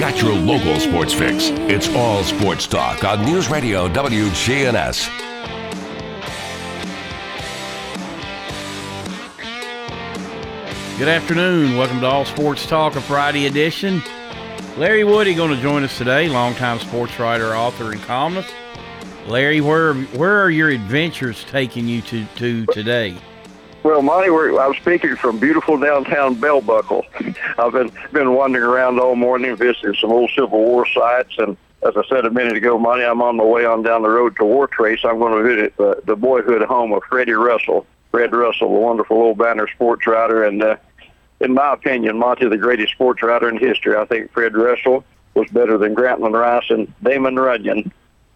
Got 0.00 0.22
your 0.22 0.32
local 0.32 0.80
sports 0.80 1.12
fix. 1.12 1.50
It's 1.68 1.86
all 1.90 2.24
sports 2.24 2.66
talk 2.66 3.04
on 3.04 3.22
News 3.22 3.50
Radio 3.50 3.86
WGNS. 3.86 5.10
Good 10.98 11.08
afternoon. 11.08 11.76
Welcome 11.76 12.00
to 12.00 12.06
All 12.06 12.24
Sports 12.24 12.66
Talk, 12.66 12.96
a 12.96 13.00
Friday 13.02 13.44
edition. 13.44 14.02
Larry 14.78 15.04
Woody 15.04 15.34
going 15.34 15.54
to 15.54 15.60
join 15.60 15.84
us 15.84 15.98
today, 15.98 16.30
longtime 16.30 16.78
sports 16.78 17.18
writer, 17.18 17.54
author, 17.54 17.92
and 17.92 18.00
columnist. 18.00 18.54
Larry, 19.26 19.60
where 19.60 19.92
where 19.92 20.42
are 20.42 20.50
your 20.50 20.70
adventures 20.70 21.44
taking 21.44 21.86
you 21.86 22.00
to, 22.00 22.24
to 22.36 22.64
today? 22.72 23.18
Well, 23.82 24.02
Monty, 24.02 24.30
I'm 24.58 24.74
speaking 24.74 25.16
from 25.16 25.38
beautiful 25.38 25.78
downtown 25.78 26.34
Bell 26.34 26.60
Buckle. 26.60 27.06
I've 27.58 27.72
been 27.72 27.90
been 28.12 28.34
wandering 28.34 28.64
around 28.64 29.00
all 29.00 29.16
morning, 29.16 29.56
visiting 29.56 29.94
some 29.94 30.10
old 30.10 30.30
Civil 30.34 30.58
War 30.58 30.86
sites, 30.86 31.38
and 31.38 31.56
as 31.86 31.96
I 31.96 32.04
said 32.06 32.26
a 32.26 32.30
minute 32.30 32.56
ago, 32.56 32.78
Monty, 32.78 33.04
I'm 33.04 33.22
on 33.22 33.36
my 33.36 33.44
way 33.44 33.64
on 33.64 33.82
down 33.82 34.02
the 34.02 34.10
road 34.10 34.36
to 34.36 34.42
Wartrace. 34.42 35.02
I'm 35.02 35.18
going 35.18 35.42
to 35.42 35.48
visit 35.48 35.76
the, 35.78 36.02
the 36.04 36.14
boyhood 36.14 36.60
home 36.62 36.92
of 36.92 37.02
Freddie 37.04 37.32
Russell. 37.32 37.86
Fred 38.10 38.34
Russell, 38.34 38.68
the 38.68 38.80
wonderful 38.80 39.16
old 39.16 39.38
banner 39.38 39.66
sports 39.68 40.06
writer, 40.06 40.44
and 40.44 40.62
uh, 40.62 40.76
in 41.40 41.54
my 41.54 41.72
opinion, 41.72 42.18
Monty, 42.18 42.48
the 42.48 42.58
greatest 42.58 42.92
sports 42.92 43.22
writer 43.22 43.48
in 43.48 43.56
history. 43.56 43.96
I 43.96 44.04
think 44.04 44.30
Fred 44.32 44.54
Russell 44.54 45.04
was 45.32 45.48
better 45.48 45.78
than 45.78 45.94
Grantland 45.94 46.38
Rice 46.38 46.68
and 46.68 46.92
Damon 47.02 47.36
Runyon. 47.36 47.90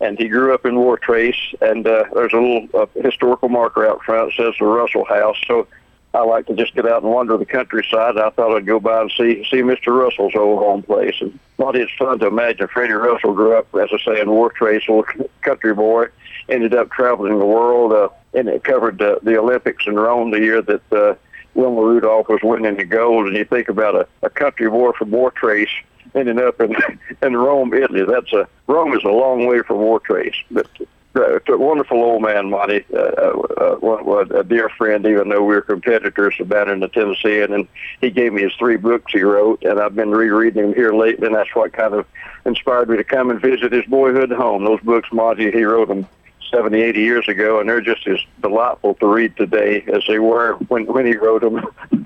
And 0.05 0.19
he 0.19 0.29
grew 0.29 0.53
up 0.53 0.67
in 0.67 0.75
Wartrace, 0.75 1.55
and 1.63 1.87
uh, 1.87 2.05
there's 2.13 2.35
a 2.35 2.37
little 2.37 2.69
uh, 2.75 2.87
historical 2.95 3.49
marker 3.49 3.87
out 3.87 4.03
front 4.03 4.29
that 4.29 4.37
says 4.37 4.55
the 4.59 4.67
Russell 4.67 5.07
House. 5.07 5.39
So 5.47 5.67
I 6.13 6.23
like 6.25 6.47
to 6.49 6.55
just 6.55 6.75
get 6.75 6.87
out 6.87 7.03
and 7.03 7.11
wander 7.11 7.39
the 7.39 7.47
countryside. 7.47 8.19
I 8.19 8.29
thought 8.29 8.55
I'd 8.55 8.67
go 8.67 8.79
by 8.79 9.01
and 9.01 9.11
see 9.17 9.47
see 9.51 9.63
Mr. 9.63 9.99
Russell's 9.99 10.35
old 10.37 10.59
home 10.59 10.83
place. 10.83 11.17
And 11.23 11.39
Monty, 11.57 11.81
it's 11.81 11.93
fun 11.99 12.19
to 12.19 12.27
imagine 12.27 12.69
Freddie 12.69 12.93
Russell 12.93 13.33
grew 13.33 13.57
up, 13.57 13.75
as 13.77 13.89
I 13.95 13.99
say, 14.05 14.21
in 14.21 14.29
Wartrace, 14.29 14.87
little 14.87 15.07
country 15.41 15.73
boy, 15.73 16.09
ended 16.51 16.75
up 16.75 16.91
traveling 16.91 17.39
the 17.39 17.47
world, 17.47 17.95
uh, 17.95 18.11
and 18.35 18.49
it 18.49 18.63
covered 18.63 19.01
uh, 19.01 19.21
the 19.23 19.39
Olympics 19.39 19.87
in 19.87 19.97
Rome 19.97 20.33
the 20.33 20.41
year 20.41 20.61
that 20.61 20.93
uh, 20.93 21.15
Wilma 21.55 21.83
Rudolph 21.83 22.29
was 22.29 22.41
winning 22.43 22.77
the 22.77 22.85
gold, 22.85 23.27
and 23.27 23.37
you 23.37 23.45
think 23.45 23.69
about 23.69 23.95
a, 23.95 24.07
a 24.23 24.31
country 24.31 24.69
boy 24.69 24.93
from 24.93 25.11
Wartrace 25.11 25.69
ending 26.15 26.39
up 26.39 26.61
in 26.61 26.77
in 27.23 27.37
Rome, 27.37 27.73
Italy. 27.75 28.05
That's 28.05 28.33
a 28.33 28.49
Rome 28.67 28.95
is 28.95 29.05
a 29.05 29.09
long 29.09 29.47
way 29.47 29.63
from 29.63 29.79
Wartrace, 29.79 30.37
but 30.51 30.69
uh, 31.17 31.39
a 31.49 31.57
wonderful 31.57 32.03
old 32.03 32.23
man, 32.23 32.51
Monty, 32.51 32.85
uh, 32.93 32.99
uh, 32.99 33.79
uh, 33.83 34.39
a 34.39 34.45
dear 34.45 34.69
friend, 34.71 35.07
even 35.07 35.29
though 35.29 35.45
we 35.45 35.55
were 35.55 35.63
competitors 35.63 36.35
about 36.41 36.69
in 36.69 36.81
the 36.81 36.89
Tennessean, 36.89 37.53
and 37.53 37.69
he 38.01 38.11
gave 38.11 38.33
me 38.33 38.43
his 38.43 38.53
three 38.55 38.77
books 38.77 39.13
he 39.13 39.23
wrote, 39.23 39.63
and 39.63 39.79
I've 39.79 39.95
been 39.95 40.11
rereading 40.11 40.63
them 40.63 40.75
here 40.75 40.93
lately, 40.93 41.27
and 41.27 41.37
that's 41.37 41.55
what 41.55 41.73
kind 41.73 41.95
of 41.95 42.07
inspired 42.45 42.89
me 42.89 42.97
to 42.97 43.05
come 43.05 43.31
and 43.31 43.41
visit 43.41 43.73
his 43.73 43.85
boyhood 43.87 44.33
home. 44.33 44.65
Those 44.65 44.81
books, 44.81 45.09
Monty, 45.13 45.53
he 45.53 45.63
wrote 45.63 45.89
them 45.89 46.07
70, 46.55 46.81
80 46.81 47.01
years 47.01 47.29
ago, 47.29 47.61
and 47.61 47.69
they're 47.69 47.81
just 47.81 48.07
as 48.07 48.19
delightful 48.41 48.95
to 48.95 49.07
read 49.07 49.37
today 49.37 49.85
as 49.93 50.03
they 50.07 50.19
were 50.19 50.55
when, 50.69 50.87
when 50.87 51.07
he 51.07 51.17
wrote 51.17 51.43
them 51.43 51.65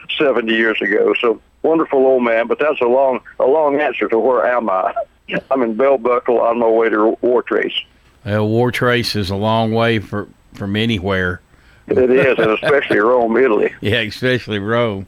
70 0.19 0.53
years 0.53 0.81
ago. 0.81 1.15
So 1.21 1.41
wonderful 1.63 1.99
old 1.99 2.25
man, 2.25 2.47
but 2.47 2.59
that's 2.59 2.81
a 2.81 2.87
long, 2.87 3.21
a 3.39 3.47
long 3.47 3.81
answer 3.81 4.09
to 4.09 4.19
where 4.19 4.47
am 4.47 4.71
I? 4.71 4.95
I'm 5.51 5.63
in 5.63 5.75
Bell 5.75 5.99
Buckle 5.99 6.41
on 6.41 6.59
my 6.59 6.69
way 6.69 6.89
to 6.89 7.19
Wartrace. 7.23 7.85
Well, 8.25 8.49
Wartrace 8.49 9.17
is 9.17 9.31
a 9.31 9.37
long 9.37 9.73
way 9.73 9.99
for, 9.99 10.29
from 10.55 10.77
anywhere. 10.77 11.41
It 11.87 12.11
is, 12.11 12.39
and 12.39 12.51
especially 12.51 12.99
Rome, 12.99 13.37
Italy. 13.37 13.75
Yeah, 13.81 14.01
especially 14.01 14.59
Rome. 14.59 15.07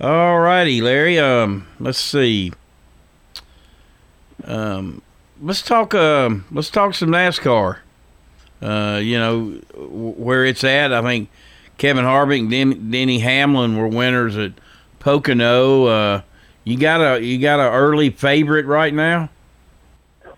All 0.00 0.40
righty, 0.40 0.80
Larry. 0.80 1.18
Um, 1.18 1.66
let's 1.78 2.00
see. 2.00 2.52
Um, 4.44 5.02
let's 5.40 5.62
talk. 5.62 5.94
Um, 5.94 6.46
let's 6.50 6.70
talk 6.70 6.94
some 6.94 7.10
NASCAR. 7.10 7.78
Uh, 8.64 8.98
you 8.98 9.18
know 9.18 9.50
where 9.76 10.46
it's 10.46 10.64
at. 10.64 10.92
I 10.92 11.02
think 11.02 11.28
Kevin 11.76 12.04
Harvick 12.06 12.40
and 12.40 12.50
Den- 12.50 12.90
Denny 12.90 13.18
Hamlin 13.18 13.76
were 13.76 13.88
winners 13.88 14.38
at 14.38 14.52
Pocono. 15.00 15.84
Uh, 15.84 16.22
you 16.64 16.78
got 16.78 17.00
a 17.00 17.22
you 17.22 17.38
got 17.38 17.60
an 17.60 17.72
early 17.72 18.08
favorite 18.08 18.64
right 18.64 18.94
now. 18.94 19.28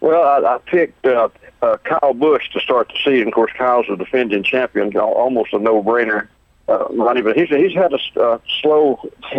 Well, 0.00 0.22
I, 0.22 0.56
I 0.56 0.59
picked 0.59 1.06
uh, 1.06 1.28
uh, 1.62 1.76
Kyle 1.84 2.15
Busch 2.15 2.50
to 2.50 2.60
start 2.60 2.88
the 2.88 2.98
season. 3.04 3.28
Of 3.28 3.34
course, 3.34 3.53
Kyle's 3.56 3.86
a 3.88 3.97
defending 3.97 4.42
champion, 4.42 4.94
almost 4.97 5.53
a 5.53 5.59
no-brainer. 5.59 6.28
Uh, 6.69 6.84
Monty, 6.92 7.22
but 7.22 7.36
he's 7.36 7.48
he's 7.48 7.75
had 7.75 7.92
a 7.92 8.20
uh, 8.20 8.38
slow 8.60 8.98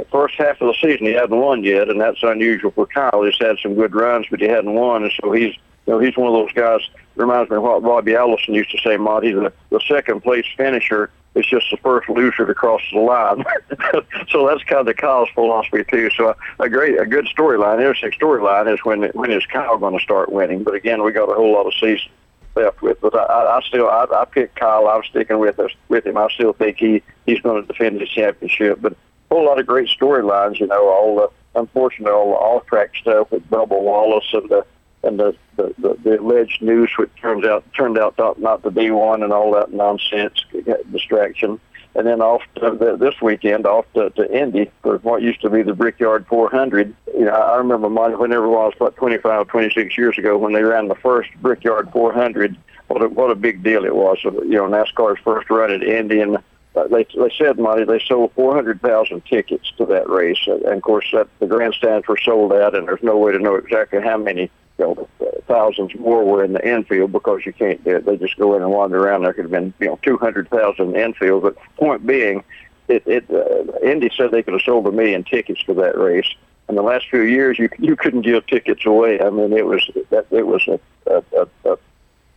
first 0.09 0.35
half 0.35 0.61
of 0.61 0.67
the 0.67 0.75
season. 0.81 1.07
He 1.07 1.11
hasn't 1.11 1.31
won 1.31 1.61
yet, 1.61 1.89
and 1.89 1.99
that's 1.99 2.23
unusual 2.23 2.71
for 2.71 2.85
Kyle. 2.85 3.21
He's 3.23 3.37
had 3.37 3.57
some 3.61 3.75
good 3.75 3.93
runs, 3.93 4.27
but 4.31 4.39
he 4.39 4.47
hadn't 4.47 4.73
won, 4.73 5.03
and 5.03 5.11
so 5.21 5.33
he's 5.33 5.53
you 5.85 5.93
know 5.93 5.99
he's 5.99 6.15
one 6.15 6.27
of 6.27 6.33
those 6.33 6.53
guys. 6.53 6.79
Reminds 7.17 7.49
me 7.49 7.57
of 7.57 7.63
what 7.63 7.81
Bobby 7.81 8.15
Allison 8.15 8.53
used 8.53 8.71
to 8.71 8.77
say, 8.77 8.95
Monty. 8.95 9.33
The, 9.33 9.51
the 9.69 9.81
second 9.87 10.21
place 10.21 10.45
finisher 10.55 11.09
is 11.35 11.45
just 11.45 11.69
the 11.71 11.77
first 11.77 12.09
loser 12.09 12.45
to 12.45 12.53
cross 12.53 12.81
the 12.91 12.99
line. 12.99 13.43
so 14.29 14.47
that's 14.47 14.63
kind 14.63 14.81
of 14.81 14.85
the 14.85 14.93
Kyle's 14.93 15.29
philosophy 15.33 15.83
too. 15.83 16.09
So 16.11 16.35
a 16.59 16.69
great, 16.69 16.99
a 16.99 17.05
good 17.05 17.25
storyline, 17.25 17.77
interesting 17.77 18.11
storyline 18.11 18.71
is 18.71 18.79
when 18.83 19.03
when 19.09 19.31
is 19.31 19.45
Kyle 19.45 19.77
going 19.77 19.97
to 19.97 20.03
start 20.03 20.31
winning? 20.31 20.63
But 20.63 20.75
again, 20.75 21.03
we 21.03 21.11
got 21.11 21.29
a 21.29 21.35
whole 21.35 21.53
lot 21.53 21.67
of 21.67 21.73
season 21.73 22.09
left 22.55 22.81
with. 22.81 22.99
But 23.01 23.15
I, 23.15 23.57
I 23.57 23.61
still, 23.61 23.87
I, 23.89 24.05
I 24.11 24.25
picked 24.25 24.55
Kyle. 24.55 24.87
I'm 24.87 25.03
sticking 25.03 25.39
with 25.39 25.59
us 25.59 25.71
with 25.89 26.05
him. 26.05 26.17
I 26.17 26.27
still 26.29 26.53
think 26.53 26.77
he 26.77 27.01
he's 27.25 27.39
going 27.41 27.61
to 27.61 27.67
defend 27.67 28.01
his 28.01 28.09
championship. 28.09 28.79
But 28.81 28.93
a 28.93 28.95
whole 29.33 29.45
lot 29.45 29.59
of 29.59 29.67
great 29.67 29.89
storylines. 29.89 30.59
You 30.59 30.67
know, 30.67 30.87
all 30.89 31.15
the 31.15 31.59
unfortunately 31.59 32.13
all 32.13 32.31
the 32.31 32.37
off 32.37 32.65
track 32.65 32.95
stuff 32.95 33.31
with 33.31 33.49
Bubba 33.49 33.69
Wallace 33.69 34.27
and 34.33 34.49
the 34.49 34.65
and 35.07 35.19
the, 35.19 35.35
the, 35.55 35.73
the, 35.79 35.97
the 36.03 36.19
alleged 36.19 36.61
news, 36.61 36.91
which 36.97 37.09
turns 37.19 37.45
out 37.45 37.63
turned 37.73 37.97
out 37.97 38.17
not, 38.17 38.39
not 38.39 38.61
to 38.63 38.71
be 38.71 38.91
one, 38.91 39.23
and 39.23 39.31
all 39.33 39.51
that 39.53 39.71
nonsense 39.71 40.43
distraction. 40.91 41.59
And 41.95 42.05
then 42.05 42.21
off 42.21 42.43
to 42.55 42.77
the, 42.79 42.95
this 42.95 43.19
weekend, 43.21 43.65
off 43.65 43.85
to, 43.95 44.11
to 44.11 44.37
Indy 44.37 44.69
for 44.83 44.97
what 44.99 45.23
used 45.23 45.41
to 45.41 45.49
be 45.49 45.63
the 45.63 45.73
Brickyard 45.73 46.27
400. 46.27 46.93
You 47.07 47.25
know, 47.25 47.31
I 47.31 47.57
remember 47.57 47.89
my, 47.89 48.09
whenever 48.09 48.45
it 48.45 48.49
was 48.49 48.73
about 48.75 48.95
25, 48.97 49.47
26 49.47 49.97
years 49.97 50.17
ago 50.17 50.37
when 50.37 50.53
they 50.53 50.61
ran 50.61 50.89
the 50.89 50.95
first 50.95 51.29
Brickyard 51.41 51.89
400. 51.91 52.55
What 52.87 53.01
a, 53.01 53.09
what 53.09 53.31
a 53.31 53.35
big 53.35 53.63
deal 53.63 53.83
it 53.83 53.95
was! 53.95 54.19
Uh, 54.23 54.31
you 54.43 54.53
know, 54.53 54.67
NASCAR's 54.67 55.19
first 55.23 55.49
run 55.49 55.71
at 55.71 55.83
Indy, 55.83 56.21
and 56.21 56.37
uh, 56.37 56.87
they 56.87 57.03
they 57.03 57.33
said, 57.37 57.57
Monty, 57.57 57.83
they 57.83 57.99
sold 57.99 58.31
400,000 58.33 59.25
tickets 59.25 59.71
to 59.77 59.85
that 59.87 60.07
race, 60.07 60.39
and 60.45 60.63
of 60.65 60.81
course 60.83 61.07
that 61.11 61.27
the 61.39 61.47
grandstands 61.47 62.07
were 62.07 62.17
sold 62.23 62.53
out, 62.53 62.75
and 62.75 62.87
there's 62.87 63.03
no 63.03 63.17
way 63.17 63.31
to 63.31 63.39
know 63.39 63.55
exactly 63.55 64.01
how 64.01 64.17
many 64.17 64.49
you 64.77 64.85
know, 64.85 65.07
thousands 65.47 65.95
more 65.95 66.23
were 66.23 66.43
in 66.43 66.53
the 66.53 66.67
infield 66.67 67.11
because 67.11 67.45
you 67.45 67.53
can't, 67.53 67.83
do 67.83 67.95
it. 67.95 68.05
they 68.05 68.17
just 68.17 68.37
go 68.37 68.55
in 68.55 68.61
and 68.61 68.71
wander 68.71 69.03
around. 69.03 69.23
There 69.23 69.33
could 69.33 69.45
have 69.45 69.51
been, 69.51 69.73
you 69.79 69.87
know, 69.87 69.99
200,000 70.03 70.95
infield. 70.95 71.43
But 71.43 71.55
point 71.77 72.05
being, 72.05 72.43
it, 72.87 73.03
it 73.05 73.25
uh, 73.29 73.77
Indy 73.85 74.11
said 74.15 74.31
they 74.31 74.43
could 74.43 74.53
have 74.53 74.61
sold 74.61 74.87
a 74.87 74.91
million 74.91 75.23
tickets 75.23 75.61
for 75.61 75.73
that 75.75 75.97
race. 75.97 76.27
In 76.69 76.75
the 76.75 76.81
last 76.81 77.09
few 77.09 77.21
years, 77.21 77.57
you 77.57 77.69
you 77.79 77.95
couldn't 77.95 78.21
give 78.21 78.45
tickets 78.45 78.85
away. 78.85 79.21
I 79.21 79.29
mean, 79.29 79.53
it 79.53 79.65
was 79.65 79.89
that 80.09 80.27
it 80.31 80.47
was 80.47 80.67
a, 80.67 80.79
a, 81.09 81.23
a, 81.65 81.71
a 81.71 81.77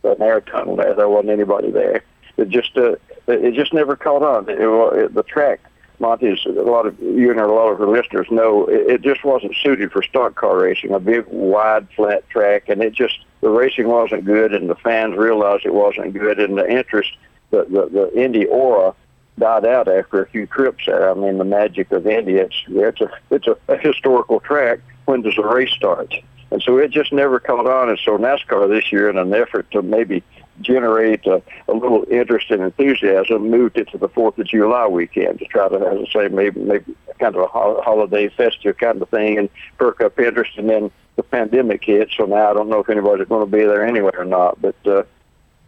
an 0.05 0.23
air 0.23 0.41
tunnel 0.41 0.77
there. 0.77 0.95
There 0.95 1.09
wasn't 1.09 1.31
anybody 1.31 1.71
there. 1.71 2.05
It 2.37 2.49
just 2.49 2.77
uh, 2.77 2.95
it 3.27 3.55
just 3.55 3.73
never 3.73 3.97
caught 3.97 4.23
on. 4.23 4.49
It, 4.49 4.61
it, 4.61 5.15
the 5.15 5.23
track 5.25 5.61
Monty, 6.01 6.29
as 6.29 6.45
a 6.47 6.51
lot 6.51 6.87
of 6.87 6.99
you 7.01 7.31
and 7.31 7.39
a 7.39 7.47
lot 7.47 7.71
of 7.71 7.81
our 7.81 7.87
listeners 7.87 8.27
know, 8.31 8.67
it, 8.67 8.91
it 8.91 9.03
just 9.03 9.23
wasn't 9.23 9.55
suited 9.63 9.93
for 9.93 10.03
stock 10.03 10.35
car 10.35 10.59
racing. 10.59 10.93
A 10.93 10.99
big, 10.99 11.27
wide, 11.29 11.87
flat 11.95 12.29
track, 12.31 12.69
and 12.69 12.83
it 12.83 12.95
just 12.95 13.19
the 13.43 13.51
racing 13.51 13.89
wasn't 13.89 14.25
good, 14.25 14.55
and 14.55 14.69
the 14.69 14.75
fans 14.75 15.17
realized 15.17 15.67
it 15.67 15.75
wasn't 15.75 16.15
good, 16.15 16.41
and 16.41 16.57
the 16.57 16.69
interest, 16.69 17.11
the 17.51 17.65
the, 17.65 17.89
the 17.93 18.21
Indy 18.21 18.47
aura 18.47 18.95
died 19.39 19.67
out 19.67 19.89
after 19.89 20.23
a 20.23 20.29
few 20.29 20.47
trips 20.47 20.85
there. 20.87 21.11
I 21.11 21.15
mean, 21.15 21.39
the 21.39 21.45
magic 21.45 21.93
of 21.93 22.07
Indy, 22.07 22.35
it's 22.37 22.57
it's 22.69 23.01
a 23.01 23.11
it's 23.31 23.47
a, 23.47 23.57
a 23.69 23.77
historical 23.77 24.41
track. 24.41 24.81
When 25.05 25.23
does 25.23 25.37
the 25.37 25.45
race 25.45 25.73
start? 25.73 26.15
And 26.51 26.63
so 26.63 26.79
it 26.79 26.91
just 26.91 27.13
never 27.13 27.39
caught 27.39 27.67
on. 27.67 27.89
And 27.89 27.99
so 28.05 28.19
NASCAR 28.19 28.69
this 28.69 28.91
year, 28.91 29.09
in 29.09 29.19
an 29.19 29.33
effort 29.35 29.71
to 29.71 29.83
maybe 29.83 30.23
generate 30.61 31.27
a, 31.27 31.43
a 31.69 31.73
little 31.73 32.05
interest 32.11 32.51
and 32.51 32.63
enthusiasm, 32.63 33.51
moved 33.51 33.77
it 33.79 33.89
to 33.91 33.99
the 33.99 34.09
Fourth 34.09 34.39
of 34.39 34.47
July 34.47 34.87
weekend 34.87 35.39
to 35.39 35.45
try 35.47 35.69
to, 35.69 35.77
as 35.77 36.09
I 36.09 36.13
say, 36.13 36.29
maybe 36.29 36.61
maybe 36.61 36.97
kind 37.19 37.35
of 37.35 37.43
a 37.43 37.47
ho- 37.47 37.81
holiday 37.83 38.29
festive 38.29 38.79
kind 38.79 39.01
of 39.01 39.09
thing 39.09 39.39
and 39.39 39.49
perk 39.79 40.01
up 40.01 40.19
interest. 40.19 40.53
And 40.57 40.69
then 40.69 40.91
the 41.17 41.23
pandemic 41.23 41.85
hit, 41.85 42.11
so 42.17 42.25
now 42.25 42.51
I 42.51 42.55
don't 42.55 42.69
know 42.69 42.81
if 42.81 42.89
anybody's 42.89 43.29
going 43.29 43.45
to 43.49 43.57
be 43.57 43.65
there 43.65 43.85
anyway 43.85 44.13
or 44.17 44.25
not. 44.25 44.61
But 44.61 44.77
uh, 44.87 45.03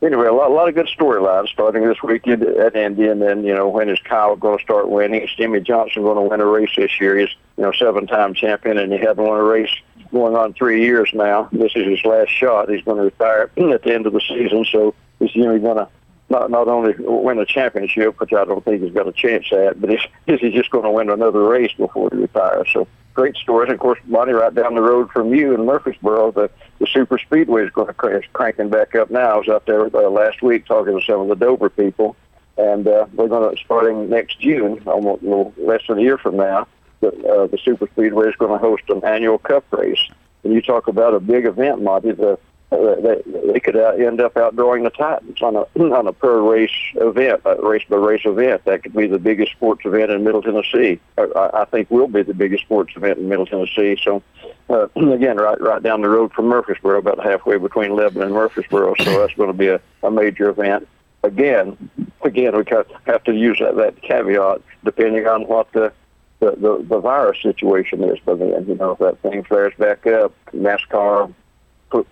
anyway, 0.03 0.27
a 0.27 0.33
lot, 0.33 0.51
a 0.51 0.55
lot 0.55 0.69
of 0.69 0.75
good 0.75 0.89
storylines 0.89 1.49
starting 1.49 1.87
this 1.87 2.03
weekend 2.03 2.43
at 2.43 2.75
Indy, 2.75 3.09
and 3.09 3.21
then 3.21 3.45
you 3.45 3.55
know 3.55 3.69
when 3.69 3.89
is 3.89 3.99
Kyle 4.05 4.37
going 4.37 4.59
to 4.59 4.65
start 4.65 4.89
winning? 4.89 5.23
Is 5.23 5.31
Jimmie 5.37 5.61
Johnson 5.61 6.03
going 6.03 6.17
to 6.17 6.23
win 6.23 6.41
a 6.41 6.47
race 6.47 6.71
this 6.77 7.01
year? 7.01 7.19
He's 7.19 7.35
you 7.57 7.65
know 7.65 7.73
seven-time 7.73 8.35
champion, 8.35 8.79
and 8.79 8.93
he 8.93 8.99
hasn't 8.99 9.19
won 9.19 9.39
a 9.39 9.43
race 9.43 9.75
going 10.13 10.37
on 10.37 10.53
three 10.53 10.83
years 10.83 11.11
now. 11.13 11.49
This 11.53 11.73
is 11.75 11.87
his 11.87 12.05
last 12.05 12.31
shot. 12.31 12.71
He's 12.71 12.85
going 12.85 12.99
to 12.99 13.05
retire 13.05 13.51
at 13.73 13.83
the 13.83 13.95
end 13.95 14.07
of 14.07 14.13
the 14.13 14.21
season. 14.21 14.65
So 14.71 14.95
is 15.21 15.33
Jimmy 15.33 15.59
going 15.59 15.79
to 15.79 15.89
not 16.31 16.51
not 16.51 16.69
only 16.69 16.95
win 16.99 17.39
a 17.39 17.47
championship, 17.47 18.19
which 18.21 18.33
I 18.33 18.45
don't 18.45 18.65
think 18.65 18.83
he's 18.83 18.93
got 18.93 19.09
a 19.09 19.13
chance 19.13 19.53
at, 19.53 19.81
but 19.81 19.93
is, 19.93 20.01
is 20.27 20.41
just 20.55 20.71
going 20.71 20.85
to 20.85 20.91
win 20.91 21.11
another 21.11 21.43
race 21.43 21.73
before 21.77 22.11
he 22.13 22.19
retires? 22.19 22.69
So 22.73 22.87
great 23.15 23.37
stories. 23.37 23.73
Of 23.73 23.79
course, 23.79 23.99
Monty, 24.07 24.33
right 24.33 24.55
down 24.55 24.75
the 24.75 24.83
road 24.83 25.11
from 25.11 25.35
you 25.35 25.55
in 25.55 25.65
Murfreesboro, 25.65 26.33
the 26.33 26.51
the 26.79 26.87
super 26.87 27.19
speedway 27.19 27.65
is 27.65 27.71
going 27.71 27.89
to 27.89 27.95
crash, 27.95 28.29
cranking 28.33 28.71
back 28.71 28.95
up 28.95 29.11
now. 29.11 29.35
I 29.35 29.37
was 29.39 29.49
out 29.49 29.67
there 29.67 29.85
uh, 29.85 30.11
last 30.11 30.43
week 30.43 30.67
talking 30.67 30.99
to 30.99 31.05
some 31.05 31.21
of 31.21 31.29
the 31.29 31.37
Dover 31.37 31.71
people, 31.71 32.17
and 32.57 32.87
uh, 32.87 33.07
we're 33.15 33.29
going 33.29 33.55
to 33.55 33.63
starting 33.63 34.09
next 34.09 34.41
June, 34.41 34.83
almost 34.87 35.23
a 35.23 35.27
little 35.27 35.55
less 35.59 35.83
than 35.89 35.99
a 35.99 36.03
year 36.03 36.19
from 36.19 36.37
now 36.37 36.67
the, 37.03 37.09
uh, 37.29 37.47
the 37.49 37.59
super 37.59 37.87
speedway 37.89 38.29
is 38.29 38.37
going 38.37 38.53
to 38.53 38.59
host 38.59 38.85
an 38.89 39.05
annual 39.05 39.39
cup 39.39 39.65
race. 39.73 40.01
And 40.45 40.53
you 40.53 40.63
talk 40.63 40.87
about 40.87 41.15
a 41.15 41.21
big 41.21 41.45
event, 41.45 41.83
Monty. 41.83 42.13
The, 42.13 42.39
uh, 42.71 42.95
they, 43.01 43.23
they 43.53 43.61
could 43.61 43.77
uh, 43.77 43.91
end 43.91 44.21
up 44.21 44.35
outdrawing 44.35 44.85
the 44.85 44.91
Titans 44.91 45.43
on 45.43 45.57
a 45.57 45.67
on 45.95 46.07
a 46.07 46.13
per 46.13 46.41
race 46.41 46.71
event, 46.95 47.43
a 47.45 47.57
race 47.57 47.83
by 47.89 47.97
race 47.97 48.23
event. 48.25 48.65
That 48.65 48.83
could 48.83 48.95
be 48.95 49.07
the 49.07 49.19
biggest 49.19 49.53
sports 49.53 49.85
event 49.85 50.11
in 50.11 50.25
Middle 50.25 50.43
Tennessee. 50.43 50.99
I, 51.19 51.51
I 51.53 51.65
think 51.67 51.91
will 51.91 52.09
be 52.09 52.23
the 52.23 52.35
biggest 52.35 52.65
sports 52.65 52.95
event 52.97 53.19
in 53.19 53.29
Middle 53.29 53.47
Tennessee. 53.47 54.01
So, 54.03 54.23
uh, 54.71 54.89
again, 54.97 55.37
right 55.37 55.61
right 55.61 55.83
down 55.83 56.01
the 56.01 56.09
road 56.09 56.33
from 56.33 56.47
Murfreesboro, 56.47 56.99
about 56.99 57.23
halfway 57.23 57.59
between 57.59 57.95
Lebanon 57.95 58.29
and 58.29 58.33
Murfreesboro. 58.33 58.95
So 59.01 59.21
that's 59.21 59.35
going 59.35 59.51
to 59.51 59.59
be 59.59 59.69
a, 59.69 59.81
a 60.03 60.11
major 60.11 60.49
event. 60.49 60.89
Again, 61.25 61.91
again, 62.23 62.57
we 62.57 62.65
have 63.07 63.23
to 63.25 63.35
use 63.35 63.59
that, 63.61 63.77
that 63.77 64.01
caveat 64.03 64.61
depending 64.85 65.27
on 65.27 65.43
what 65.43 65.71
the 65.73 65.93
the, 66.43 66.51
the, 66.57 66.85
the 66.89 66.99
virus 66.99 67.41
situation 67.41 68.03
is 68.03 68.19
by 68.25 68.35
then. 68.35 68.67
You 68.67 68.75
know, 68.75 68.93
if 68.93 68.99
that 68.99 69.23
thing 69.23 69.45
flares 69.45 69.73
back 69.79 70.09
up, 70.09 70.35
NASCAR, 70.53 71.33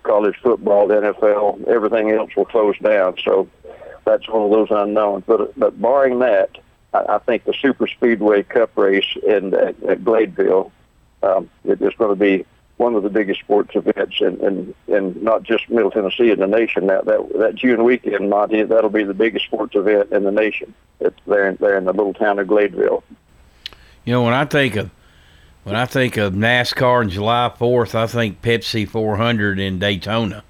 college 0.03 0.37
football, 0.41 0.87
NFL, 0.87 1.67
everything 1.67 2.11
else 2.11 2.33
will 2.37 2.45
close 2.45 2.77
down. 2.79 3.17
So 3.25 3.49
that's 4.05 4.29
one 4.29 4.43
of 4.43 4.51
those 4.51 4.69
unknowns. 4.71 5.25
But 5.27 5.59
but 5.59 5.81
barring 5.81 6.19
that, 6.19 6.57
I, 6.93 7.15
I 7.15 7.17
think 7.19 7.43
the 7.43 7.53
Super 7.53 7.87
Speedway 7.87 8.43
Cup 8.43 8.77
race 8.77 9.17
in 9.27 9.53
at, 9.53 9.83
at 9.83 10.03
Gladeville 10.05 10.71
um, 11.23 11.49
it 11.65 11.81
is 11.81 11.93
going 11.97 12.11
to 12.11 12.15
be 12.15 12.45
one 12.77 12.95
of 12.95 13.03
the 13.03 13.09
biggest 13.09 13.41
sports 13.41 13.75
events 13.75 14.15
in, 14.21 14.39
in, 14.39 14.75
in 14.87 15.23
not 15.23 15.43
just 15.43 15.69
Middle 15.69 15.91
Tennessee 15.91 16.31
in 16.31 16.39
the 16.39 16.47
nation. 16.47 16.87
That 16.87 17.05
that 17.05 17.37
that 17.37 17.55
June 17.55 17.83
weekend, 17.83 18.29
Monty, 18.29 18.63
that'll 18.63 18.89
be 18.89 19.03
the 19.03 19.13
biggest 19.13 19.45
sports 19.45 19.75
event 19.75 20.11
in 20.11 20.23
the 20.23 20.31
nation. 20.31 20.73
It's 21.01 21.19
there 21.27 21.53
there 21.55 21.77
in 21.77 21.85
the 21.85 21.93
little 21.93 22.13
town 22.13 22.39
of 22.39 22.47
Gladeville. 22.47 23.03
You 24.05 24.13
know, 24.13 24.23
when 24.23 24.33
I 24.33 24.45
think 24.45 24.75
of 24.75 24.89
when 25.63 25.75
I 25.75 25.85
think 25.85 26.17
of 26.17 26.33
NASCAR 26.33 27.01
and 27.01 27.11
July 27.11 27.51
Fourth, 27.55 27.93
I 27.93 28.07
think 28.07 28.41
Pepsi 28.41 28.87
400 28.87 29.59
in 29.59 29.77
Daytona. 29.77 30.43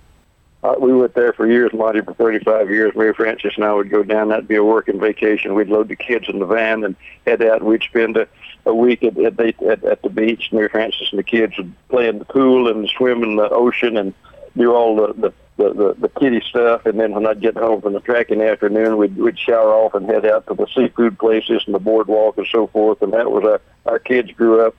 Uh, 0.63 0.75
we 0.79 0.93
went 0.93 1.15
there 1.15 1.33
for 1.33 1.47
years, 1.47 1.71
Monty, 1.73 2.01
for 2.01 2.13
35 2.13 2.69
years. 2.69 2.95
Mary 2.95 3.13
Frances 3.13 3.53
and 3.55 3.65
I 3.65 3.73
would 3.73 3.89
go 3.89 4.03
down. 4.03 4.29
That'd 4.29 4.47
be 4.47 4.55
a 4.55 4.63
working 4.63 4.99
vacation. 4.99 5.55
We'd 5.55 5.69
load 5.69 5.87
the 5.87 5.95
kids 5.95 6.29
in 6.29 6.37
the 6.39 6.45
van 6.45 6.83
and 6.83 6.95
head 7.25 7.41
out. 7.41 7.63
We'd 7.63 7.81
spend 7.81 8.15
a, 8.15 8.27
a 8.65 8.73
week 8.73 9.03
at, 9.03 9.17
at, 9.17 9.39
at, 9.39 9.83
at 9.83 10.01
the 10.03 10.09
beach. 10.09 10.49
Mary 10.51 10.69
Frances 10.69 11.09
and 11.11 11.17
the 11.17 11.23
kids 11.23 11.57
would 11.57 11.73
play 11.89 12.07
in 12.07 12.19
the 12.19 12.25
pool 12.25 12.67
and 12.67 12.87
swim 12.87 13.23
in 13.23 13.37
the 13.37 13.49
ocean 13.49 13.97
and 13.97 14.13
do 14.55 14.71
all 14.71 14.95
the, 14.95 15.13
the 15.13 15.33
the, 15.57 15.73
the, 15.73 15.95
the 15.99 16.09
kiddie 16.09 16.41
stuff, 16.41 16.85
and 16.85 16.99
then 16.99 17.11
when 17.13 17.27
I'd 17.27 17.41
get 17.41 17.57
home 17.57 17.81
from 17.81 17.93
the 17.93 17.99
track 17.99 18.29
in 18.29 18.39
the 18.39 18.49
afternoon, 18.49 18.97
we'd, 18.97 19.15
we'd 19.17 19.37
shower 19.37 19.73
off 19.73 19.93
and 19.93 20.09
head 20.09 20.25
out 20.25 20.47
to 20.47 20.53
the 20.53 20.67
seafood 20.73 21.19
places 21.19 21.63
and 21.65 21.75
the 21.75 21.79
boardwalk 21.79 22.37
and 22.37 22.47
so 22.51 22.67
forth. 22.67 23.01
And 23.01 23.13
that 23.13 23.31
was 23.31 23.43
our, 23.43 23.61
our 23.91 23.99
kids 23.99 24.31
grew 24.31 24.65
up 24.65 24.75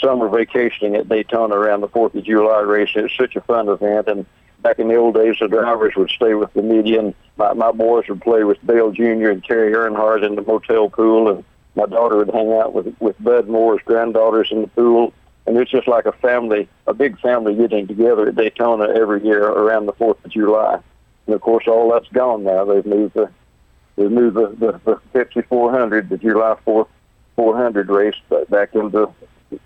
summer 0.00 0.28
vacationing 0.28 0.94
at 0.94 1.08
Daytona 1.08 1.54
around 1.54 1.80
the 1.80 1.88
4th 1.88 2.14
of 2.14 2.24
July 2.24 2.60
race. 2.60 2.90
It 2.94 3.02
was 3.02 3.12
such 3.18 3.36
a 3.36 3.40
fun 3.40 3.68
event. 3.68 4.06
And 4.08 4.26
back 4.60 4.78
in 4.78 4.88
the 4.88 4.96
old 4.96 5.14
days, 5.14 5.36
the 5.40 5.48
drivers 5.48 5.94
would 5.96 6.10
stay 6.10 6.34
with 6.34 6.52
the 6.52 6.62
median. 6.62 7.14
My, 7.36 7.52
my 7.54 7.72
boys 7.72 8.08
would 8.08 8.20
play 8.20 8.44
with 8.44 8.64
Dale 8.66 8.92
Jr. 8.92 9.30
and 9.30 9.44
Kerry 9.44 9.72
Earnhardt 9.72 10.24
in 10.24 10.36
the 10.36 10.42
motel 10.42 10.88
pool, 10.88 11.30
and 11.30 11.44
my 11.74 11.86
daughter 11.86 12.18
would 12.18 12.30
hang 12.30 12.52
out 12.52 12.74
with 12.74 12.94
with 13.00 13.16
Bud 13.22 13.48
Moore's 13.48 13.80
granddaughters 13.84 14.48
in 14.50 14.62
the 14.62 14.68
pool 14.68 15.12
and 15.46 15.56
it's 15.56 15.70
just 15.70 15.88
like 15.88 16.06
a 16.06 16.12
family, 16.12 16.68
a 16.86 16.94
big 16.94 17.18
family 17.20 17.54
getting 17.54 17.86
together 17.86 18.28
at 18.28 18.36
Daytona 18.36 18.88
every 18.94 19.24
year 19.24 19.44
around 19.44 19.86
the 19.86 19.92
Fourth 19.92 20.24
of 20.24 20.30
July. 20.30 20.78
And 21.26 21.34
of 21.34 21.40
course, 21.40 21.64
all 21.66 21.90
that's 21.90 22.08
gone 22.08 22.44
now. 22.44 22.64
They've 22.64 22.86
moved 22.86 23.14
the 23.14 23.30
they 23.96 24.08
moved 24.08 24.36
the 24.36 24.48
the, 24.48 24.80
the 24.84 25.00
Pepsi 25.14 25.46
400, 25.46 26.08
the 26.08 26.18
July 26.18 26.56
4th 26.66 26.88
400 27.36 27.88
race 27.88 28.14
back 28.48 28.74
into 28.74 29.12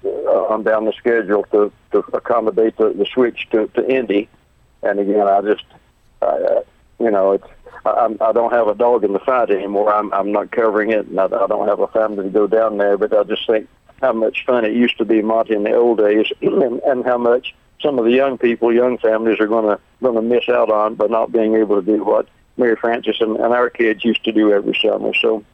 uh, 0.05 0.09
on 0.49 0.63
down 0.63 0.85
the 0.85 0.93
schedule 0.93 1.45
to 1.53 1.73
to 1.93 1.99
accommodate 2.13 2.77
the, 2.77 2.93
the 2.93 3.07
switch 3.07 3.49
to 3.51 3.67
to 3.69 3.89
Indy. 3.89 4.29
And 4.83 5.01
again, 5.01 5.27
I 5.27 5.41
just, 5.41 5.65
uh, 6.23 6.61
you 6.99 7.11
know, 7.11 7.33
it's 7.33 7.47
I, 7.85 8.15
I 8.21 8.33
don't 8.33 8.53
have 8.53 8.69
a 8.69 8.75
dog 8.75 9.05
in 9.05 9.13
the 9.13 9.19
fight 9.21 9.51
anymore. 9.51 9.93
I'm 9.93 10.13
I'm 10.13 10.33
not 10.33 10.51
covering 10.51 10.91
it, 10.91 11.07
and 11.07 11.21
I, 11.21 11.25
I 11.25 11.47
don't 11.47 11.69
have 11.69 11.81
a 11.81 11.89
family 11.89 12.25
to 12.25 12.31
go 12.31 12.47
down 12.47 12.79
there. 12.79 12.97
But 12.97 13.17
I 13.17 13.25
just 13.25 13.47
think 13.47 13.69
how 14.01 14.13
much 14.13 14.45
fun 14.45 14.65
it 14.65 14.73
used 14.73 14.99
to 14.99 15.05
be, 15.05 15.23
Monty, 15.23 15.55
in 15.55 15.65
the 15.65 15.75
old 15.75 15.99
days, 15.99 16.27
and, 16.43 16.81
and 16.81 17.05
how 17.05 17.19
much 17.19 17.55
some 17.81 17.99
of 17.99 18.05
the 18.05 18.13
young 18.13 18.39
people, 18.39 18.73
young 18.73 18.99
families, 18.99 19.39
are 19.41 19.47
going 19.47 19.67
to 19.67 19.81
going 20.03 20.15
to 20.15 20.23
miss 20.23 20.49
out 20.49 20.71
on 20.71 20.95
by 20.95 21.07
not 21.07 21.33
being 21.33 21.55
able 21.55 21.81
to 21.81 21.83
do 21.83 22.05
what 22.05 22.29
Mary 22.57 22.77
Frances 22.77 23.17
and, 23.21 23.37
and 23.37 23.53
our 23.53 23.71
kids 23.71 24.05
used 24.05 24.25
to 24.25 24.33
do 24.33 24.53
every 24.53 24.79
summer. 24.83 25.13
So 25.15 25.45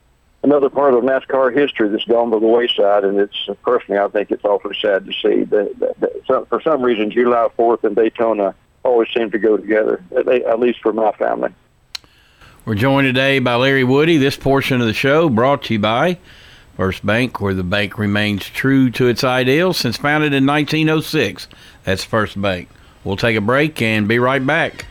another 0.42 0.68
part 0.68 0.94
of 0.94 1.04
NASCAR 1.04 1.54
history 1.56 1.88
that's 1.88 2.04
gone 2.04 2.30
by 2.30 2.38
the 2.38 2.46
wayside, 2.46 3.04
and 3.04 3.18
it's 3.18 3.48
personally, 3.62 4.00
I 4.00 4.08
think 4.08 4.30
it's 4.30 4.44
awfully 4.44 4.76
sad 4.80 5.06
to 5.06 5.12
see 5.12 5.44
that, 5.44 5.78
that, 5.78 6.00
that 6.00 6.12
some, 6.26 6.46
for 6.46 6.60
some 6.60 6.82
reason 6.82 7.10
July 7.10 7.48
4th 7.58 7.84
and 7.84 7.94
Daytona 7.94 8.54
always 8.84 9.08
seem 9.14 9.30
to 9.30 9.38
go 9.38 9.56
together, 9.56 10.02
at, 10.16 10.28
at 10.28 10.60
least 10.60 10.80
for 10.80 10.92
my 10.92 11.12
family. 11.12 11.50
We're 12.64 12.74
joined 12.76 13.06
today 13.06 13.40
by 13.40 13.56
Larry 13.56 13.84
Woody. 13.84 14.18
This 14.18 14.36
portion 14.36 14.80
of 14.80 14.86
the 14.86 14.92
show 14.92 15.28
brought 15.28 15.64
to 15.64 15.74
you 15.74 15.80
by 15.80 16.18
First 16.76 17.04
Bank, 17.04 17.40
where 17.40 17.54
the 17.54 17.62
bank 17.62 17.98
remains 17.98 18.48
true 18.48 18.90
to 18.92 19.08
its 19.08 19.24
ideals 19.24 19.76
since 19.76 19.96
founded 19.96 20.32
in 20.32 20.46
1906. 20.46 21.48
That's 21.84 22.04
First 22.04 22.40
Bank. 22.40 22.68
We'll 23.04 23.16
take 23.16 23.36
a 23.36 23.40
break 23.40 23.82
and 23.82 24.08
be 24.08 24.18
right 24.18 24.44
back. 24.44 24.86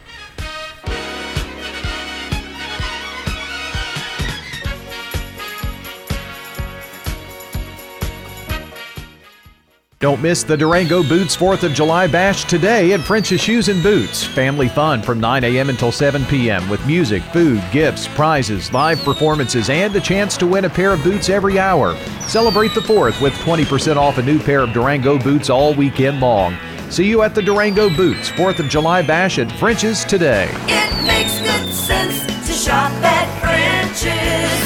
Don't 10.01 10.19
miss 10.19 10.41
the 10.41 10.57
Durango 10.57 11.03
Boots 11.03 11.37
4th 11.37 11.61
of 11.61 11.73
July 11.75 12.07
Bash 12.07 12.45
today 12.45 12.93
at 12.93 13.01
French's 13.01 13.39
Shoes 13.39 13.69
and 13.69 13.83
Boots. 13.83 14.23
Family 14.23 14.67
fun 14.67 15.03
from 15.03 15.19
9 15.19 15.43
a.m. 15.43 15.69
until 15.69 15.91
7 15.91 16.25
p.m. 16.25 16.67
with 16.69 16.83
music, 16.87 17.21
food, 17.25 17.63
gifts, 17.71 18.07
prizes, 18.07 18.73
live 18.73 18.99
performances, 19.01 19.69
and 19.69 19.95
a 19.95 20.01
chance 20.01 20.37
to 20.37 20.47
win 20.47 20.65
a 20.65 20.69
pair 20.71 20.91
of 20.91 21.03
boots 21.03 21.29
every 21.29 21.59
hour. 21.59 21.95
Celebrate 22.21 22.73
the 22.73 22.81
4th 22.81 23.21
with 23.21 23.33
20% 23.33 23.95
off 23.95 24.17
a 24.17 24.23
new 24.23 24.39
pair 24.39 24.61
of 24.61 24.73
Durango 24.73 25.19
boots 25.19 25.51
all 25.51 25.75
weekend 25.75 26.19
long. 26.19 26.57
See 26.89 27.07
you 27.07 27.21
at 27.21 27.35
the 27.35 27.41
Durango 27.43 27.87
Boots 27.95 28.31
4th 28.31 28.57
of 28.57 28.69
July 28.69 29.03
Bash 29.03 29.37
at 29.37 29.51
French's 29.59 30.03
today. 30.03 30.49
It 30.65 31.05
makes 31.05 31.39
good 31.41 31.71
sense 31.71 32.25
to 32.47 32.53
shop 32.53 32.91
at 33.03 33.39
French's. 33.39 34.60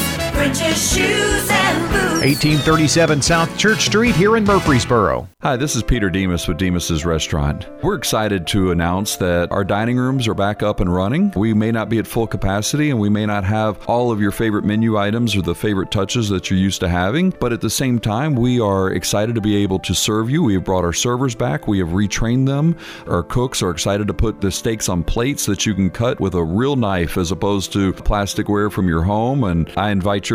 1837 2.26 3.22
South 3.22 3.56
Church 3.58 3.86
Street 3.86 4.16
here 4.16 4.36
in 4.36 4.44
Murfreesboro. 4.44 5.28
Hi, 5.44 5.56
this 5.56 5.76
is 5.76 5.84
Peter 5.84 6.10
Demos 6.10 6.48
with 6.48 6.58
Demos's 6.58 7.06
Restaurant. 7.06 7.68
We're 7.84 7.94
excited 7.94 8.48
to 8.48 8.72
announce 8.72 9.16
that 9.18 9.52
our 9.52 9.64
dining 9.64 9.98
rooms 9.98 10.28
are 10.28 10.34
back 10.34 10.64
up 10.64 10.80
and 10.80 10.92
running. 10.92 11.32
We 11.36 11.54
may 11.54 11.72
not 11.72 11.88
be 11.88 12.00
at 12.00 12.08
full 12.08 12.26
capacity 12.26 12.90
and 12.90 13.00
we 13.00 13.10
may 13.10 13.28
not 13.28 13.44
have 13.44 13.78
all 13.88 14.12
of 14.12 14.20
your 14.20 14.32
favorite 14.32 14.66
menu 14.66 14.98
items 14.98 15.36
or 15.36 15.44
the 15.44 15.54
favorite 15.54 15.92
touches 15.92 16.30
that 16.30 16.50
you're 16.50 16.58
used 16.58 16.80
to 16.80 16.90
having, 16.90 17.30
but 17.40 17.54
at 17.54 17.62
the 17.62 17.70
same 17.70 18.00
time, 18.00 18.34
we 18.36 18.60
are 18.60 18.92
excited 18.92 19.36
to 19.36 19.42
be 19.42 19.58
able 19.58 19.78
to 19.80 19.94
serve 19.94 20.32
you. 20.32 20.42
We 20.42 20.56
have 20.56 20.64
brought 20.64 20.84
our 20.84 20.94
servers 20.94 21.36
back, 21.36 21.68
we 21.68 21.78
have 21.78 21.90
retrained 21.90 22.48
them. 22.48 22.76
Our 23.06 23.22
cooks 23.22 23.62
are 23.62 23.70
excited 23.70 24.08
to 24.08 24.16
put 24.16 24.42
the 24.42 24.52
steaks 24.52 24.90
on 24.90 25.04
plates 25.04 25.46
that 25.46 25.68
you 25.68 25.76
can 25.76 25.92
cut 25.92 26.20
with 26.20 26.34
a 26.34 26.44
real 26.44 26.76
knife 26.76 27.18
as 27.18 27.32
opposed 27.32 27.72
to 27.74 27.94
plasticware 27.94 28.72
from 28.72 28.88
your 28.88 29.04
home. 29.04 29.44
And 29.44 29.72
I 29.78 29.92
invite 29.92 30.28
your 30.28 30.35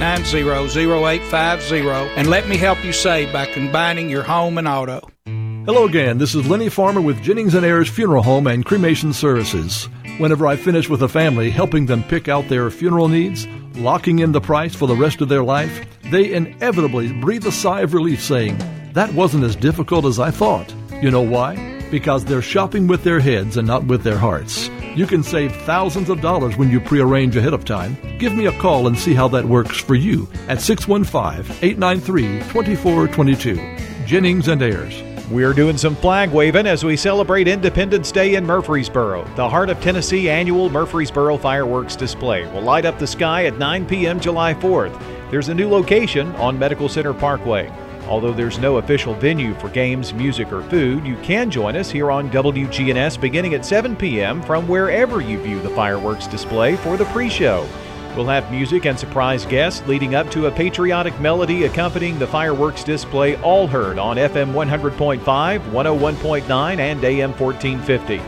0850 0.00 1.88
and 2.16 2.28
let 2.28 2.48
me 2.48 2.56
help 2.56 2.84
you 2.84 2.92
save 2.92 3.32
by 3.32 3.46
combining 3.46 4.10
your 4.10 4.22
home 4.22 4.58
and 4.58 4.66
auto. 4.66 5.08
Hello 5.26 5.86
again. 5.86 6.18
This 6.18 6.34
is 6.34 6.46
Lenny 6.46 6.68
Farmer 6.68 7.00
with 7.00 7.22
Jennings 7.22 7.54
and 7.54 7.64
Ayers 7.64 7.88
Funeral 7.88 8.22
Home 8.22 8.46
and 8.46 8.66
Cremation 8.66 9.14
Services. 9.14 9.88
Whenever 10.18 10.46
I 10.46 10.56
finish 10.56 10.90
with 10.90 11.02
a 11.02 11.08
family, 11.08 11.48
helping 11.50 11.86
them 11.86 12.02
pick 12.04 12.28
out 12.28 12.48
their 12.48 12.70
funeral 12.70 13.08
needs, 13.08 13.46
locking 13.76 14.18
in 14.18 14.32
the 14.32 14.40
price 14.40 14.74
for 14.74 14.86
the 14.86 14.94
rest 14.94 15.20
of 15.20 15.28
their 15.28 15.42
life, 15.42 15.86
they 16.10 16.34
inevitably 16.34 17.12
breathe 17.20 17.46
a 17.46 17.52
sigh 17.52 17.80
of 17.80 17.94
relief 17.94 18.22
saying, 18.22 18.58
That 18.92 19.14
wasn't 19.14 19.44
as 19.44 19.56
difficult 19.56 20.04
as 20.04 20.18
I 20.18 20.30
thought. 20.30 20.74
You 21.00 21.10
know 21.10 21.22
why? 21.22 21.80
Because 21.90 22.24
they're 22.24 22.42
shopping 22.42 22.86
with 22.86 23.02
their 23.02 23.20
heads 23.20 23.56
and 23.56 23.66
not 23.66 23.86
with 23.86 24.02
their 24.02 24.18
hearts. 24.18 24.68
You 24.94 25.06
can 25.06 25.24
save 25.24 25.54
thousands 25.62 26.08
of 26.08 26.20
dollars 26.20 26.56
when 26.56 26.70
you 26.70 26.80
prearrange 26.80 27.34
ahead 27.34 27.52
of 27.52 27.64
time. 27.64 27.96
Give 28.18 28.32
me 28.32 28.46
a 28.46 28.58
call 28.60 28.86
and 28.86 28.96
see 28.96 29.12
how 29.12 29.26
that 29.28 29.44
works 29.44 29.80
for 29.80 29.96
you 29.96 30.28
at 30.46 30.60
615 30.60 31.56
893 31.62 32.38
2422. 32.50 34.06
Jennings 34.06 34.46
and 34.46 34.62
Ayers. 34.62 35.02
We're 35.30 35.52
doing 35.52 35.76
some 35.78 35.96
flag 35.96 36.30
waving 36.30 36.68
as 36.68 36.84
we 36.84 36.96
celebrate 36.96 37.48
Independence 37.48 38.12
Day 38.12 38.36
in 38.36 38.46
Murfreesboro. 38.46 39.24
The 39.34 39.48
Heart 39.48 39.70
of 39.70 39.80
Tennessee 39.80 40.30
annual 40.30 40.70
Murfreesboro 40.70 41.38
fireworks 41.38 41.96
display 41.96 42.46
will 42.52 42.62
light 42.62 42.84
up 42.84 43.00
the 43.00 43.06
sky 43.06 43.46
at 43.46 43.58
9 43.58 43.86
p.m. 43.86 44.20
July 44.20 44.54
4th. 44.54 44.96
There's 45.30 45.48
a 45.48 45.54
new 45.54 45.68
location 45.68 46.28
on 46.36 46.56
Medical 46.56 46.88
Center 46.88 47.14
Parkway. 47.14 47.72
Although 48.08 48.34
there's 48.34 48.58
no 48.58 48.76
official 48.76 49.14
venue 49.14 49.54
for 49.54 49.68
games, 49.70 50.12
music, 50.12 50.52
or 50.52 50.62
food, 50.64 51.06
you 51.06 51.16
can 51.16 51.50
join 51.50 51.74
us 51.74 51.90
here 51.90 52.10
on 52.10 52.30
WGNS 52.30 53.20
beginning 53.20 53.54
at 53.54 53.64
7 53.64 53.96
p.m. 53.96 54.42
from 54.42 54.68
wherever 54.68 55.20
you 55.22 55.38
view 55.40 55.60
the 55.60 55.70
fireworks 55.70 56.26
display 56.26 56.76
for 56.76 56.96
the 56.96 57.06
pre 57.06 57.30
show. 57.30 57.66
We'll 58.14 58.26
have 58.26 58.50
music 58.50 58.86
and 58.86 58.96
surprise 58.98 59.44
guests 59.44 59.84
leading 59.88 60.14
up 60.14 60.30
to 60.32 60.46
a 60.46 60.50
patriotic 60.50 61.18
melody 61.18 61.64
accompanying 61.64 62.18
the 62.18 62.26
fireworks 62.26 62.84
display, 62.84 63.36
all 63.36 63.66
heard 63.66 63.98
on 63.98 64.16
FM 64.16 64.52
100.5, 64.52 65.20
101.9, 65.20 66.78
and 66.78 67.04
AM 67.04 67.30
1450. 67.30 68.18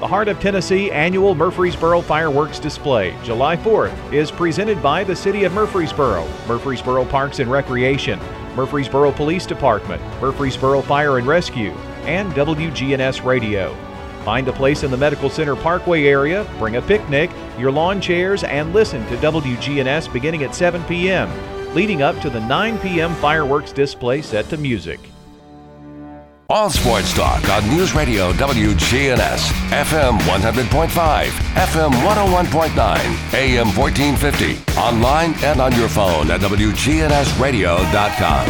The 0.00 0.08
Heart 0.08 0.28
of 0.28 0.40
Tennessee 0.40 0.90
annual 0.90 1.34
Murfreesboro 1.34 2.02
Fireworks 2.02 2.58
Display, 2.58 3.16
July 3.22 3.56
4th, 3.56 4.12
is 4.12 4.30
presented 4.30 4.82
by 4.82 5.04
the 5.04 5.16
City 5.16 5.44
of 5.44 5.52
Murfreesboro, 5.52 6.26
Murfreesboro 6.46 7.04
Parks 7.06 7.38
and 7.38 7.50
Recreation, 7.50 8.18
Murfreesboro 8.56 9.12
Police 9.12 9.46
Department, 9.46 10.02
Murfreesboro 10.20 10.82
Fire 10.82 11.18
and 11.18 11.26
Rescue, 11.26 11.72
and 12.04 12.32
WGNS 12.32 13.24
Radio. 13.24 13.74
Find 14.24 14.48
a 14.48 14.52
place 14.52 14.82
in 14.84 14.90
the 14.90 14.96
Medical 14.96 15.28
Center 15.28 15.54
Parkway 15.54 16.04
area, 16.04 16.46
bring 16.58 16.76
a 16.76 16.82
picnic, 16.82 17.30
your 17.58 17.70
lawn 17.70 18.00
chairs, 18.00 18.42
and 18.44 18.72
listen 18.72 19.04
to 19.06 19.16
WGNS 19.16 20.12
beginning 20.12 20.44
at 20.44 20.54
7 20.54 20.82
p.m., 20.84 21.30
leading 21.74 22.02
up 22.02 22.18
to 22.20 22.30
the 22.30 22.40
9 22.40 22.78
p.m. 22.78 23.14
fireworks 23.16 23.72
display 23.72 24.22
set 24.22 24.48
to 24.48 24.56
music. 24.56 25.00
All 26.54 26.70
sports 26.70 27.12
talk 27.12 27.48
on 27.48 27.68
News 27.68 27.96
Radio 27.96 28.32
WGNS, 28.34 29.50
FM 29.70 30.20
100.5, 30.20 30.86
FM 30.86 31.90
101.9, 31.90 33.34
AM 33.34 33.76
1450, 33.76 34.78
online 34.78 35.34
and 35.42 35.60
on 35.60 35.74
your 35.74 35.88
phone 35.88 36.30
at 36.30 36.40
WGNSradio.com. 36.42 38.46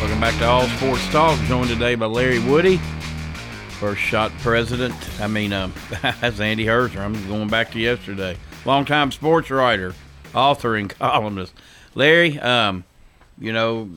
Welcome 0.00 0.18
back 0.18 0.38
to 0.38 0.46
All 0.46 0.66
Sports 0.68 1.06
Talk. 1.08 1.38
Joined 1.40 1.68
today 1.68 1.94
by 1.94 2.06
Larry 2.06 2.38
Woody, 2.38 2.80
first 3.78 4.00
shot 4.00 4.32
president. 4.38 4.92
I 5.20 5.28
mean, 5.28 5.52
um, 5.52 5.72
that's 6.02 6.40
Andy 6.40 6.64
Herzer. 6.64 6.98
I'm 6.98 7.28
going 7.28 7.46
back 7.46 7.70
to 7.72 7.78
yesterday. 7.78 8.36
Longtime 8.64 9.12
sports 9.12 9.50
writer, 9.50 9.94
author, 10.34 10.74
and 10.74 10.90
columnist. 10.98 11.54
Larry, 11.94 12.40
um, 12.40 12.82
you 13.38 13.52
know, 13.52 13.88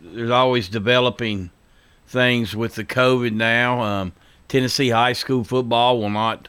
there's 0.00 0.30
always 0.30 0.70
developing 0.70 1.50
things 2.06 2.56
with 2.56 2.74
the 2.76 2.84
COVID 2.84 3.32
now. 3.32 3.82
Um, 3.82 4.12
Tennessee 4.48 4.88
high 4.88 5.12
school 5.12 5.44
football 5.44 6.00
will 6.00 6.08
not 6.08 6.48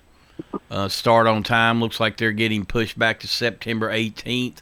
uh, 0.71 0.87
start 0.87 1.27
on 1.27 1.43
time. 1.43 1.81
Looks 1.81 1.99
like 1.99 2.15
they're 2.15 2.31
getting 2.31 2.65
pushed 2.65 2.97
back 2.97 3.19
to 3.19 3.27
September 3.27 3.91
18th, 3.91 4.61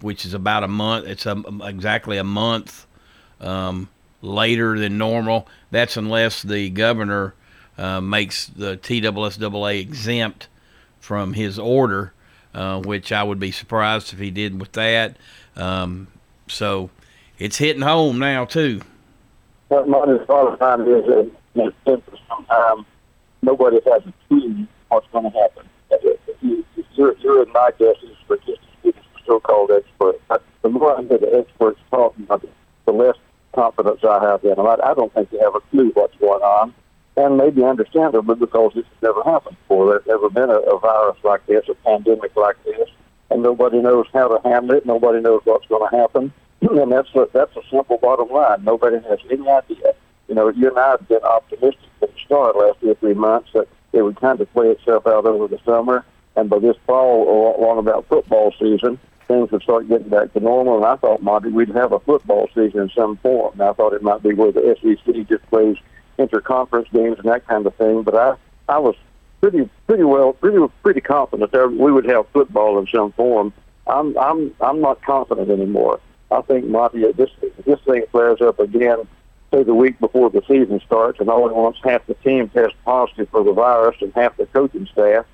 which 0.00 0.24
is 0.24 0.34
about 0.34 0.64
a 0.64 0.68
month. 0.68 1.06
It's 1.06 1.26
a, 1.26 1.40
exactly 1.62 2.18
a 2.18 2.24
month 2.24 2.88
um, 3.40 3.88
later 4.20 4.76
than 4.80 4.98
normal. 4.98 5.46
That's 5.70 5.96
unless 5.96 6.42
the 6.42 6.68
governor 6.68 7.34
uh, 7.78 8.00
makes 8.00 8.46
the 8.46 8.76
TSSAA 8.76 9.80
exempt 9.80 10.48
from 11.00 11.32
his 11.34 11.58
order, 11.58 12.12
uh, 12.54 12.80
which 12.80 13.12
I 13.12 13.22
would 13.22 13.40
be 13.40 13.50
surprised 13.50 14.12
if 14.12 14.18
he 14.18 14.30
did 14.30 14.60
with 14.60 14.72
that. 14.72 15.16
Um, 15.56 16.08
so 16.48 16.90
it's 17.38 17.58
hitting 17.58 17.82
home 17.82 18.18
now 18.18 18.44
too. 18.44 18.82
What 19.68 19.88
my 19.88 20.04
thought 20.26 20.58
time 20.58 20.82
is 20.82 21.04
that 21.06 21.30
you 21.54 21.62
know, 21.64 21.72
for 21.84 22.18
some 22.28 22.44
time 22.44 22.86
nobody 23.42 23.78
has 23.86 24.02
a 24.06 24.12
clue 24.28 24.66
what's 24.88 25.06
going 25.12 25.30
to 25.30 25.38
happen. 25.38 25.68
You, 26.40 26.64
you're, 26.94 27.16
you're 27.18 27.46
my 27.46 27.70
guess 27.78 27.96
is 28.02 28.16
for 28.26 28.36
just 28.38 28.60
so-called 29.26 29.70
expert. 29.70 30.20
The 30.62 30.68
more 30.68 30.98
I 30.98 31.02
hear 31.02 31.18
the 31.18 31.38
experts 31.38 31.80
talking 31.90 32.24
about 32.24 32.44
it, 32.44 32.52
the 32.86 32.92
less 32.92 33.16
confidence 33.54 34.00
I 34.04 34.22
have 34.24 34.44
in 34.44 34.50
them. 34.50 34.66
I, 34.66 34.76
I 34.84 34.94
don't 34.94 35.12
think 35.12 35.30
they 35.30 35.38
have 35.38 35.54
a 35.54 35.60
clue 35.60 35.90
what's 35.94 36.16
going 36.16 36.42
on, 36.42 36.74
and 37.22 37.36
maybe 37.36 37.62
understandably 37.64 38.34
because 38.34 38.72
this 38.74 38.84
has 38.84 39.02
never 39.02 39.22
happened 39.22 39.56
before. 39.62 39.86
There's 39.86 40.06
never 40.06 40.28
been 40.28 40.50
a, 40.50 40.58
a 40.58 40.78
virus 40.78 41.16
like 41.22 41.46
this, 41.46 41.64
a 41.68 41.74
pandemic 41.74 42.34
like 42.36 42.62
this, 42.64 42.88
and 43.30 43.42
nobody 43.42 43.80
knows 43.80 44.06
how 44.12 44.28
to 44.28 44.48
handle 44.48 44.76
it. 44.76 44.84
Nobody 44.84 45.20
knows 45.20 45.42
what's 45.44 45.66
going 45.68 45.88
to 45.88 45.96
happen, 45.96 46.32
and 46.60 46.90
that's 46.92 47.14
a, 47.14 47.28
that's 47.32 47.56
a 47.56 47.62
simple 47.70 47.98
bottom 47.98 48.28
line. 48.28 48.64
Nobody 48.64 48.96
has 49.08 49.18
any 49.30 49.48
idea. 49.48 49.94
You 50.28 50.34
know, 50.34 50.48
you 50.48 50.68
and 50.68 50.78
I 50.78 50.90
have 50.90 51.08
been 51.08 51.22
optimistic 51.22 51.88
at 52.02 52.14
the 52.14 52.20
start 52.24 52.56
last 52.56 52.80
two 52.80 52.90
or 52.90 52.94
three 52.96 53.14
months 53.14 53.50
that 53.54 53.68
it 53.92 54.02
would 54.02 54.20
kind 54.20 54.40
of 54.40 54.52
play 54.52 54.70
itself 54.70 55.06
out 55.06 55.26
over 55.26 55.46
the 55.46 55.60
summer, 55.64 56.04
and 56.34 56.50
by 56.50 56.58
this 56.58 56.76
fall, 56.86 57.56
along 57.56 57.78
about 57.78 58.08
football 58.08 58.52
season, 58.58 58.98
things 59.28 59.50
would 59.50 59.62
start 59.62 59.88
getting 59.88 60.08
back 60.08 60.32
to 60.32 60.40
normal. 60.40 60.76
And 60.76 60.86
I 60.86 60.96
thought, 60.96 61.22
Monty, 61.22 61.50
we'd 61.50 61.68
have 61.70 61.92
a 61.92 62.00
football 62.00 62.48
season 62.54 62.80
in 62.80 62.90
some 62.90 63.16
form. 63.18 63.52
And 63.52 63.62
I 63.62 63.72
thought 63.72 63.92
it 63.92 64.02
might 64.02 64.22
be 64.22 64.32
where 64.32 64.52
the 64.52 64.76
SEC 64.80 65.28
just 65.28 65.46
plays 65.48 65.76
interconference 66.26 66.90
games 66.92 67.18
and 67.18 67.28
that 67.28 67.46
kind 67.46 67.66
of 67.66 67.74
thing. 67.76 68.02
But 68.02 68.16
I, 68.16 68.34
I 68.68 68.78
was 68.78 68.96
pretty, 69.40 69.68
pretty 69.86 70.04
well, 70.04 70.32
pretty, 70.32 70.58
pretty 70.82 71.00
confident 71.00 71.52
there 71.52 71.68
we 71.68 71.92
would 71.92 72.06
have 72.06 72.28
football 72.28 72.78
in 72.78 72.86
some 72.86 73.12
form. 73.12 73.52
I'm, 73.86 74.16
I'm, 74.16 74.54
I'm 74.60 74.80
not 74.80 75.02
confident 75.02 75.50
anymore. 75.50 76.00
I 76.30 76.40
think, 76.42 76.66
Monty, 76.66 77.10
this, 77.12 77.30
this 77.66 77.80
thing 77.80 78.04
flares 78.10 78.40
up 78.40 78.58
again, 78.58 79.06
say 79.52 79.64
the 79.64 79.74
week 79.74 79.98
before 79.98 80.30
the 80.30 80.42
season 80.48 80.80
starts, 80.86 81.20
and 81.20 81.28
only 81.28 81.52
once 81.52 81.76
half 81.84 82.06
the 82.06 82.14
team 82.14 82.48
tests 82.48 82.76
positive 82.84 83.28
for 83.30 83.44
the 83.44 83.52
virus 83.52 83.96
and 84.00 84.12
half 84.14 84.36
the 84.36 84.46
coaching 84.46 84.88
staff, 84.90 85.26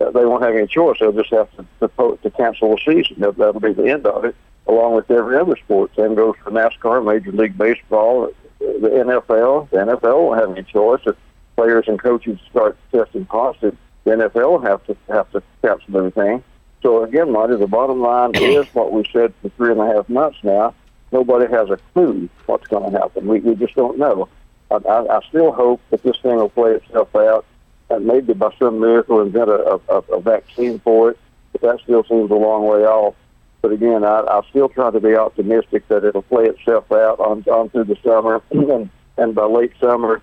uh, 0.00 0.10
they 0.10 0.24
won't 0.24 0.42
have 0.42 0.56
any 0.56 0.66
choice. 0.66 0.96
They'll 0.98 1.12
just 1.12 1.30
have 1.30 1.48
to, 1.56 1.88
to, 1.88 2.18
to 2.22 2.30
cancel 2.30 2.74
the 2.74 2.80
season. 2.84 3.20
That, 3.20 3.36
that'll 3.36 3.60
be 3.60 3.72
the 3.74 3.88
end 3.88 4.06
of 4.06 4.24
it, 4.24 4.34
along 4.66 4.96
with 4.96 5.10
every 5.10 5.36
other 5.36 5.56
sport. 5.56 5.92
Same 5.94 6.14
goes 6.14 6.34
for 6.42 6.50
NASCAR, 6.50 7.04
Major 7.04 7.32
League 7.32 7.56
Baseball, 7.56 8.32
the 8.60 8.88
NFL, 8.88 9.70
the 9.70 9.76
NFL 9.78 10.22
won't 10.22 10.40
have 10.40 10.50
any 10.50 10.62
choice. 10.62 11.00
If 11.06 11.16
players 11.56 11.86
and 11.88 11.98
coaches 12.00 12.38
start 12.50 12.76
testing 12.92 13.26
positive, 13.26 13.76
the 14.04 14.10
NFL 14.12 14.50
will 14.50 14.60
have 14.60 14.84
to 14.86 14.96
have 15.08 15.30
to 15.32 15.42
cancel 15.62 15.96
everything. 15.96 16.42
So 16.82 17.04
again, 17.04 17.32
Marty, 17.32 17.56
the 17.56 17.66
bottom 17.66 18.00
line 18.00 18.34
is 18.34 18.66
what 18.74 18.92
we 18.92 19.04
said 19.12 19.34
for 19.42 19.50
three 19.50 19.72
and 19.72 19.80
a 19.80 19.86
half 19.86 20.08
months 20.08 20.38
now. 20.42 20.74
Nobody 21.12 21.50
has 21.52 21.68
a 21.70 21.78
clue 21.92 22.28
what's 22.46 22.68
going 22.68 22.90
to 22.90 22.98
happen. 22.98 23.26
We, 23.26 23.40
we 23.40 23.54
just 23.56 23.74
don't 23.74 23.98
know. 23.98 24.28
I, 24.70 24.76
I, 24.76 25.18
I 25.18 25.20
still 25.28 25.52
hope 25.52 25.80
that 25.90 26.02
this 26.02 26.16
thing 26.22 26.36
will 26.36 26.48
play 26.48 26.72
itself 26.72 27.14
out, 27.16 27.44
and 27.90 28.06
maybe 28.06 28.32
by 28.32 28.54
some 28.58 28.80
miracle 28.80 29.20
invent 29.20 29.50
a, 29.50 29.80
a, 29.88 29.96
a 29.96 30.20
vaccine 30.20 30.78
for 30.78 31.10
it. 31.10 31.18
But 31.52 31.62
that 31.62 31.80
still 31.82 32.04
seems 32.04 32.30
a 32.30 32.34
long 32.34 32.64
way 32.66 32.84
off. 32.86 33.14
But 33.62 33.72
again, 33.72 34.04
I, 34.04 34.20
I 34.20 34.40
still 34.48 34.68
try 34.68 34.90
to 34.90 35.00
be 35.00 35.14
optimistic 35.14 35.86
that 35.88 36.04
it'll 36.04 36.22
play 36.22 36.46
itself 36.46 36.90
out 36.90 37.20
on, 37.20 37.44
on 37.50 37.68
through 37.70 37.84
the 37.84 37.98
summer, 38.02 38.42
and, 38.50 38.88
and 39.18 39.34
by 39.34 39.44
late 39.44 39.72
summer, 39.80 40.22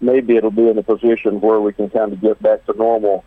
maybe 0.00 0.36
it'll 0.36 0.50
be 0.50 0.68
in 0.68 0.76
a 0.76 0.82
position 0.82 1.40
where 1.40 1.60
we 1.60 1.72
can 1.72 1.88
kind 1.90 2.12
of 2.12 2.20
get 2.20 2.42
back 2.42 2.66
to 2.66 2.76
normal 2.76 3.24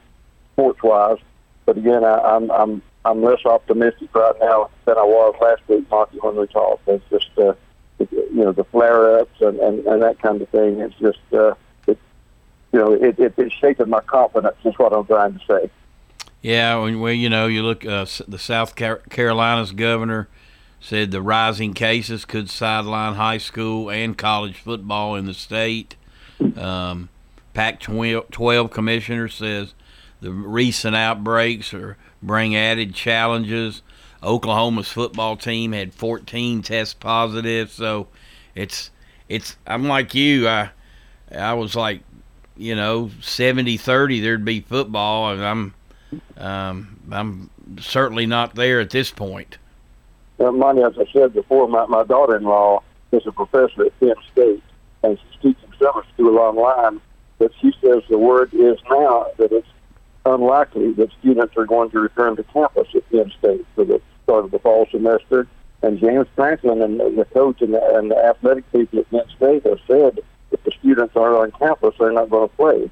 sports-wise. 0.54 1.18
But 1.66 1.78
again, 1.78 2.04
I, 2.04 2.20
I'm 2.20 2.52
I'm 2.52 2.82
I'm 3.06 3.24
less 3.24 3.44
optimistic 3.46 4.14
right 4.14 4.36
now 4.40 4.70
than 4.86 4.98
I 4.98 5.04
was 5.04 5.36
last 5.42 5.62
week, 5.68 5.90
Monty, 5.90 6.18
when 6.20 6.36
we 6.36 6.48
talked. 6.48 6.88
It's 6.88 7.04
just 7.10 7.30
uh, 7.38 7.54
you 8.00 8.28
know 8.44 8.52
the 8.52 8.66
flare-ups 8.66 9.42
and, 9.42 9.60
and 9.60 9.86
and 9.88 10.02
that 10.04 10.22
kind 10.22 10.42
of 10.42 10.50
thing. 10.50 10.80
It's 10.80 10.96
just 11.00 11.20
uh, 11.34 11.56
it 11.88 11.98
you 12.72 12.80
know 12.80 12.94
it, 12.94 13.18
it 13.18 13.34
it's 13.38 13.56
shaking 13.56 13.90
my 13.90 14.02
confidence. 14.02 14.58
Is 14.64 14.78
what 14.78 14.94
I'm 14.94 15.06
trying 15.06 15.40
to 15.40 15.46
say. 15.48 15.70
Yeah, 16.46 16.76
well, 16.76 17.12
you 17.12 17.28
know, 17.28 17.48
you 17.48 17.64
look. 17.64 17.84
Uh, 17.84 18.06
the 18.28 18.38
South 18.38 18.76
Carolina's 18.76 19.72
governor 19.72 20.28
said 20.80 21.10
the 21.10 21.20
rising 21.20 21.74
cases 21.74 22.24
could 22.24 22.52
sideline 22.52 23.16
high 23.16 23.40
school 23.40 23.90
and 23.90 24.16
college 24.16 24.60
football 24.60 25.16
in 25.16 25.26
the 25.26 25.34
state. 25.34 25.96
Um, 26.56 27.10
Pac-12 27.56 28.70
commissioner 28.70 29.28
says 29.28 29.74
the 30.22 30.32
recent 30.32 30.96
outbreaks 30.96 31.74
are 31.74 31.98
bring 32.22 32.56
added 32.56 32.94
challenges. 32.94 33.82
Oklahoma's 34.22 34.90
football 34.90 35.36
team 35.38 35.72
had 35.72 35.96
14 35.96 36.62
test 36.62 37.00
positive, 37.00 37.72
so 37.72 38.08
it's 38.54 38.92
it's. 39.28 39.58
I'm 39.66 39.88
like 39.88 40.14
you. 40.14 40.48
I 40.48 40.70
I 41.36 41.56
was 41.56 41.76
like, 41.76 42.02
you 42.56 42.76
know, 42.76 43.10
70-30. 43.20 44.22
There'd 44.22 44.46
be 44.46 44.60
football, 44.60 45.32
and 45.32 45.44
I'm 45.44 45.74
um, 46.38 47.00
I'm 47.12 47.50
certainly 47.80 48.26
not 48.26 48.56
there 48.56 48.80
at 48.80 48.90
this 48.90 49.12
point. 49.12 49.58
Well, 50.38 50.52
Monty, 50.52 50.84
as 50.84 50.98
I 50.98 51.06
said 51.12 51.34
before, 51.34 51.68
my, 51.68 51.86
my 51.86 52.04
daughter-in-law 52.04 52.84
is 53.12 53.26
a 53.26 53.32
professor 53.32 53.86
at 53.86 54.00
Penn 54.00 54.16
State, 54.32 54.64
and 55.04 55.18
she's 55.18 55.42
teaching 55.42 55.74
summer 55.80 56.04
school 56.14 56.38
online. 56.38 57.00
But 57.38 57.52
she 57.62 57.74
says 57.82 58.04
the 58.10 58.18
word 58.18 58.54
is 58.54 58.78
now 58.90 59.28
that 59.38 59.52
it's 59.52 59.68
unlikely 60.26 60.94
that 60.94 61.12
students 61.20 61.56
are 61.58 61.66
going 61.66 61.92
to 61.92 62.00
return 62.00 62.36
to 62.38 62.44
campus 62.44 62.88
at 62.96 63.10
Penn 63.10 63.32
State 63.38 63.66
for 63.76 63.86
the 63.86 64.02
start 64.24 64.46
of 64.46 64.52
the 64.52 64.60
fall 64.60 64.88
semester. 64.90 65.48
And 65.82 66.00
James 66.00 66.28
Franklin 66.36 66.82
and 66.82 67.00
the 67.00 67.26
coach 67.26 67.62
and 67.62 67.74
the, 67.74 67.98
and 67.98 68.10
the 68.10 68.18
athletic 68.18 68.70
people 68.72 69.00
at 69.00 69.10
Penn 69.12 69.24
State 69.36 69.66
have 69.66 69.80
said 69.88 70.20
if 70.52 70.64
the 70.64 70.72
students 70.80 71.16
aren't 71.16 71.38
on 71.38 71.60
campus, 71.60 71.96
they're 72.00 72.12
not 72.12 72.30
going 72.30 72.50
to 72.50 72.56
play. 72.56 72.90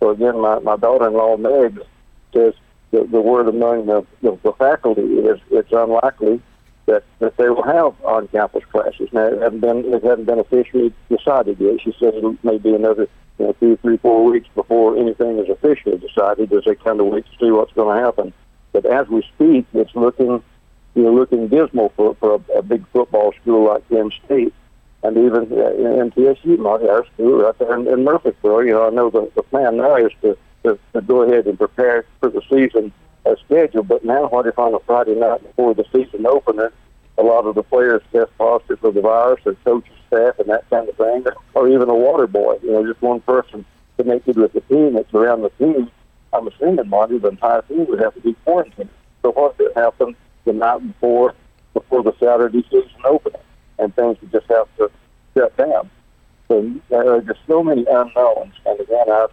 So 0.00 0.10
again, 0.10 0.40
my, 0.40 0.58
my 0.60 0.76
daughter-in-law 0.76 1.38
Meg 1.38 1.80
the, 2.32 2.54
the 2.90 3.20
word 3.20 3.48
among 3.48 3.86
the, 3.86 4.06
the, 4.22 4.38
the 4.42 4.52
faculty 4.52 5.02
is 5.02 5.40
it's 5.50 5.72
unlikely 5.72 6.40
that, 6.86 7.02
that 7.18 7.36
they 7.36 7.48
will 7.48 7.62
have 7.64 7.94
on-campus 8.04 8.64
classes. 8.70 9.08
Now, 9.12 9.26
it 9.26 9.40
hasn't 9.40 9.60
been 9.60 9.84
it 9.92 10.02
hasn't 10.02 10.26
been 10.26 10.38
officially 10.38 10.92
decided 11.08 11.58
yet. 11.60 11.80
She 11.82 11.92
says 11.98 12.14
it 12.14 12.44
may 12.44 12.58
be 12.58 12.74
another 12.74 13.08
you 13.38 13.46
know, 13.46 13.52
two, 13.54 13.76
three, 13.78 13.96
four 13.98 14.24
weeks 14.24 14.48
before 14.54 14.96
anything 14.96 15.38
is 15.38 15.48
officially 15.48 15.98
decided, 15.98 16.52
as 16.52 16.64
they 16.64 16.74
kind 16.76 17.00
of 17.00 17.06
wait 17.06 17.26
to 17.26 17.32
see 17.38 17.50
what's 17.50 17.72
going 17.72 17.96
to 17.96 18.04
happen. 18.04 18.32
But 18.72 18.86
as 18.86 19.08
we 19.08 19.22
speak, 19.34 19.66
it's 19.74 19.94
looking 19.94 20.42
you 20.94 21.02
know 21.02 21.12
looking 21.12 21.48
dismal 21.48 21.92
for 21.96 22.14
for 22.16 22.34
a, 22.34 22.58
a 22.58 22.62
big 22.62 22.86
football 22.88 23.32
school 23.42 23.66
like 23.66 23.88
Penn 23.88 24.10
State, 24.24 24.54
and 25.02 25.16
even 25.16 25.52
uh, 25.52 26.10
MTSU, 26.10 26.88
our 26.88 27.06
school 27.14 27.42
right 27.42 27.58
there 27.58 27.74
in, 27.74 27.86
in 27.88 28.04
Murfreesboro. 28.04 28.60
You 28.60 28.72
know, 28.72 28.86
I 28.86 28.90
know 28.90 29.10
the, 29.10 29.30
the 29.34 29.42
plan 29.42 29.76
now 29.76 29.96
is 29.96 30.12
to, 30.22 30.36
to 30.66 30.78
to 30.92 31.00
go 31.00 31.22
ahead 31.22 31.46
and 31.46 31.58
prepare 31.58 32.04
for 32.20 32.30
the 32.30 32.42
season 32.50 32.92
as 33.24 33.38
scheduled. 33.46 33.88
But 33.88 34.04
now, 34.04 34.28
what 34.28 34.46
if 34.46 34.58
on 34.58 34.74
a 34.74 34.80
Friday 34.80 35.14
night 35.14 35.42
before 35.42 35.74
the 35.74 35.84
season 35.92 36.26
opener, 36.26 36.72
a 37.18 37.22
lot 37.22 37.46
of 37.46 37.54
the 37.54 37.62
players 37.62 38.02
test 38.12 38.30
positive 38.38 38.80
for 38.80 38.92
the 38.92 39.00
virus, 39.00 39.40
or 39.46 39.54
coaching 39.64 39.94
staff, 40.08 40.38
and 40.38 40.48
that 40.48 40.68
kind 40.70 40.88
of 40.88 40.96
thing, 40.96 41.24
or 41.54 41.68
even 41.68 41.88
a 41.88 41.94
water 41.94 42.26
boy, 42.26 42.58
you 42.62 42.72
know, 42.72 42.86
just 42.86 43.02
one 43.02 43.20
person 43.20 43.64
connected 43.96 44.36
with 44.36 44.52
the 44.52 44.60
team 44.62 44.94
that's 44.94 45.12
around 45.14 45.42
the 45.42 45.50
team. 45.50 45.90
I'm 46.32 46.46
assuming 46.48 46.88
Monty, 46.88 47.18
the 47.18 47.28
entire 47.28 47.62
team 47.62 47.86
would 47.86 48.00
have 48.00 48.14
to 48.14 48.20
be 48.20 48.34
quarantined. 48.44 48.90
So 49.22 49.32
what 49.32 49.56
could 49.56 49.72
happen 49.74 50.14
the 50.44 50.52
night 50.52 50.86
before 50.86 51.34
before 51.74 52.02
the 52.02 52.14
Saturday 52.18 52.62
season 52.70 53.00
opening, 53.04 53.40
and 53.78 53.94
things 53.94 54.18
would 54.20 54.32
just 54.32 54.46
have 54.48 54.68
to 54.76 54.90
shut 55.34 55.56
down. 55.56 55.90
So 56.48 56.60
uh, 56.60 56.80
there 56.88 57.14
are 57.14 57.20
just 57.20 57.40
so 57.46 57.62
many 57.62 57.84
unknowns. 57.88 58.54
And 58.64 58.80
again, 58.80 59.06
I, 59.08 59.26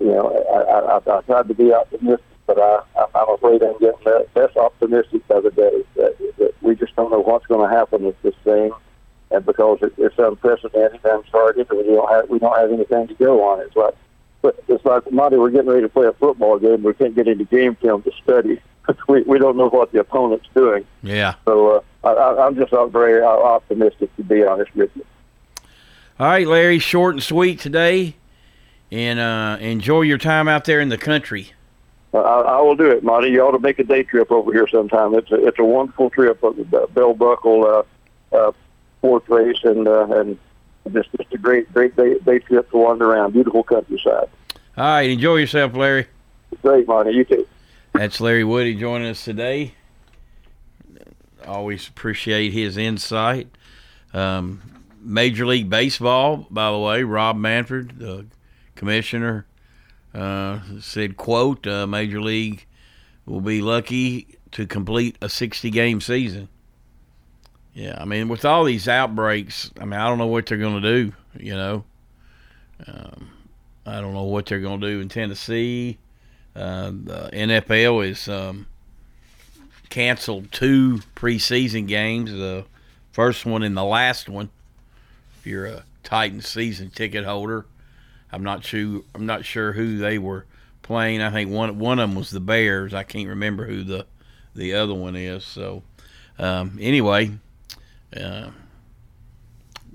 you 0.00 0.06
know, 0.06 0.44
I, 0.52 1.12
I, 1.12 1.18
I 1.18 1.20
tried 1.22 1.48
to 1.48 1.54
be 1.54 1.72
optimistic 1.72 2.24
but 2.54 2.58
I, 2.58 3.06
I'm 3.14 3.34
afraid 3.34 3.62
I'm 3.62 3.78
getting 3.78 4.04
less 4.34 4.56
optimistic 4.56 5.26
the 5.28 5.52
day 5.54 5.84
that, 5.94 6.18
that 6.38 6.54
we 6.60 6.74
just 6.74 6.96
don't 6.96 7.10
know 7.10 7.20
what's 7.20 7.46
going 7.46 7.68
to 7.68 7.74
happen 7.74 8.02
with 8.02 8.20
this 8.22 8.34
thing, 8.42 8.72
and 9.30 9.46
because 9.46 9.78
it, 9.82 9.94
it's 9.98 10.18
unprecedented, 10.18 11.00
uncharted, 11.04 11.70
and 11.70 11.78
we 11.78 11.84
don't 11.84 12.10
have 12.10 12.28
we 12.28 12.40
don't 12.40 12.58
have 12.58 12.72
anything 12.72 13.06
to 13.06 13.14
go 13.14 13.44
on. 13.44 13.60
It's 13.60 13.76
like, 13.76 13.94
but 14.42 14.60
it's 14.66 14.84
like 14.84 15.10
Monty, 15.12 15.36
we're 15.36 15.50
getting 15.50 15.70
ready 15.70 15.82
to 15.82 15.88
play 15.88 16.08
a 16.08 16.12
football 16.12 16.58
game. 16.58 16.82
We 16.82 16.92
can't 16.94 17.14
get 17.14 17.28
any 17.28 17.44
game 17.44 17.76
film 17.76 18.02
to 18.02 18.10
study. 18.22 18.60
we 19.08 19.22
we 19.22 19.38
don't 19.38 19.56
know 19.56 19.68
what 19.68 19.92
the 19.92 20.00
opponent's 20.00 20.48
doing. 20.52 20.84
Yeah. 21.04 21.34
So 21.44 21.84
uh, 22.02 22.08
I, 22.08 22.46
I'm 22.46 22.56
just 22.56 22.72
not 22.72 22.90
very 22.90 23.22
optimistic 23.22 24.14
to 24.16 24.24
be 24.24 24.44
honest 24.44 24.74
with 24.74 24.90
you. 24.96 25.04
All 26.18 26.26
right, 26.26 26.48
Larry, 26.48 26.80
short 26.80 27.14
and 27.14 27.22
sweet 27.22 27.60
today, 27.60 28.16
and 28.90 29.18
uh, 29.18 29.56
enjoy 29.60 30.02
your 30.02 30.18
time 30.18 30.48
out 30.48 30.64
there 30.64 30.80
in 30.80 30.88
the 30.88 30.98
country. 30.98 31.52
I, 32.12 32.18
I 32.18 32.60
will 32.60 32.74
do 32.74 32.90
it, 32.90 33.04
Monty. 33.04 33.30
You 33.30 33.42
ought 33.42 33.52
to 33.52 33.58
make 33.58 33.78
a 33.78 33.84
day 33.84 34.02
trip 34.02 34.32
over 34.32 34.52
here 34.52 34.66
sometime. 34.66 35.14
It's 35.14 35.30
a, 35.30 35.46
it's 35.46 35.58
a 35.58 35.64
wonderful 35.64 36.10
trip. 36.10 36.42
Uh, 36.42 36.52
Bell 36.92 37.14
Buckle 37.14 37.64
uh, 38.32 38.36
uh, 38.36 38.52
fourth 39.00 39.28
race 39.28 39.60
and 39.62 39.86
uh, 39.86 40.06
and 40.10 40.38
just 40.92 41.08
just 41.16 41.32
a 41.32 41.38
great 41.38 41.72
great 41.72 41.94
day, 41.96 42.18
day 42.18 42.40
trip 42.40 42.70
to 42.70 42.76
wander 42.76 43.12
around. 43.12 43.32
Beautiful 43.32 43.62
countryside. 43.62 44.28
All 44.76 44.84
right, 44.84 45.10
enjoy 45.10 45.36
yourself, 45.36 45.74
Larry. 45.74 46.06
Great, 46.62 46.88
Monty. 46.88 47.12
You 47.12 47.24
too. 47.24 47.46
That's 47.92 48.20
Larry 48.20 48.44
Woody 48.44 48.74
joining 48.74 49.08
us 49.08 49.24
today. 49.24 49.74
Always 51.46 51.88
appreciate 51.88 52.52
his 52.52 52.76
insight. 52.76 53.48
Um, 54.12 54.62
Major 55.00 55.46
League 55.46 55.70
Baseball, 55.70 56.46
by 56.50 56.70
the 56.70 56.78
way, 56.78 57.02
Rob 57.02 57.36
Manfred, 57.36 57.98
the 57.98 58.26
commissioner, 58.80 59.44
uh, 60.14 60.58
said, 60.80 61.18
"quote 61.18 61.66
uh, 61.66 61.86
Major 61.86 62.18
League 62.18 62.64
will 63.26 63.42
be 63.42 63.60
lucky 63.60 64.38
to 64.52 64.66
complete 64.66 65.16
a 65.20 65.28
60 65.28 65.70
game 65.70 66.00
season." 66.00 66.48
Yeah, 67.74 67.98
I 68.00 68.06
mean, 68.06 68.28
with 68.28 68.46
all 68.46 68.64
these 68.64 68.88
outbreaks, 68.88 69.70
I 69.78 69.84
mean, 69.84 70.00
I 70.00 70.08
don't 70.08 70.16
know 70.16 70.28
what 70.28 70.46
they're 70.46 70.56
going 70.56 70.80
to 70.80 70.88
do. 71.04 71.12
You 71.38 71.54
know, 71.54 71.84
um, 72.86 73.30
I 73.84 74.00
don't 74.00 74.14
know 74.14 74.24
what 74.24 74.46
they're 74.46 74.60
going 74.60 74.80
to 74.80 74.86
do 74.86 75.00
in 75.00 75.10
Tennessee. 75.10 75.98
Uh, 76.56 76.90
the 76.90 77.28
NFL 77.34 78.08
is 78.08 78.28
um, 78.28 78.66
canceled 79.90 80.50
two 80.52 81.00
preseason 81.14 81.86
games. 81.86 82.32
The 82.32 82.64
first 83.12 83.44
one 83.44 83.62
and 83.62 83.76
the 83.76 83.84
last 83.84 84.30
one. 84.30 84.48
If 85.38 85.46
you're 85.46 85.66
a 85.66 85.84
Titans 86.02 86.48
season 86.48 86.88
ticket 86.88 87.26
holder, 87.26 87.66
I'm 88.32 88.42
not 88.42 88.64
sure. 88.64 89.02
I'm 89.14 89.26
not 89.26 89.44
sure 89.44 89.72
who 89.72 89.98
they 89.98 90.18
were 90.18 90.46
playing. 90.82 91.22
I 91.22 91.30
think 91.30 91.50
one 91.50 91.78
one 91.78 91.98
of 91.98 92.08
them 92.08 92.16
was 92.16 92.30
the 92.30 92.40
Bears. 92.40 92.94
I 92.94 93.02
can't 93.02 93.28
remember 93.28 93.66
who 93.66 93.82
the 93.84 94.06
the 94.54 94.74
other 94.74 94.94
one 94.94 95.16
is. 95.16 95.44
So 95.44 95.82
um, 96.38 96.78
anyway, 96.80 97.32
uh, 98.16 98.50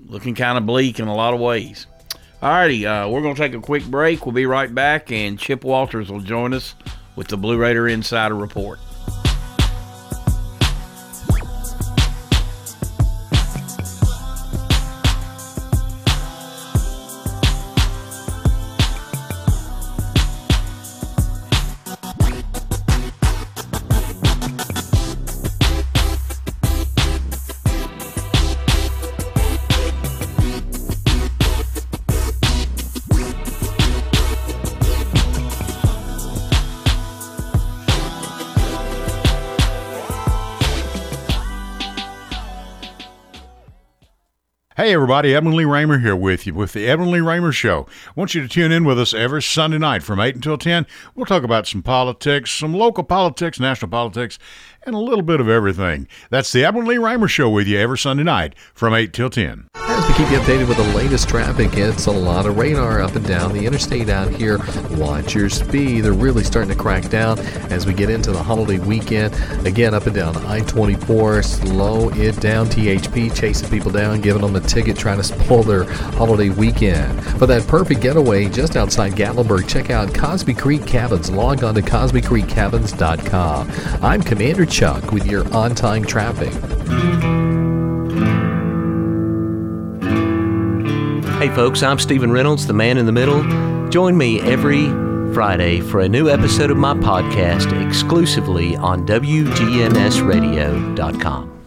looking 0.06 0.34
kind 0.34 0.58
of 0.58 0.66
bleak 0.66 1.00
in 1.00 1.08
a 1.08 1.14
lot 1.14 1.34
of 1.34 1.40
ways. 1.40 1.86
Alrighty, 2.42 2.84
uh, 2.84 3.08
we're 3.08 3.22
to 3.22 3.34
take 3.34 3.54
a 3.54 3.60
quick 3.60 3.84
break. 3.86 4.26
We'll 4.26 4.32
be 4.34 4.46
right 4.46 4.72
back, 4.72 5.10
and 5.10 5.38
Chip 5.38 5.64
Walters 5.64 6.10
will 6.10 6.20
join 6.20 6.52
us 6.52 6.74
with 7.16 7.28
the 7.28 7.36
Blue 7.36 7.56
Raider 7.56 7.88
Insider 7.88 8.34
Report. 8.34 8.78
Everybody, 45.16 45.34
Edmund 45.34 45.56
Lee 45.56 45.64
Raymer 45.64 45.98
here 45.98 46.14
with 46.14 46.46
you 46.46 46.52
with 46.52 46.74
the 46.74 46.86
Edmund 46.86 47.10
Lee 47.10 47.20
Raymer 47.20 47.50
Show. 47.50 47.86
I 48.08 48.12
want 48.16 48.34
you 48.34 48.42
to 48.42 48.48
tune 48.48 48.70
in 48.70 48.84
with 48.84 49.00
us 49.00 49.14
every 49.14 49.40
Sunday 49.40 49.78
night 49.78 50.02
from 50.02 50.20
8 50.20 50.34
until 50.34 50.58
10. 50.58 50.86
We'll 51.14 51.24
talk 51.24 51.42
about 51.42 51.66
some 51.66 51.82
politics, 51.82 52.50
some 52.50 52.74
local 52.74 53.02
politics, 53.02 53.58
national 53.58 53.90
politics, 53.90 54.38
and 54.86 54.94
a 54.94 54.98
little 54.98 55.22
bit 55.22 55.40
of 55.40 55.48
everything. 55.48 56.06
That's 56.30 56.52
the 56.52 56.64
Edmund 56.64 56.86
Lee 56.86 56.98
Raymer 56.98 57.28
Show 57.28 57.50
with 57.50 57.66
you 57.66 57.78
every 57.78 57.98
Sunday 57.98 58.22
night 58.22 58.54
from 58.72 58.94
8 58.94 59.12
till 59.12 59.28
10. 59.28 59.68
As 59.74 60.06
we 60.08 60.14
keep 60.14 60.30
you 60.30 60.38
updated 60.38 60.68
with 60.68 60.76
the 60.76 60.94
latest 60.94 61.28
traffic, 61.28 61.70
it's 61.74 62.06
a 62.06 62.10
lot 62.10 62.46
of 62.46 62.58
radar 62.58 63.00
up 63.00 63.16
and 63.16 63.26
down 63.26 63.52
the 63.52 63.64
interstate 63.66 64.08
out 64.08 64.30
here. 64.30 64.58
Watch 64.90 65.34
your 65.34 65.48
speed. 65.48 66.02
They're 66.02 66.12
really 66.12 66.44
starting 66.44 66.70
to 66.70 66.76
crack 66.76 67.08
down 67.08 67.38
as 67.70 67.86
we 67.86 67.94
get 67.94 68.10
into 68.10 68.30
the 68.30 68.42
holiday 68.42 68.78
weekend. 68.78 69.34
Again, 69.66 69.94
up 69.94 70.06
and 70.06 70.14
down 70.14 70.36
I 70.44 70.60
24, 70.60 71.42
slow 71.42 72.10
it 72.10 72.38
down. 72.40 72.66
THP 72.66 73.34
chasing 73.34 73.70
people 73.70 73.90
down, 73.90 74.20
giving 74.20 74.42
them 74.42 74.54
a 74.54 74.60
ticket, 74.60 74.96
trying 74.98 75.16
to 75.16 75.24
spoil 75.24 75.62
their 75.62 75.84
holiday 75.84 76.50
weekend. 76.50 77.24
For 77.38 77.46
that 77.46 77.66
perfect 77.66 78.00
getaway 78.02 78.48
just 78.48 78.76
outside 78.76 79.12
Gatlinburg, 79.12 79.66
check 79.66 79.90
out 79.90 80.14
Cosby 80.14 80.54
Creek 80.54 80.86
Cabins. 80.86 81.30
Log 81.30 81.64
on 81.64 81.74
to 81.74 81.82
CosbyCreekCabins.com. 81.82 83.70
I'm 84.04 84.22
Commander 84.22 84.66
Chuck 84.76 85.10
with 85.10 85.24
your 85.24 85.50
on 85.54 85.74
time 85.74 86.04
traffic. 86.04 86.52
Hey 91.38 91.48
folks, 91.54 91.82
I'm 91.82 91.98
Stephen 91.98 92.30
Reynolds, 92.30 92.66
the 92.66 92.74
man 92.74 92.98
in 92.98 93.06
the 93.06 93.12
middle. 93.12 93.42
Join 93.88 94.18
me 94.18 94.38
every 94.42 94.84
Friday 95.32 95.80
for 95.80 96.00
a 96.00 96.08
new 96.10 96.28
episode 96.28 96.70
of 96.70 96.76
my 96.76 96.92
podcast 96.92 97.72
exclusively 97.86 98.76
on 98.76 99.06
WGNSradio.com. 99.06 101.55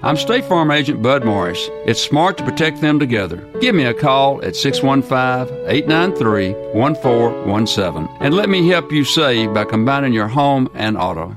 I'm 0.00 0.16
State 0.16 0.44
Farm 0.44 0.70
Agent 0.70 1.02
Bud 1.02 1.24
Morris. 1.24 1.68
It's 1.84 2.00
smart 2.00 2.38
to 2.38 2.44
protect 2.44 2.80
them 2.80 3.00
together. 3.00 3.38
Give 3.60 3.74
me 3.74 3.82
a 3.82 3.92
call 3.92 4.40
at 4.44 4.54
615 4.54 5.66
893 5.66 6.52
1417 6.72 8.08
and 8.20 8.32
let 8.32 8.48
me 8.48 8.68
help 8.68 8.92
you 8.92 9.02
save 9.02 9.52
by 9.52 9.64
combining 9.64 10.12
your 10.12 10.28
home 10.28 10.70
and 10.74 10.96
auto. 10.96 11.36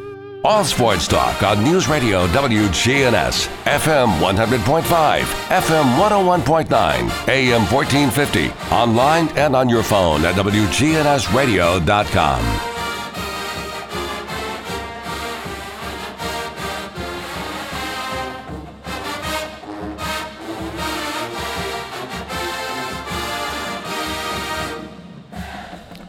All 0.43 0.65
sports 0.65 1.07
talk 1.07 1.43
on 1.43 1.63
News 1.63 1.87
Radio 1.87 2.25
WGNS, 2.29 3.47
FM 3.65 4.07
100.5, 4.19 5.21
FM 5.21 5.99
101.9, 5.99 7.27
AM 7.27 7.61
1450, 7.71 8.49
online 8.73 9.29
and 9.37 9.55
on 9.55 9.69
your 9.69 9.83
phone 9.83 10.25
at 10.25 10.33
WGNSradio.com. 10.33 12.41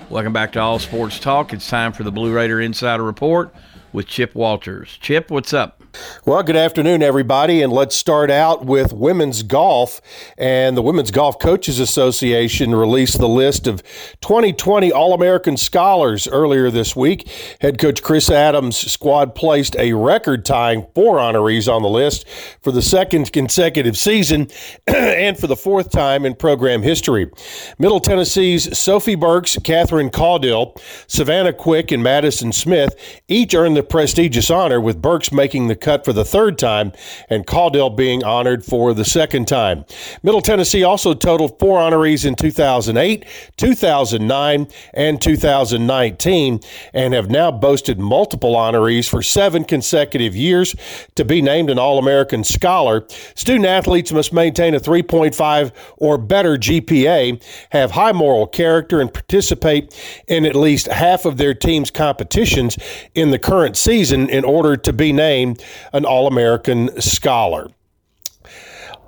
Welcome 0.09 0.33
back 0.33 0.53
to 0.53 0.61
All 0.61 0.79
Sports 0.79 1.19
Talk. 1.19 1.53
It's 1.53 1.69
time 1.69 1.93
for 1.93 2.03
the 2.03 2.11
Blue 2.13 2.33
Raider 2.33 2.63
Insider 2.63 3.03
Report 3.03 3.55
with 3.93 4.07
Chip 4.07 4.35
Walters. 4.35 4.99
Chip, 5.01 5.31
what's 5.31 5.53
up? 5.53 5.82
Well, 6.25 6.43
good 6.43 6.57
afternoon, 6.57 7.03
everybody, 7.03 7.61
and 7.61 7.73
let's 7.73 7.95
start 7.95 8.31
out 8.31 8.65
with 8.65 8.93
women's 8.93 9.43
golf. 9.43 10.01
And 10.39 10.77
the 10.77 10.83
Women's 10.83 11.11
Golf 11.11 11.39
Coaches 11.39 11.79
Association 11.79 12.75
released 12.75 13.19
the 13.19 13.29
list 13.29 13.67
of 13.67 13.83
2020 14.21 14.91
All 14.91 15.13
American 15.13 15.57
scholars 15.57 16.27
earlier 16.27 16.71
this 16.71 16.97
week. 16.97 17.29
Head 17.61 17.79
coach 17.79 18.03
Chris 18.03 18.31
Adams' 18.31 18.77
squad 18.77 19.35
placed 19.35 19.77
a 19.77 19.93
record 19.93 20.45
tying 20.45 20.87
four 20.95 21.19
honorees 21.19 21.71
on 21.71 21.83
the 21.83 21.89
list 21.89 22.27
for 22.63 22.73
the 22.73 22.83
second 22.83 23.33
consecutive 23.33 23.97
season 23.97 24.49
and 24.87 25.39
for 25.39 25.47
the 25.47 25.57
fourth 25.57 25.91
time 25.91 26.25
in 26.25 26.35
program 26.35 26.83
history. 26.83 27.31
Middle 27.79 28.01
Tennessee's 28.01 28.79
Sophie 28.79 29.15
Burks, 29.15 29.59
Catherine 29.63 30.11
Caudill, 30.11 30.81
Savannah 31.07 31.53
Quick, 31.53 31.93
and 31.93 32.03
Madison 32.03 32.53
Smith 32.53 32.97
each 33.29 33.55
earned 33.55 33.77
the 33.77 33.83
prestigious 33.83 34.51
honor, 34.51 34.81
with 34.81 35.03
Burks 35.03 35.33
making 35.33 35.69
the 35.69 35.82
cut 35.83 36.05
for 36.05 36.13
the 36.13 36.25
third 36.25 36.57
time 36.57 36.93
and 37.29 37.47
Caudill 37.47 37.95
being 37.95 38.25
honored 38.25 38.65
for 38.65 38.95
the 38.95 39.05
second 39.05 39.47
time. 39.47 39.85
Middle 40.23 40.41
Tennessee 40.41 40.83
also 40.83 41.13
totaled 41.13 41.59
four 41.59 41.79
honorees 41.81 42.25
in 42.25 42.35
2008, 42.35 43.27
2009, 43.57 44.67
and 44.95 45.21
2019 45.21 46.61
and 46.95 47.15
have 47.15 47.31
now 47.31 47.51
boasted 47.51 47.99
multiple 47.99 48.55
honorees 48.55 49.09
for 49.09 49.23
seven 49.23 49.65
consecutive 49.65 50.35
years. 50.35 50.75
To 51.17 51.25
be 51.25 51.43
named 51.43 51.71
an 51.71 51.79
All 51.79 51.99
American 51.99 52.45
Scholar, 52.45 53.07
student 53.35 53.67
athletes 53.67 54.13
must 54.13 54.33
maintain 54.33 54.75
a 54.75 54.81
3.5 54.81 55.73
or 55.97 56.19
better 56.19 56.57
GPA, 56.57 57.43
have 57.71 57.91
high 57.91 58.13
moral 58.13 58.47
character, 58.47 59.01
and 59.01 59.13
participate 59.13 59.95
in 60.29 60.47
at 60.47 60.55
least 60.55 60.87
half 60.87 61.25
of 61.25 61.37
their 61.37 61.55
team's 61.55 61.91
competitions 61.91 62.79
in 63.15 63.31
the 63.31 63.39
current 63.39 63.77
season 63.77 64.29
in 64.29 64.45
order 64.45 64.77
to 64.77 64.93
be 64.93 65.13
named 65.13 65.63
an 65.93 66.05
All 66.05 66.27
American 66.27 67.01
Scholar. 67.01 67.69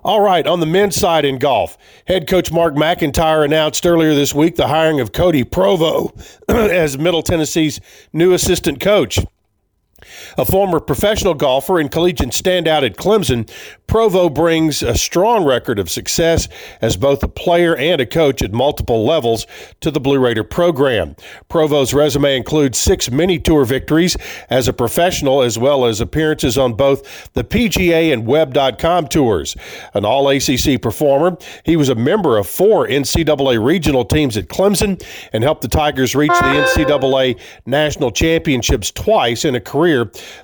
All 0.05 0.21
right, 0.21 0.47
on 0.47 0.61
the 0.61 0.67
men's 0.67 0.97
side 0.97 1.25
in 1.25 1.39
golf, 1.39 1.79
head 2.07 2.29
coach 2.29 2.53
Mark 2.53 2.75
McIntyre 2.75 3.43
announced 3.43 3.87
earlier 3.87 4.15
this 4.15 4.35
week 4.35 4.57
the 4.57 4.69
hiring 4.69 5.01
of 5.01 5.13
Cody 5.13 5.45
Provo 5.45 6.13
as 6.49 6.99
Middle 6.99 7.23
Tennessee's 7.23 7.81
new 8.13 8.35
assistant 8.35 8.81
coach. 8.81 9.19
A 10.39 10.45
former 10.45 10.81
professional 10.81 11.35
golfer 11.35 11.79
and 11.79 11.91
collegiate 11.91 12.31
standout 12.31 12.85
at 12.85 12.97
Clemson, 12.97 13.49
Provo 13.87 14.29
brings 14.29 14.83
a 14.83 14.97
strong 14.97 15.45
record 15.45 15.79
of 15.79 15.91
success 15.91 16.49
as 16.81 16.97
both 16.97 17.23
a 17.23 17.29
player 17.29 17.77
and 17.77 18.01
a 18.01 18.07
coach 18.07 18.43
at 18.43 18.53
multiple 18.53 19.05
levels 19.05 19.47
to 19.81 19.91
the 19.91 20.01
Blue 20.01 20.19
Raider 20.19 20.43
program. 20.43 21.15
Provo's 21.49 21.95
resume 21.95 22.37
includes 22.37 22.79
six 22.79 23.11
mini 23.11 23.39
tour 23.39 23.65
victories 23.65 24.17
as 24.51 24.67
a 24.67 24.73
professional, 24.73 25.43
as 25.43 25.59
well 25.59 25.85
as 25.85 26.01
appearances 26.01 26.59
on 26.59 26.75
both 26.75 27.33
the 27.35 27.45
PGA 27.45 28.13
and 28.13 28.27
Web.com 28.27 29.07
tours. 29.09 29.57
An 29.95 30.05
all 30.05 30.29
ACC 30.29 30.81
performer, 30.83 31.37
he 31.65 31.77
was 31.77 31.89
a 31.89 31.95
member 31.95 32.37
of 32.37 32.49
four 32.49 32.89
NCAA 32.89 33.65
regional 33.65 34.05
teams 34.05 34.37
at 34.37 34.49
Clemson 34.49 35.01
and 35.33 35.45
helped 35.45 35.63
the 35.63 35.69
Tigers 35.69 36.17
reach 36.17 36.33
the 36.33 36.85
NCAA 36.85 37.39
national 37.67 38.11
championships 38.11 38.91
twice 38.91 39.45
in 39.45 39.55
a 39.55 39.61
career 39.61 39.94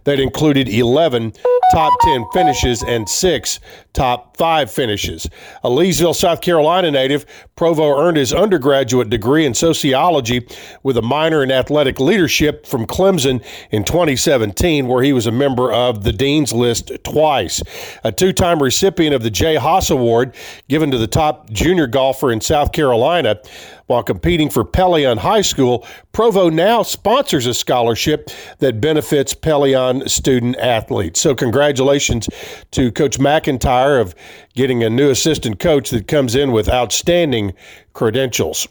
that 0.04 0.20
included 0.20 0.68
11 0.68 1.32
top 1.72 1.92
10 2.02 2.24
finishes 2.32 2.82
and 2.82 3.08
six 3.08 3.60
top 3.92 4.36
five 4.36 4.70
finishes. 4.70 5.28
A 5.64 5.68
Leesville, 5.68 6.14
South 6.14 6.40
Carolina 6.40 6.90
native, 6.90 7.26
Provo 7.56 7.98
earned 7.98 8.16
his 8.16 8.32
undergraduate 8.32 9.10
degree 9.10 9.44
in 9.44 9.54
sociology 9.54 10.46
with 10.82 10.96
a 10.96 11.02
minor 11.02 11.42
in 11.42 11.50
athletic 11.50 12.00
leadership 12.00 12.66
from 12.66 12.86
Clemson 12.86 13.44
in 13.70 13.84
2017, 13.84 14.86
where 14.86 15.02
he 15.02 15.12
was 15.12 15.26
a 15.26 15.32
member 15.32 15.72
of 15.72 16.04
the 16.04 16.12
Dean's 16.12 16.52
List 16.52 16.92
twice. 17.04 17.62
A 18.04 18.12
two 18.12 18.32
time 18.32 18.62
recipient 18.62 19.14
of 19.14 19.22
the 19.22 19.30
Jay 19.30 19.56
Haas 19.56 19.90
Award 19.90 20.34
given 20.68 20.90
to 20.90 20.98
the 20.98 21.06
top 21.06 21.50
junior 21.50 21.86
golfer 21.86 22.30
in 22.32 22.40
South 22.40 22.72
Carolina. 22.72 23.40
While 23.86 24.04
competing 24.04 24.50
for 24.50 24.64
Pelion 24.64 25.18
High 25.18 25.40
School, 25.40 25.84
Provo 26.12 26.48
now 26.48 26.84
sponsors 26.84 27.46
a 27.46 27.52
scholarship 27.52 28.30
that 28.60 28.80
benefits 28.80 29.34
Pelion 29.34 30.08
student 30.08 30.56
athletes. 30.58 31.20
So, 31.20 31.34
congratulations 31.34 32.28
to 32.70 32.92
Coach 32.92 33.18
McIntyre 33.18 33.79
of 33.88 34.14
getting 34.54 34.82
a 34.82 34.90
new 34.90 35.10
assistant 35.10 35.58
coach 35.58 35.90
that 35.90 36.06
comes 36.06 36.34
in 36.34 36.52
with 36.52 36.68
outstanding 36.68 37.54
credentials. 37.92 38.68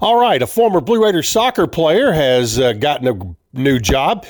All 0.00 0.18
right, 0.18 0.40
a 0.40 0.46
former 0.46 0.80
Blue 0.80 1.04
Raiders 1.04 1.28
soccer 1.28 1.66
player 1.66 2.12
has 2.12 2.58
uh, 2.58 2.72
gotten 2.72 3.08
a 3.08 3.58
new 3.58 3.78
job. 3.78 4.24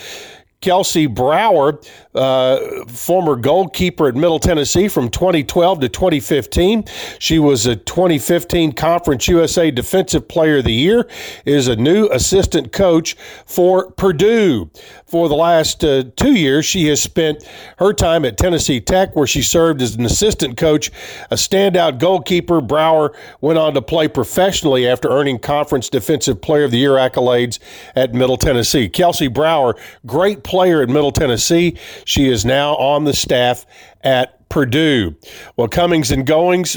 Kelsey 0.61 1.07
Brower, 1.07 1.81
uh, 2.17 2.85
former 2.89 3.37
goalkeeper 3.37 4.09
at 4.09 4.17
Middle 4.17 4.41
Tennessee 4.41 4.89
from 4.89 5.09
2012 5.09 5.81
to 5.81 5.89
2015. 5.89 6.85
She 7.21 7.39
was 7.39 7.67
a 7.67 7.77
2015 7.77 8.73
Conference 8.73 9.29
USA 9.29 9.71
Defensive 9.71 10.27
Player 10.27 10.59
of 10.59 10.65
the 10.65 10.73
Year, 10.73 11.09
is 11.45 11.69
a 11.69 11.77
new 11.77 12.09
assistant 12.09 12.73
coach 12.73 13.15
for 13.47 13.93
Purdue. 13.93 14.69
For 15.09 15.31
the 15.31 15.35
last 15.35 15.83
uh, 15.83 16.05
two 16.17 16.35
years, 16.35 16.67
she 16.67 16.87
has 16.89 17.01
spent 17.01 17.43
her 17.79 17.95
time 17.95 18.27
at 18.27 18.37
Tennessee 18.37 18.79
Tech, 18.79 19.17
where 19.17 19.27
she 19.27 19.41
served 19.41 19.81
as 19.81 19.95
an 19.95 20.05
assistant 20.05 20.59
coach, 20.59 20.91
a 21.31 21.35
standout 21.35 21.99
goalkeeper. 21.99 22.61
Brower 22.61 23.17
went 23.41 23.59
on 23.59 23.73
to 23.73 23.81
play 23.81 24.09
professionally 24.09 24.87
after 24.87 25.09
earning 25.09 25.39
Conference 25.39 25.89
Defensive 25.89 26.43
Player 26.43 26.65
of 26.65 26.73
the 26.73 26.77
Year 26.77 26.93
accolades 26.93 27.59
at 27.97 28.13
Middle 28.13 28.37
Tennessee. 28.37 28.87
Kelsey 28.87 29.29
Brower, 29.29 29.77
great 30.05 30.45
player 30.45 30.83
at 30.83 30.91
Middle 30.91 31.13
Tennessee. 31.13 31.79
She 32.05 32.29
is 32.29 32.45
now 32.45 32.77
on 32.77 33.05
the 33.05 33.15
staff 33.15 33.65
at 34.03 34.39
Purdue. 34.49 35.15
Well, 35.57 35.69
comings 35.69 36.11
and 36.11 36.27
goings, 36.27 36.77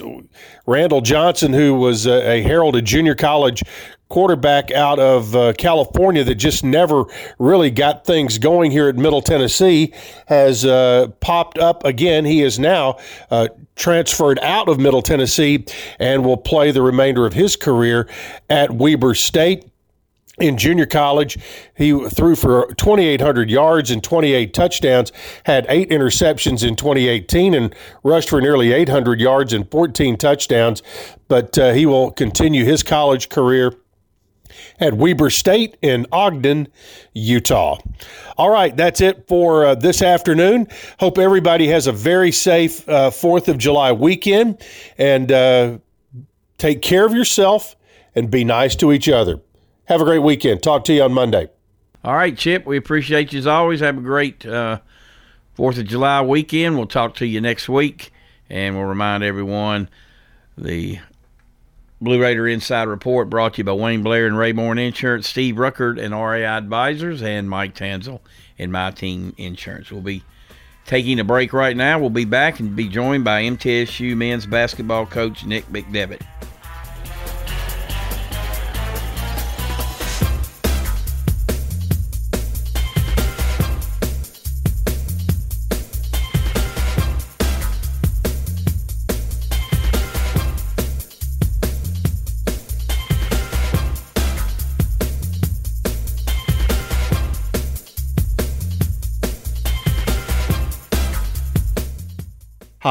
Randall 0.66 1.02
Johnson, 1.02 1.54
who 1.54 1.74
was 1.74 2.06
a, 2.06 2.42
heralded 2.42 2.86
junior 2.86 3.16
college 3.16 3.64
quarterback 4.12 4.72
out 4.72 5.00
of 5.00 5.34
uh, 5.36 5.54
California 5.54 6.22
that 6.22 6.36
just 6.36 6.66
never 6.66 7.06
really 7.40 7.72
got 7.72 8.06
things 8.06 8.38
going 8.38 8.70
here 8.70 8.90
at 8.90 8.98
Middle 8.98 9.22
Tennessee, 9.22 9.94
has 10.28 10.66
uh, 10.66 11.08
popped 11.22 11.58
up 11.58 11.86
again. 11.86 12.26
He 12.26 12.44
is 12.44 12.60
now 12.60 12.98
uh, 13.32 13.48
transferred 13.78 14.38
out 14.40 14.68
of 14.68 14.80
Middle 14.80 15.02
Tennessee 15.02 15.66
and 15.98 16.26
will 16.26 16.36
play 16.36 16.72
the 16.72 16.82
remainder 16.82 17.26
of 17.26 17.32
his 17.32 17.56
career 17.56 18.10
at 18.50 18.72
Weber 18.72 19.16
State 19.16 19.72
in 20.40 20.58
junior 20.58 20.86
college. 20.86 21.38
He 21.78 21.92
threw 22.10 22.36
for 22.36 22.74
2,800 22.76 23.50
yards 23.50 23.92
and 23.92 24.04
28 24.04 24.54
touchdowns, 24.54 25.14
had 25.46 25.66
eight 25.70 25.90
interceptions 25.90 26.68
in 26.68 26.76
2018, 26.76 27.54
and 27.54 27.74
rushed 28.04 28.30
for 28.30 28.42
nearly 28.42 28.74
800 28.74 29.22
yards 29.22 29.54
and 29.54 29.70
14 29.72 30.18
touchdowns. 30.18 30.84
But 31.30 31.58
uh, 31.58 31.72
he 31.72 31.86
will 31.86 32.12
continue 32.12 32.66
his 32.66 32.84
college 32.84 33.30
career 33.30 33.74
at 34.80 34.94
Weber 34.94 35.30
State 35.30 35.78
in 35.82 36.06
Ogden, 36.12 36.68
Utah. 37.14 37.78
All 38.38 38.50
right, 38.50 38.76
that's 38.76 39.02
it 39.02 39.28
for 39.28 39.66
uh, 39.66 39.76
this 39.76 40.02
afternoon. 40.02 40.68
Hope 41.00 41.18
everybody 41.18 41.68
has 41.68 41.88
a 41.88 41.92
very 41.92 42.32
safe 42.32 42.88
uh, 42.88 43.10
4th 43.10 43.48
of 43.48 43.58
July 43.58 43.92
weekend 43.92 44.62
and 44.98 45.32
uh, 45.32 45.78
take 46.58 46.82
care 46.82 47.06
of 47.06 47.14
yourself 47.14 47.76
and 48.16 48.30
be 48.30 48.44
nice 48.44 48.76
to 48.78 48.92
each 48.92 49.10
other. 49.10 49.40
Have 49.86 50.02
a 50.02 50.06
great 50.06 50.20
weekend. 50.20 50.64
Talk 50.64 50.86
to 50.86 50.94
you 50.94 51.04
on 51.04 51.14
Monday. 51.14 51.50
All 52.04 52.16
right, 52.16 52.36
Chip. 52.36 52.66
We 52.66 52.78
appreciate 52.78 53.32
you 53.34 53.40
as 53.40 53.48
always. 53.48 53.80
Have 53.82 53.98
a 53.98 54.02
great 54.02 54.46
uh, 54.46 54.80
Fourth 55.54 55.78
of 55.78 55.86
July 55.86 56.22
weekend. 56.22 56.78
We'll 56.78 56.88
talk 56.88 57.16
to 57.16 57.26
you 57.26 57.42
next 57.42 57.68
week, 57.68 58.12
and 58.50 58.76
we'll 58.76 58.86
remind 58.86 59.24
everyone 59.24 59.90
the 60.58 61.00
Blue 62.02 62.20
Raider 62.20 62.48
Inside 62.48 62.88
Report 62.88 63.30
brought 63.30 63.54
to 63.54 63.58
you 63.60 63.64
by 63.64 63.74
Wayne 63.74 64.02
Blair 64.02 64.26
and 64.26 64.36
Rayburn 64.36 64.80
Insurance, 64.80 65.28
Steve 65.28 65.56
Ruckert 65.56 66.04
and 66.04 66.16
RAI 66.16 66.44
Advisors, 66.44 67.22
and 67.22 67.48
Mike 67.48 67.76
Tanzel 67.76 68.22
and 68.58 68.72
My 68.72 68.90
Team 68.90 69.36
Insurance. 69.38 69.92
We'll 69.92 70.02
be 70.02 70.24
taking 70.88 71.20
a 71.20 71.24
break 71.24 71.54
right 71.54 71.78
now. 71.78 72.00
We'll 72.00 72.10
be 72.10 72.26
back 72.26 72.60
and 72.60 72.76
be 72.76 72.88
joined 72.88 73.24
by 73.24 73.44
MTSU 73.44 74.18
men's 74.18 74.48
basketball 74.48 75.06
coach 75.06 75.46
Nick 75.46 75.68
McDevitt. 75.68 76.24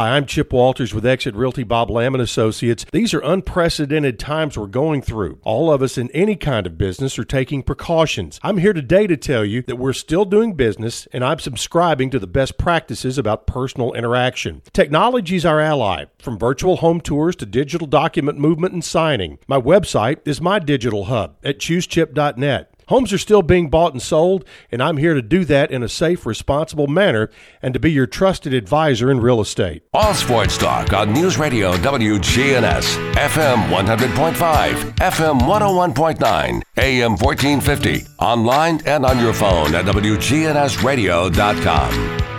Hi, 0.00 0.16
I'm 0.16 0.24
Chip 0.24 0.50
Walters 0.50 0.94
with 0.94 1.04
Exit 1.04 1.34
Realty 1.34 1.62
Bob 1.62 1.90
Lamb 1.90 2.14
and 2.14 2.22
Associates. 2.22 2.86
These 2.90 3.12
are 3.12 3.20
unprecedented 3.20 4.18
times 4.18 4.56
we're 4.56 4.66
going 4.66 5.02
through. 5.02 5.40
All 5.42 5.70
of 5.70 5.82
us 5.82 5.98
in 5.98 6.10
any 6.12 6.36
kind 6.36 6.66
of 6.66 6.78
business 6.78 7.18
are 7.18 7.24
taking 7.24 7.62
precautions. 7.62 8.40
I'm 8.42 8.56
here 8.56 8.72
today 8.72 9.06
to 9.06 9.18
tell 9.18 9.44
you 9.44 9.60
that 9.64 9.76
we're 9.76 9.92
still 9.92 10.24
doing 10.24 10.54
business 10.54 11.06
and 11.12 11.22
I'm 11.22 11.38
subscribing 11.38 12.08
to 12.12 12.18
the 12.18 12.26
best 12.26 12.56
practices 12.56 13.18
about 13.18 13.46
personal 13.46 13.92
interaction. 13.92 14.62
Technology 14.72 15.36
is 15.36 15.44
our 15.44 15.60
ally, 15.60 16.06
from 16.18 16.38
virtual 16.38 16.76
home 16.76 17.02
tours 17.02 17.36
to 17.36 17.44
digital 17.44 17.86
document 17.86 18.38
movement 18.38 18.72
and 18.72 18.82
signing. 18.82 19.38
My 19.48 19.60
website 19.60 20.20
is 20.24 20.40
my 20.40 20.60
digital 20.60 21.04
hub 21.04 21.36
at 21.44 21.58
choosechip.net. 21.58 22.69
Homes 22.90 23.12
are 23.12 23.18
still 23.18 23.42
being 23.42 23.70
bought 23.70 23.92
and 23.92 24.03
sold, 24.03 24.44
and 24.72 24.83
I'm 24.83 24.96
here 24.96 25.14
to 25.14 25.22
do 25.22 25.44
that 25.44 25.70
in 25.70 25.85
a 25.85 25.88
safe, 25.88 26.26
responsible 26.26 26.88
manner 26.88 27.31
and 27.62 27.72
to 27.72 27.79
be 27.79 27.92
your 27.92 28.09
trusted 28.09 28.53
advisor 28.53 29.12
in 29.12 29.20
real 29.20 29.40
estate. 29.40 29.85
All 29.94 30.12
sports 30.12 30.59
talk 30.59 30.92
on 30.92 31.12
News 31.12 31.38
Radio 31.38 31.72
WGNS, 31.74 33.14
FM 33.14 33.68
100.5, 33.68 34.74
FM 34.96 35.40
101.9, 35.40 36.62
AM 36.79 37.12
1450, 37.12 38.07
online 38.18 38.81
and 38.87 39.07
on 39.07 39.20
your 39.20 39.35
phone 39.35 39.72
at 39.76 39.85
WGNSradio.com. 39.85 42.29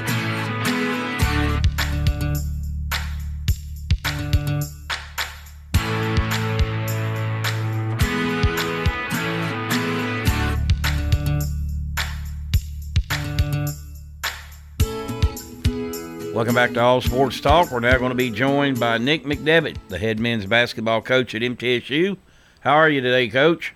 Welcome 16.51 16.67
back 16.67 16.73
to 16.73 16.81
All 16.81 16.99
Sports 16.99 17.39
Talk. 17.39 17.71
We're 17.71 17.79
now 17.79 17.97
going 17.97 18.09
to 18.09 18.15
be 18.15 18.29
joined 18.29 18.77
by 18.77 18.97
Nick 18.97 19.23
McDevitt, 19.23 19.77
the 19.87 19.97
head 19.97 20.19
men's 20.19 20.45
basketball 20.45 21.01
coach 21.01 21.33
at 21.33 21.41
MTSU. 21.41 22.17
How 22.59 22.73
are 22.73 22.89
you 22.89 22.99
today, 22.99 23.29
Coach? 23.29 23.73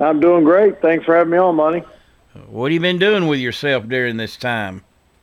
I'm 0.00 0.18
doing 0.18 0.42
great. 0.42 0.82
Thanks 0.82 1.04
for 1.04 1.14
having 1.14 1.30
me 1.30 1.38
on, 1.38 1.54
Monty. 1.54 1.84
What 2.48 2.72
have 2.72 2.74
you 2.74 2.80
been 2.80 2.98
doing 2.98 3.28
with 3.28 3.38
yourself 3.38 3.86
during 3.86 4.16
this 4.16 4.36
time? 4.36 4.82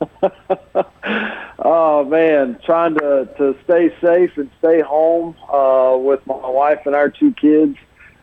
oh 1.58 2.06
man, 2.06 2.58
trying 2.64 2.94
to 2.94 3.28
to 3.36 3.54
stay 3.64 3.94
safe 4.00 4.38
and 4.38 4.50
stay 4.58 4.80
home 4.80 5.36
uh, 5.52 5.98
with 5.98 6.26
my 6.26 6.48
wife 6.48 6.86
and 6.86 6.94
our 6.94 7.10
two 7.10 7.34
kids, 7.34 7.76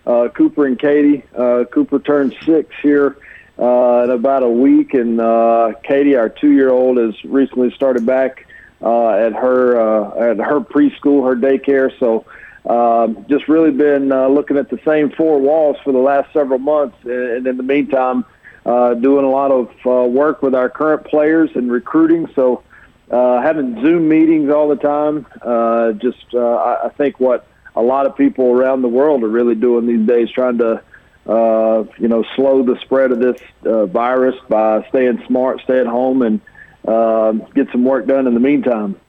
uh, 0.08 0.28
Cooper 0.30 0.66
and 0.66 0.80
Katie. 0.80 1.24
Uh, 1.38 1.66
Cooper 1.66 2.00
turned 2.00 2.36
six 2.44 2.74
here 2.82 3.16
uh, 3.60 4.04
in 4.06 4.10
about 4.12 4.44
a 4.44 4.50
week, 4.50 4.94
and 4.94 5.20
uh, 5.20 5.74
Katie, 5.84 6.16
our 6.16 6.30
two-year-old, 6.30 6.98
has 6.98 7.14
recently 7.26 7.72
started 7.76 8.06
back 8.06 8.48
uh, 8.82 9.10
at 9.10 9.34
her 9.34 9.80
uh, 9.80 10.32
at 10.32 10.38
her 10.38 10.62
preschool, 10.62 11.28
her 11.28 11.36
daycare. 11.36 11.92
So, 12.00 12.26
uh, 12.66 13.08
just 13.30 13.48
really 13.48 13.72
been 13.72 14.12
uh, 14.12 14.28
looking 14.28 14.58
at 14.58 14.70
the 14.70 14.80
same 14.86 15.12
four 15.12 15.40
walls 15.40 15.78
for 15.84 15.92
the 15.92 16.00
last 16.00 16.32
several 16.32 16.60
months, 16.60 16.98
and 17.04 17.46
in 17.46 17.58
the 17.58 17.64
meantime, 17.64 18.24
uh, 18.66 18.94
doing 18.94 19.26
a 19.26 19.30
lot 19.30 19.52
of 19.52 19.70
uh, 19.86 20.08
work 20.08 20.42
with 20.42 20.56
our 20.56 20.70
current 20.70 21.06
players 21.06 21.50
and 21.56 21.72
recruiting. 21.72 22.30
So, 22.36 22.64
uh, 23.12 23.42
having 23.42 23.82
Zoom 23.82 24.08
meetings 24.08 24.50
all 24.52 24.70
the 24.70 24.76
time. 24.76 25.26
Uh, 25.42 25.94
just, 25.94 26.26
uh, 26.34 26.56
I, 26.56 26.86
I 26.86 26.90
think 26.90 27.20
what 27.20 27.48
a 27.76 27.82
lot 27.82 28.06
of 28.06 28.16
people 28.16 28.52
around 28.52 28.82
the 28.82 28.88
world 28.88 29.24
are 29.24 29.30
really 29.30 29.56
doing 29.56 29.88
these 29.88 30.08
days, 30.08 30.30
trying 30.30 30.58
to 30.60 30.82
uh, 31.30 31.84
you 32.00 32.08
know, 32.08 32.24
slow 32.36 32.64
the 32.64 32.80
spread 32.82 33.12
of 33.12 33.20
this 33.20 33.40
uh, 33.64 33.86
virus 33.86 34.36
by 34.50 34.84
staying 34.90 35.24
smart, 35.28 35.62
stay 35.62 35.80
at 35.80 35.86
home, 35.86 36.24
and 36.24 36.42
uh, 36.88 37.34
get 37.54 37.68
some 37.72 37.84
work 37.84 38.08
done 38.08 38.26
in 38.26 38.34
the 38.34 38.40
meantime. 38.40 39.00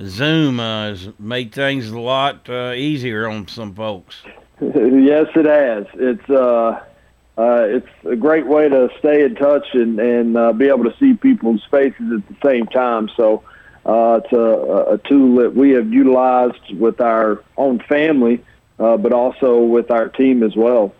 Zoom 0.00 0.60
uh, 0.60 0.90
has 0.90 1.08
made 1.18 1.52
things 1.52 1.88
a 1.88 1.98
lot 1.98 2.48
uh, 2.48 2.72
easier 2.76 3.28
on 3.28 3.48
some 3.48 3.74
folks. 3.74 4.22
yes, 4.60 5.26
it 5.34 5.44
has. 5.44 5.86
It's 5.94 6.30
uh, 6.30 6.84
uh, 7.36 7.62
it's 7.62 7.88
a 8.04 8.14
great 8.14 8.46
way 8.46 8.68
to 8.68 8.88
stay 9.00 9.24
in 9.24 9.34
touch 9.34 9.66
and 9.72 9.98
and 9.98 10.36
uh, 10.36 10.52
be 10.52 10.68
able 10.68 10.84
to 10.84 10.94
see 11.00 11.14
people's 11.14 11.64
faces 11.68 12.12
at 12.12 12.28
the 12.28 12.36
same 12.48 12.66
time. 12.66 13.10
So 13.16 13.42
uh, 13.84 14.20
it's 14.22 14.32
a, 14.32 14.94
a 14.94 14.98
tool 14.98 15.42
that 15.42 15.56
we 15.56 15.70
have 15.70 15.92
utilized 15.92 16.74
with 16.78 17.00
our 17.00 17.42
own 17.56 17.80
family, 17.80 18.44
uh, 18.78 18.96
but 18.98 19.12
also 19.12 19.62
with 19.62 19.90
our 19.90 20.08
team 20.08 20.44
as 20.44 20.54
well. 20.54 20.94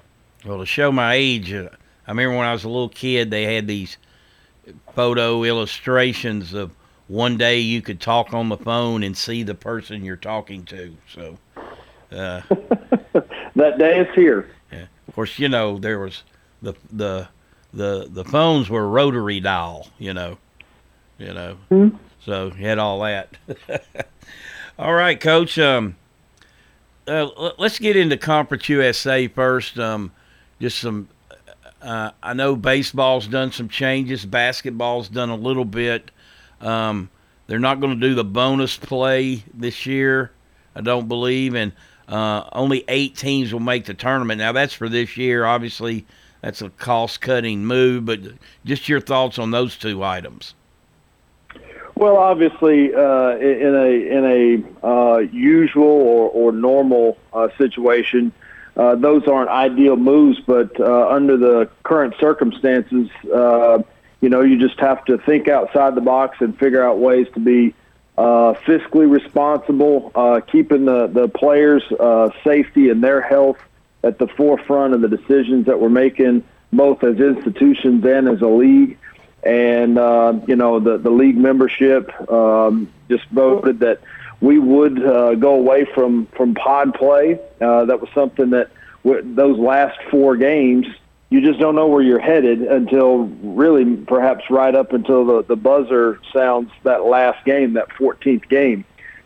Well, 0.44 0.58
to 0.58 0.66
show 0.66 0.92
my 0.92 1.14
age, 1.14 1.52
uh, 1.52 1.68
I 2.06 2.10
remember 2.10 2.36
when 2.36 2.46
I 2.46 2.52
was 2.52 2.64
a 2.64 2.68
little 2.68 2.88
kid, 2.88 3.30
they 3.30 3.54
had 3.54 3.66
these 3.66 3.96
photo 4.94 5.42
illustrations 5.44 6.54
of 6.54 6.70
one 7.08 7.36
day 7.36 7.58
you 7.58 7.82
could 7.82 8.00
talk 8.00 8.32
on 8.34 8.48
the 8.48 8.56
phone 8.56 9.02
and 9.02 9.16
see 9.16 9.42
the 9.42 9.54
person 9.54 10.04
you're 10.04 10.16
talking 10.16 10.64
to. 10.66 10.96
So 11.12 11.38
uh, 12.12 12.42
that 13.56 13.78
day 13.78 14.00
is 14.00 14.14
here. 14.14 14.50
Yeah. 14.70 14.86
Of 15.08 15.14
course, 15.14 15.38
you 15.38 15.48
know 15.48 15.78
there 15.78 15.98
was 15.98 16.22
the 16.62 16.74
the 16.92 17.28
the 17.72 18.08
the 18.10 18.24
phones 18.24 18.68
were 18.68 18.88
rotary 18.88 19.40
dial. 19.40 19.88
You 19.98 20.14
know, 20.14 20.38
you 21.18 21.32
know. 21.32 21.56
Mm-hmm. 21.70 21.96
So 22.24 22.52
you 22.58 22.66
had 22.66 22.78
all 22.78 23.00
that. 23.00 23.36
all 24.78 24.92
right, 24.92 25.18
Coach. 25.18 25.58
Um, 25.58 25.96
uh, 27.06 27.52
let's 27.56 27.78
get 27.78 27.96
into 27.96 28.18
Conference 28.18 28.68
USA 28.68 29.28
first. 29.28 29.78
Um, 29.78 30.12
just 30.60 30.78
some. 30.78 31.08
Uh, 31.80 32.10
I 32.22 32.34
know 32.34 32.56
baseball's 32.56 33.26
done 33.28 33.52
some 33.52 33.68
changes. 33.68 34.26
Basketball's 34.26 35.08
done 35.08 35.30
a 35.30 35.36
little 35.36 35.64
bit. 35.64 36.10
Um, 36.60 37.08
they're 37.46 37.58
not 37.58 37.80
going 37.80 37.98
to 37.98 38.08
do 38.08 38.14
the 38.14 38.24
bonus 38.24 38.76
play 38.76 39.44
this 39.54 39.86
year, 39.86 40.32
I 40.74 40.80
don't 40.80 41.08
believe, 41.08 41.54
and 41.54 41.72
uh, 42.08 42.48
only 42.52 42.84
eight 42.88 43.16
teams 43.16 43.52
will 43.52 43.60
make 43.60 43.84
the 43.84 43.94
tournament. 43.94 44.38
Now 44.38 44.52
that's 44.52 44.74
for 44.74 44.88
this 44.88 45.16
year. 45.16 45.44
Obviously, 45.44 46.04
that's 46.40 46.62
a 46.62 46.70
cost-cutting 46.70 47.64
move. 47.64 48.04
But 48.04 48.20
just 48.64 48.88
your 48.88 49.00
thoughts 49.00 49.38
on 49.38 49.50
those 49.50 49.76
two 49.76 50.02
items. 50.02 50.54
Well, 51.94 52.16
obviously, 52.16 52.94
uh, 52.94 53.36
in 53.38 53.74
a 53.74 53.88
in 53.88 54.24
a 54.82 54.86
uh, 54.86 55.18
usual 55.18 55.84
or, 55.84 56.30
or 56.30 56.52
normal 56.52 57.18
uh, 57.32 57.48
situation, 57.58 58.32
uh, 58.78 58.94
those 58.94 59.26
aren't 59.26 59.50
ideal 59.50 59.96
moves, 59.96 60.38
but 60.46 60.78
uh, 60.80 61.08
under 61.08 61.36
the 61.36 61.68
current 61.82 62.14
circumstances, 62.20 63.10
uh, 63.34 63.82
you 64.20 64.28
know, 64.28 64.42
you 64.42 64.58
just 64.58 64.78
have 64.78 65.04
to 65.06 65.18
think 65.18 65.48
outside 65.48 65.96
the 65.96 66.00
box 66.00 66.38
and 66.40 66.56
figure 66.58 66.82
out 66.82 66.98
ways 66.98 67.26
to 67.34 67.40
be 67.40 67.74
uh, 68.16 68.54
fiscally 68.64 69.10
responsible, 69.10 70.12
uh, 70.14 70.40
keeping 70.40 70.84
the, 70.84 71.08
the 71.08 71.28
players' 71.28 71.82
uh, 71.98 72.30
safety 72.44 72.88
and 72.88 73.02
their 73.02 73.20
health 73.20 73.58
at 74.04 74.18
the 74.18 74.28
forefront 74.28 74.94
of 74.94 75.00
the 75.00 75.08
decisions 75.08 75.66
that 75.66 75.80
we're 75.80 75.88
making, 75.88 76.44
both 76.72 77.02
as 77.02 77.18
institutions 77.18 78.04
and 78.04 78.28
as 78.28 78.40
a 78.42 78.46
league. 78.46 78.96
And, 79.42 79.98
uh, 79.98 80.34
you 80.46 80.56
know, 80.56 80.78
the, 80.80 80.98
the 80.98 81.10
league 81.10 81.36
membership 81.36 82.10
um, 82.30 82.92
just 83.08 83.24
voted 83.26 83.80
that 83.80 84.00
we 84.40 84.58
would 84.58 85.04
uh, 85.04 85.34
go 85.34 85.54
away 85.54 85.84
from 85.84 86.26
from 86.36 86.54
pod 86.54 86.94
play. 86.94 87.38
Uh, 87.60 87.84
that 87.86 88.00
was 88.00 88.08
something 88.14 88.50
that 88.50 88.70
w- 89.04 89.34
those 89.34 89.58
last 89.58 89.98
four 90.10 90.36
games, 90.36 90.86
you 91.30 91.40
just 91.40 91.58
don't 91.58 91.74
know 91.74 91.86
where 91.88 92.02
you're 92.02 92.18
headed 92.18 92.62
until 92.62 93.24
really 93.42 93.96
perhaps 93.96 94.48
right 94.50 94.74
up 94.74 94.92
until 94.92 95.24
the 95.24 95.44
the 95.44 95.56
buzzer 95.56 96.20
sounds 96.32 96.70
that 96.84 97.04
last 97.04 97.44
game, 97.44 97.74
that 97.74 97.88
14th 97.90 98.48
game. 98.48 98.84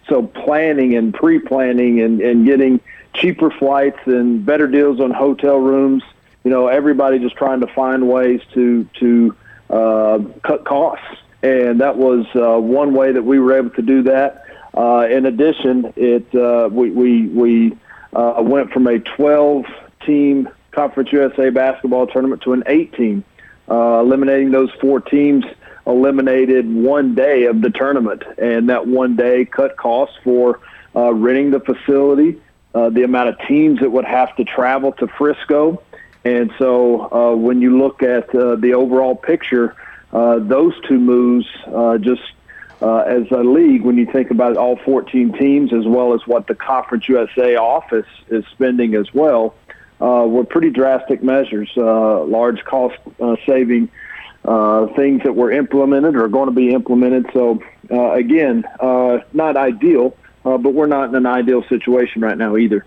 So 0.09 0.27
planning 0.27 0.95
and 0.97 1.15
pre-planning 1.15 2.01
and 2.01 2.21
and 2.21 2.47
getting 2.47 2.81
cheaper 3.15 3.51
flights 3.51 4.01
and 4.07 4.45
better 4.45 4.67
deals 4.67 5.01
on 5.01 5.11
hotel 5.11 5.59
rooms. 5.59 6.03
You 6.45 6.51
know, 6.51 6.67
everybody 6.67 7.19
just 7.19 7.37
trying 7.37 7.61
to 7.61 7.69
find 7.69 8.09
ways 8.09 8.41
to 8.55 8.89
to 8.95 9.37
uh, 9.71 10.19
cut 10.43 10.65
costs, 10.65 11.07
and 11.43 11.81
that 11.81 11.97
was 11.97 12.27
uh, 12.35 12.59
one 12.59 12.95
way 12.95 13.13
that 13.13 13.23
we 13.23 13.39
were 13.39 13.57
able 13.57 13.71
to 13.71 13.83
do 13.83 14.03
that. 14.05 14.42
Uh, 14.75 15.07
in 15.11 15.27
addition, 15.27 15.93
it 15.97 16.35
uh, 16.35 16.69
we 16.71 16.91
we, 16.91 17.27
we 17.29 17.79
uh, 18.15 18.43
went 18.43 18.71
from 18.71 18.87
a 18.87 18.99
12 18.99 19.65
team 20.07 20.49
Conference 20.71 21.13
USA 21.13 21.51
basketball 21.51 22.07
tournament 22.07 22.43
to 22.43 22.55
an 22.55 22.63
8 22.67 22.95
team, 22.95 23.25
uh, 23.71 24.01
eliminating 24.01 24.51
those 24.51 24.71
four 24.81 25.01
teams. 25.01 25.45
Eliminated 25.85 26.73
one 26.73 27.17
day 27.17 27.47
of 27.47 27.61
the 27.61 27.69
tournament, 27.69 28.23
and 28.39 28.69
that 28.69 28.87
one 28.87 29.17
day 29.17 29.45
cut 29.45 29.77
costs 29.77 30.17
for 30.23 30.61
uh, 30.95 31.13
renting 31.13 31.51
the 31.51 31.59
facility, 31.59 32.41
uh, 32.73 32.89
the 32.89 33.03
amount 33.03 33.31
of 33.31 33.49
teams 33.49 33.81
that 33.81 33.91
would 33.91 34.05
have 34.05 34.35
to 34.37 34.45
travel 34.45 34.93
to 34.93 35.09
Frisco, 35.09 35.83
and 36.25 36.53
so 36.57 37.13
uh, 37.13 37.35
when 37.35 37.61
you 37.61 37.77
look 37.79 38.01
at 38.05 38.31
the 38.31 38.75
overall 38.75 39.17
picture, 39.17 39.75
uh, 40.13 40.39
those 40.39 40.75
two 40.87 40.99
moves 40.99 41.47
uh, 41.67 41.99
just 41.99 42.23
uh, 42.83 42.99
as 43.07 43.31
a 43.31 43.45
league, 43.45 43.83
when 43.83 43.97
you 43.97 44.07
think 44.07 44.31
about 44.31 44.57
all 44.57 44.77
14 44.77 45.33
teams 45.35 45.73
as 45.73 45.87
well 45.87 46.15
as 46.15 46.27
what 46.27 46.49
the 46.49 46.55
Conference 46.55 47.09
USA 47.09 47.55
office 47.55 48.07
is 48.29 48.45
spending 48.51 48.97
as 48.97 49.15
well, 49.15 49.55
uh, 50.01 50.27
were 50.27 50.43
pretty 50.43 50.71
drastic 50.71 51.23
measures, 51.23 51.71
uh, 51.77 52.25
large 52.25 52.65
cost 52.65 52.97
uh, 53.21 53.37
saving 53.47 53.89
uh, 54.45 54.89
things 54.95 55.23
that 55.23 55.37
were 55.37 55.53
implemented 55.53 56.17
or 56.17 56.27
going 56.27 56.49
to 56.49 56.55
be 56.55 56.73
implemented. 56.73 57.25
So, 57.33 57.63
uh, 57.89 58.13
again, 58.13 58.65
not 59.33 59.57
ideal, 59.57 60.17
but 60.43 60.75
we're 60.75 60.87
not 60.87 61.11
in 61.11 61.15
an 61.15 61.27
ideal 61.27 61.63
situation 61.69 62.21
right 62.21 62.37
now 62.37 62.57
either. 62.57 62.85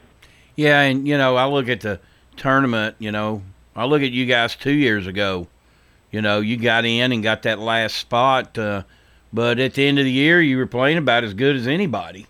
Yeah, 0.58 0.82
and, 0.82 1.08
you 1.08 1.18
know, 1.18 1.38
I 1.38 1.46
look 1.46 1.70
at 1.70 1.82
the 1.82 2.02
tournament, 2.36 2.98
you 3.00 3.14
know, 3.14 3.44
I 3.78 3.86
look 3.86 4.02
at 4.02 4.12
you 4.12 4.26
guys 4.26 4.58
two 4.58 4.74
years 4.74 5.08
ago. 5.08 5.48
You 6.12 6.22
know, 6.22 6.42
you 6.42 6.58
got 6.58 6.84
in 6.84 7.14
and 7.14 7.24
got 7.24 7.44
that 7.44 7.60
last 7.60 7.96
spot. 7.96 8.58
But 9.34 9.60
at 9.60 9.74
the 9.74 9.86
end 9.86 10.00
of 10.00 10.06
the 10.06 10.12
year, 10.12 10.42
you 10.42 10.58
were 10.58 10.68
playing 10.68 10.98
about 10.98 11.24
as 11.24 11.34
good 11.34 11.56
as 11.56 11.68
anybody. 11.68 12.28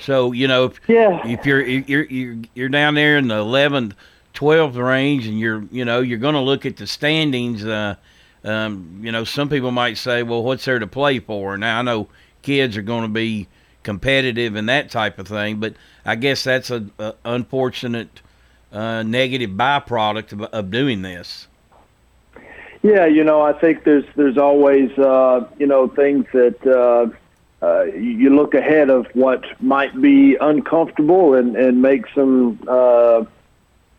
So 0.00 0.32
you 0.32 0.48
know, 0.48 0.66
if, 0.66 0.80
yeah. 0.88 1.26
if 1.26 1.46
you're 1.46 1.62
you're 1.62 2.04
you're 2.04 2.36
you're 2.54 2.68
down 2.68 2.94
there 2.94 3.16
in 3.16 3.28
the 3.28 3.34
11th, 3.34 3.92
12th 4.34 4.76
range, 4.76 5.26
and 5.26 5.38
you're 5.38 5.64
you 5.70 5.84
know 5.84 6.00
you're 6.00 6.18
going 6.18 6.34
to 6.34 6.40
look 6.40 6.66
at 6.66 6.76
the 6.76 6.86
standings. 6.86 7.64
Uh, 7.64 7.96
um, 8.44 9.00
you 9.02 9.10
know, 9.10 9.24
some 9.24 9.48
people 9.48 9.70
might 9.70 9.96
say, 9.96 10.22
well, 10.22 10.42
what's 10.42 10.64
there 10.66 10.78
to 10.78 10.86
play 10.86 11.18
for? 11.18 11.56
Now 11.56 11.78
I 11.78 11.82
know 11.82 12.08
kids 12.42 12.76
are 12.76 12.82
going 12.82 13.02
to 13.02 13.08
be 13.08 13.48
competitive 13.82 14.54
and 14.54 14.68
that 14.68 14.90
type 14.90 15.18
of 15.18 15.28
thing, 15.28 15.60
but 15.60 15.74
I 16.04 16.16
guess 16.16 16.44
that's 16.44 16.70
a, 16.70 16.86
a 16.98 17.14
unfortunate 17.24 18.20
uh, 18.72 19.02
negative 19.02 19.50
byproduct 19.50 20.32
of, 20.32 20.42
of 20.42 20.70
doing 20.70 21.02
this. 21.02 21.46
Yeah, 22.84 23.06
you 23.06 23.24
know, 23.24 23.40
I 23.40 23.54
think 23.54 23.84
there's 23.84 24.04
there's 24.14 24.36
always 24.36 24.90
uh, 24.98 25.48
you 25.58 25.66
know 25.66 25.88
things 25.88 26.26
that 26.34 26.66
uh, 26.66 27.64
uh, 27.64 27.84
you 27.84 28.28
look 28.28 28.52
ahead 28.52 28.90
of 28.90 29.06
what 29.14 29.42
might 29.62 29.98
be 30.02 30.36
uncomfortable 30.38 31.32
and 31.32 31.56
and 31.56 31.80
make 31.80 32.04
some 32.14 32.60
uh, 32.68 33.24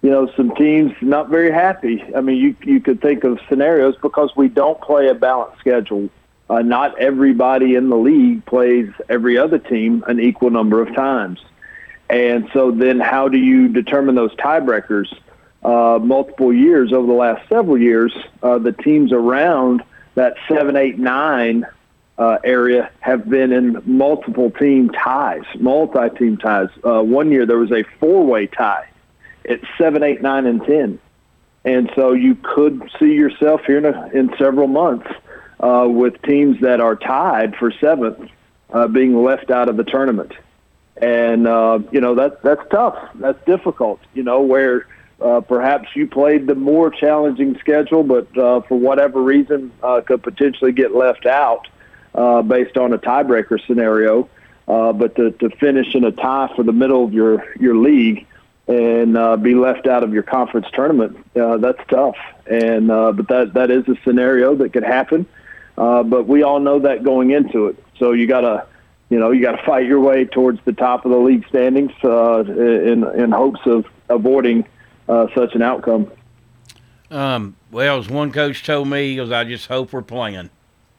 you 0.04 0.12
know 0.12 0.32
some 0.38 0.54
teams 0.54 0.94
not 1.02 1.30
very 1.30 1.52
happy. 1.52 2.04
I 2.16 2.22
mean, 2.22 2.38
you 2.38 2.56
you 2.62 2.80
could 2.80 3.02
think 3.02 3.24
of 3.24 3.40
scenarios 3.50 3.96
because 4.04 4.30
we 4.36 4.50
don't 4.50 4.80
play 4.82 5.08
a 5.08 5.16
balanced 5.16 5.58
schedule. 5.58 6.08
Uh, 6.48 6.62
not 6.62 6.96
everybody 7.00 7.74
in 7.74 7.90
the 7.90 7.98
league 7.98 8.46
plays 8.46 8.88
every 9.10 9.36
other 9.36 9.58
team 9.58 10.04
an 10.06 10.20
equal 10.20 10.52
number 10.52 10.80
of 10.80 10.94
times, 10.94 11.40
and 12.08 12.48
so 12.54 12.70
then 12.70 13.00
how 13.00 13.30
do 13.30 13.40
you 13.40 13.68
determine 13.68 14.14
those 14.14 14.36
tiebreakers? 14.36 15.12
Uh, 15.66 15.98
multiple 15.98 16.54
years 16.54 16.94
over 16.94 17.08
the 17.08 17.14
last 17.14 17.50
several 17.50 17.78
years, 17.78 18.16
uh, 18.44 18.60
the 18.60 18.72
teams 18.72 19.12
around 19.12 19.82
that 20.14 20.36
seven, 20.48 20.76
eight, 20.76 21.00
nine 21.00 21.66
uh, 22.20 22.38
area 22.44 22.92
have 23.00 23.28
been 23.28 23.52
in 23.52 23.82
multiple 23.84 24.52
team 24.52 24.90
ties, 24.90 25.44
multi-team 25.60 26.38
ties. 26.38 26.70
Uh, 26.84 27.02
one 27.02 27.32
year 27.32 27.48
there 27.48 27.58
was 27.58 27.72
a 27.72 27.84
four-way 28.00 28.46
tie 28.46 28.88
at 29.50 29.60
seven, 29.76 30.04
eight, 30.04 30.22
nine, 30.22 30.46
and 30.46 30.64
ten. 30.64 31.00
and 31.64 31.92
so 31.96 32.14
you 32.14 32.36
could 32.36 32.88
see 33.00 33.14
yourself 33.14 33.62
here 33.66 33.80
in, 33.80 33.86
a, 33.86 34.08
in 34.14 34.32
several 34.38 34.68
months 34.68 35.08
uh, 35.62 35.88
with 35.90 36.22
teams 36.22 36.62
that 36.62 36.80
are 36.80 36.96
tied 36.96 37.56
for 37.56 37.72
seventh 37.72 38.30
uh, 38.72 38.88
being 38.88 39.24
left 39.24 39.50
out 39.50 39.68
of 39.68 39.78
the 39.78 39.84
tournament. 39.84 40.32
And 40.98 41.42
you 41.92 42.00
know 42.00 42.16
that 42.16 42.44
that's 42.44 42.62
tough. 42.70 42.98
That's 43.16 43.44
difficult. 43.46 44.00
You 44.14 44.24
know 44.24 44.42
where 44.42 44.86
uh, 45.26 45.42
perhaps 45.42 45.90
you 45.96 46.06
played 46.06 46.46
the 46.46 46.54
more 46.54 46.92
challenging 46.92 47.58
schedule, 47.58 48.04
but 48.04 48.38
uh, 48.38 48.62
for 48.62 48.78
whatever 48.78 49.20
reason 49.20 49.72
uh, 49.82 50.00
could 50.02 50.22
potentially 50.22 50.72
get 50.72 50.94
left 50.94 51.26
out 51.26 51.68
uh, 52.14 52.44
based 52.44 52.78
on 52.78 52.94
a 52.94 53.00
tiebreaker 53.00 53.60
scenario. 53.66 54.30
Uh, 54.68 54.94
but 54.94 55.16
to, 55.16 55.32
to 55.32 55.50
finish 55.58 55.96
in 55.96 56.04
a 56.04 56.12
tie 56.12 56.52
for 56.56 56.62
the 56.62 56.72
middle 56.72 57.04
of 57.04 57.12
your 57.12 57.44
your 57.60 57.76
league 57.76 58.28
and 58.68 59.14
be 59.44 59.56
left 59.56 59.88
out 59.88 60.04
of 60.04 60.14
your 60.14 60.24
conference 60.24 60.68
tournament, 60.74 61.18
that's 61.34 61.82
tough. 61.88 62.18
And 62.46 62.88
but 62.88 63.28
that 63.28 63.54
that 63.54 63.72
is 63.72 63.88
a 63.88 63.96
scenario 64.04 64.56
that 64.56 64.74
could 64.74 64.84
happen. 64.84 65.26
But 65.76 66.28
we 66.28 66.44
all 66.44 66.60
know 66.60 66.80
that 66.80 67.04
going 67.04 67.32
into 67.32 67.68
it. 67.68 67.84
So 67.98 68.12
you 68.12 68.28
got 68.28 68.42
to, 68.42 68.66
you 69.10 69.20
know, 69.20 69.32
you 69.32 69.42
got 69.42 69.58
to 69.58 69.64
fight 69.66 69.86
your 69.86 70.00
way 70.00 70.26
towards 70.26 70.60
the 70.66 70.74
top 70.74 71.06
of 71.06 71.12
the 71.12 71.18
league 71.18 71.48
standings 71.48 71.92
in 72.04 73.04
in 73.16 73.32
hopes 73.32 73.62
of 73.66 73.86
avoiding 74.10 74.66
uh, 75.08 75.28
such 75.36 75.56
an 75.56 75.62
outcome. 75.62 76.12
Um, 77.12 77.56
well, 77.72 78.00
as 78.00 78.10
one 78.10 78.32
coach 78.32 78.64
told 78.64 78.88
me, 78.88 79.10
he 79.10 79.16
goes, 79.16 79.32
"I 79.32 79.44
just 79.44 79.68
hope 79.68 79.94
we're 79.94 80.02
playing." 80.02 80.50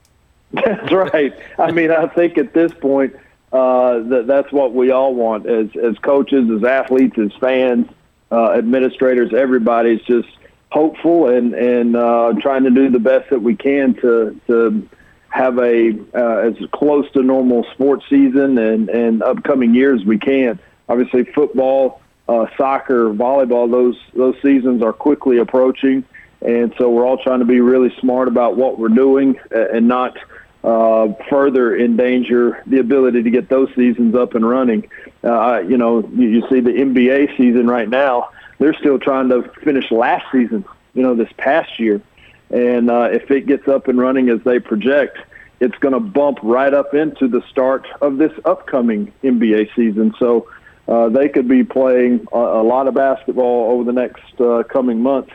That's 0.53 0.93
right. 0.93 1.35
I 1.59 1.73
mean, 1.73 1.91
I 1.91 2.07
think 2.07 2.39
at 2.39 2.55
this 2.55 2.73
point, 2.73 3.17
uh, 3.53 4.01
that 4.01 4.27
that's 4.27 4.53
what 4.53 4.75
we 4.75 4.91
all 4.91 5.15
want 5.15 5.47
as 5.47 5.69
as 5.77 5.99
coaches, 5.99 6.49
as 6.51 6.65
athletes, 6.65 7.19
as 7.19 7.33
fans, 7.41 7.89
uh, 8.31 8.53
administrators. 8.53 9.33
Everybody's 9.35 10.03
just 10.03 10.29
hopeful 10.71 11.29
and 11.29 11.55
and 11.55 11.97
uh, 11.97 12.33
trying 12.41 12.65
to 12.65 12.71
do 12.71 12.91
the 12.91 12.99
best 12.99 13.31
that 13.31 13.41
we 13.41 13.57
can 13.57 13.95
to 13.95 14.39
to 14.47 14.89
have 15.29 15.59
a 15.59 15.99
uh, 16.15 16.49
as 16.49 16.55
close 16.73 17.11
to 17.13 17.23
normal 17.23 17.65
sports 17.73 18.05
season 18.09 18.59
and 18.59 18.89
and 18.89 19.23
upcoming 19.23 19.75
years 19.75 20.05
we 20.05 20.19
can. 20.19 20.59
Obviously, 20.89 21.25
football, 21.25 22.01
uh, 22.29 22.47
soccer, 22.57 23.11
volleyball, 23.11 23.71
those 23.71 23.97
those 24.15 24.35
seasons 24.43 24.83
are 24.83 24.93
quickly 24.93 25.39
approaching, 25.39 26.05
and 26.41 26.75
so 26.79 26.91
we're 26.91 27.07
all 27.07 27.19
trying 27.19 27.41
to 27.41 27.45
be 27.45 27.61
really 27.61 27.95
smart 28.01 28.29
about 28.29 28.57
what 28.57 28.79
we're 28.79 28.89
doing 28.89 29.39
and 29.51 29.89
not. 29.89 30.17
Uh, 30.65 31.15
further 31.31 31.77
endanger 31.79 32.61
the 32.67 32.81
ability 32.81 33.23
to 33.23 33.31
get 33.31 33.49
those 33.49 33.69
seasons 33.77 34.17
up 34.17 34.35
and 34.35 34.49
running. 34.49 34.91
Uh, 35.23 35.61
you 35.61 35.77
know, 35.77 36.01
you, 36.17 36.27
you 36.27 36.49
see 36.51 36.59
the 36.59 36.73
NBA 36.73 37.37
season 37.37 37.69
right 37.69 37.89
now 37.89 38.31
they're 38.59 38.75
still 38.75 38.99
trying 38.99 39.29
to 39.29 39.43
finish 39.63 39.91
last 39.91 40.27
season, 40.33 40.65
you 40.95 41.03
know, 41.03 41.15
this 41.15 41.31
past 41.37 41.79
year. 41.79 42.01
And 42.51 42.91
uh, 42.91 43.09
if 43.13 43.31
it 43.31 43.47
gets 43.47 43.69
up 43.69 43.89
and 43.89 43.99
running 43.99 44.29
as 44.29 44.41
they 44.45 44.61
project, 44.61 45.19
it's 45.61 45.77
going 45.79 45.95
to 45.95 46.01
bump 46.01 46.39
right 46.43 46.73
up 46.73 46.95
into 46.95 47.29
the 47.29 47.43
start 47.51 47.87
of 48.01 48.19
this 48.19 48.33
upcoming 48.45 49.13
NBA 49.23 49.75
season. 49.75 50.15
So 50.19 50.49
uh, 50.89 51.09
they 51.09 51.29
could 51.29 51.49
be 51.49 51.65
playing 51.65 52.27
a, 52.33 52.39
a 52.39 52.63
lot 52.63 52.89
of 52.89 52.95
basketball 52.95 53.73
over 53.73 53.85
the 53.85 53.93
next 53.93 54.41
uh, 54.41 54.63
coming 54.65 55.01
months. 55.01 55.33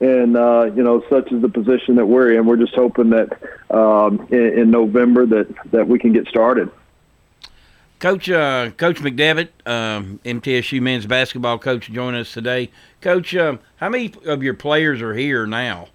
And 0.00 0.36
uh, 0.36 0.70
you 0.74 0.82
know, 0.82 1.04
such 1.08 1.30
is 1.30 1.40
the 1.40 1.48
position 1.48 1.96
that 1.96 2.06
we're 2.06 2.32
in. 2.32 2.46
We're 2.46 2.56
just 2.56 2.74
hoping 2.74 3.10
that 3.10 3.32
um, 3.70 4.26
in, 4.30 4.58
in 4.58 4.70
November 4.70 5.24
that 5.26 5.54
that 5.70 5.86
we 5.86 5.98
can 5.98 6.12
get 6.12 6.26
started. 6.26 6.70
Coach 8.00 8.28
uh, 8.28 8.70
Coach 8.76 8.96
McDevitt, 8.96 9.48
um, 9.66 10.20
MTSU 10.24 10.80
men's 10.82 11.06
basketball 11.06 11.58
coach, 11.58 11.90
join 11.90 12.14
us 12.14 12.32
today. 12.32 12.70
Coach, 13.00 13.34
um, 13.36 13.60
how 13.76 13.88
many 13.88 14.12
of 14.26 14.42
your 14.42 14.54
players 14.54 15.00
are 15.00 15.14
here 15.14 15.46
now? 15.46 15.88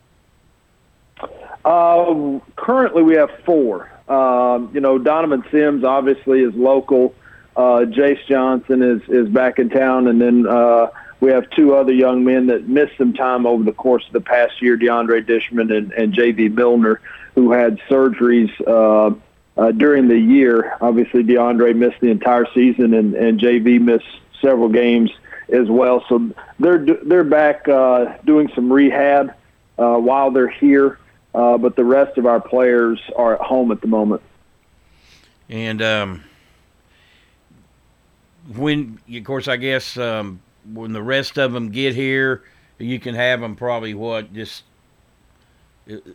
Uh, 1.65 2.39
currently, 2.55 3.03
we 3.03 3.15
have 3.15 3.29
four. 3.45 3.91
Um, 4.07 4.71
you 4.73 4.79
know, 4.79 4.97
Donovan 4.97 5.43
Sims 5.51 5.83
obviously 5.83 6.39
is 6.39 6.53
local. 6.55 7.13
Uh, 7.59 7.83
Jace 7.83 8.25
Johnson 8.25 8.81
is 8.81 9.01
is 9.09 9.27
back 9.27 9.59
in 9.59 9.69
town, 9.69 10.07
and 10.07 10.21
then 10.21 10.47
uh, 10.47 10.87
we 11.19 11.29
have 11.31 11.49
two 11.49 11.75
other 11.75 11.91
young 11.91 12.23
men 12.23 12.47
that 12.47 12.69
missed 12.69 12.97
some 12.97 13.11
time 13.11 13.45
over 13.45 13.65
the 13.65 13.73
course 13.73 14.07
of 14.07 14.13
the 14.13 14.21
past 14.21 14.61
year: 14.61 14.77
DeAndre 14.77 15.25
Dishman 15.25 15.69
and, 15.75 15.91
and 15.91 16.13
J.V. 16.13 16.47
Milner, 16.49 17.01
who 17.35 17.51
had 17.51 17.77
surgeries. 17.89 18.49
Uh, 18.65 19.13
uh, 19.57 19.73
during 19.73 20.07
the 20.07 20.17
year. 20.17 20.77
Obviously, 20.79 21.21
DeAndre 21.21 21.75
missed 21.75 21.99
the 21.99 22.09
entire 22.09 22.45
season, 22.53 22.93
and, 22.93 23.13
and 23.13 23.37
JV 23.37 23.81
missed 23.81 24.07
several 24.41 24.69
games 24.69 25.11
as 25.51 25.67
well. 25.67 26.05
So 26.07 26.31
they're 26.59 26.77
they're 26.77 27.25
back 27.25 27.67
uh, 27.67 28.15
doing 28.23 28.49
some 28.55 28.71
rehab 28.71 29.33
uh, 29.77 29.97
while 29.97 30.31
they're 30.31 30.47
here, 30.47 30.97
uh, 31.35 31.57
but 31.57 31.75
the 31.75 31.83
rest 31.83 32.17
of 32.17 32.25
our 32.25 32.39
players 32.39 33.01
are 33.17 33.33
at 33.33 33.41
home 33.41 33.73
at 33.73 33.81
the 33.81 33.87
moment. 33.87 34.21
And 35.49 35.81
um, 35.81 36.23
when, 38.55 38.99
of 39.13 39.23
course, 39.23 39.47
I 39.47 39.57
guess 39.57 39.97
um, 39.97 40.41
when 40.73 40.93
the 40.93 41.03
rest 41.03 41.37
of 41.37 41.53
them 41.53 41.69
get 41.69 41.95
here, 41.95 42.43
you 42.77 42.99
can 42.99 43.15
have 43.15 43.41
them 43.41 43.55
probably 43.55 43.93
what 43.93 44.33
just 44.33 44.63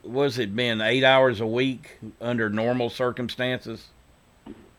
was 0.04 0.38
it 0.38 0.54
been 0.54 0.80
eight 0.80 1.02
hours 1.04 1.40
a 1.40 1.46
week 1.46 1.98
under 2.20 2.48
normal 2.48 2.90
circumstances? 2.90 3.88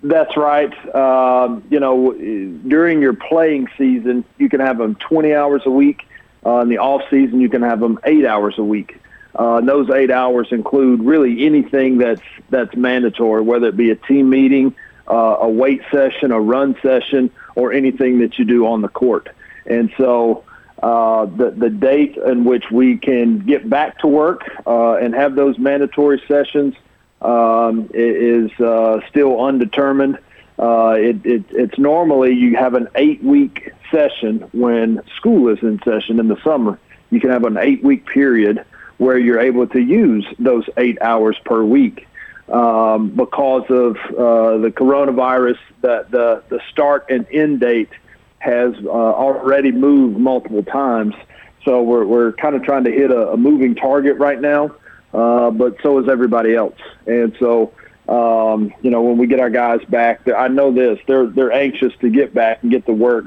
That's 0.01 0.37
right. 0.37 0.73
Um, 0.95 1.63
you 1.69 1.79
know, 1.79 2.13
during 2.13 3.01
your 3.01 3.13
playing 3.13 3.67
season, 3.77 4.23
you 4.37 4.49
can 4.49 4.59
have 4.59 4.77
them 4.77 4.95
20 4.95 5.33
hours 5.33 5.63
a 5.65 5.71
week. 5.71 6.07
Uh, 6.45 6.59
in 6.59 6.69
the 6.69 6.77
off 6.77 7.01
season, 7.09 7.41
you 7.41 7.49
can 7.49 7.63
have 7.63 7.79
them 7.79 7.99
eight 8.03 8.25
hours 8.25 8.57
a 8.57 8.63
week. 8.63 9.01
Uh, 9.37 9.57
and 9.57 9.67
those 9.67 9.89
eight 9.89 10.11
hours 10.11 10.47
include 10.51 11.01
really 11.01 11.45
anything 11.45 11.97
that's 11.97 12.21
that's 12.49 12.75
mandatory, 12.75 13.41
whether 13.41 13.67
it 13.67 13.75
be 13.75 13.89
a 13.89 13.95
team 13.95 14.29
meeting, 14.29 14.73
uh, 15.09 15.37
a 15.41 15.49
weight 15.49 15.81
session, 15.91 16.31
a 16.31 16.39
run 16.39 16.77
session, 16.81 17.31
or 17.55 17.73
anything 17.73 18.19
that 18.19 18.37
you 18.37 18.45
do 18.45 18.67
on 18.67 18.81
the 18.81 18.87
court. 18.87 19.29
And 19.65 19.91
so 19.97 20.43
uh, 20.83 21.25
the, 21.25 21.51
the 21.51 21.69
date 21.69 22.17
in 22.17 22.43
which 22.43 22.69
we 22.71 22.97
can 22.97 23.39
get 23.39 23.69
back 23.69 23.99
to 23.99 24.07
work 24.07 24.43
uh, 24.67 24.95
and 24.95 25.15
have 25.15 25.35
those 25.35 25.57
mandatory 25.57 26.21
sessions 26.27 26.75
um, 27.21 27.89
is 27.93 28.51
uh, 28.59 28.99
still 29.09 29.43
undetermined. 29.43 30.19
Uh, 30.59 30.95
it, 30.97 31.25
it, 31.25 31.43
it's 31.49 31.77
normally 31.77 32.33
you 32.33 32.55
have 32.55 32.75
an 32.75 32.87
eight-week 32.95 33.73
session 33.91 34.47
when 34.53 35.01
school 35.17 35.49
is 35.49 35.59
in 35.61 35.81
session 35.83 36.19
in 36.19 36.27
the 36.27 36.41
summer. 36.43 36.79
You 37.09 37.19
can 37.19 37.29
have 37.29 37.45
an 37.45 37.57
eight-week 37.57 38.05
period 38.05 38.63
where 38.97 39.17
you're 39.17 39.39
able 39.39 39.67
to 39.67 39.79
use 39.79 40.25
those 40.39 40.65
eight 40.77 41.01
hours 41.01 41.37
per 41.43 41.63
week. 41.63 42.07
Um, 42.47 43.09
because 43.09 43.63
of 43.69 43.97
uh, 43.97 44.57
the 44.59 44.71
coronavirus, 44.71 45.57
that 45.81 46.11
the, 46.11 46.43
the 46.49 46.61
start 46.71 47.07
and 47.09 47.25
end 47.31 47.59
date– 47.59 47.89
has 48.45 48.75
uh, 48.85 48.89
already 48.89 49.71
moved 49.71 50.19
multiple 50.19 50.63
times. 50.63 51.15
So 51.63 51.81
we're, 51.81 52.05
we're 52.05 52.31
kind 52.33 52.55
of 52.55 52.61
trying 52.61 52.83
to 52.83 52.91
hit 52.91 53.09
a, 53.09 53.31
a 53.31 53.37
moving 53.37 53.73
target 53.73 54.17
right 54.17 54.39
now, 54.39 54.75
uh, 55.13 55.49
but 55.49 55.77
so 55.81 55.97
is 55.99 56.07
everybody 56.07 56.53
else. 56.53 56.77
And 57.07 57.35
so, 57.39 57.73
um, 58.07 58.71
you 58.83 58.91
know, 58.91 59.01
when 59.01 59.17
we 59.17 59.25
get 59.25 59.39
our 59.39 59.49
guys 59.49 59.83
back, 59.89 60.27
I 60.27 60.47
know 60.47 60.71
this, 60.71 60.99
they're, 61.07 61.25
they're 61.25 61.51
anxious 61.51 61.91
to 62.01 62.09
get 62.09 62.35
back 62.35 62.61
and 62.61 62.71
get 62.71 62.85
to 62.85 62.93
work. 62.93 63.25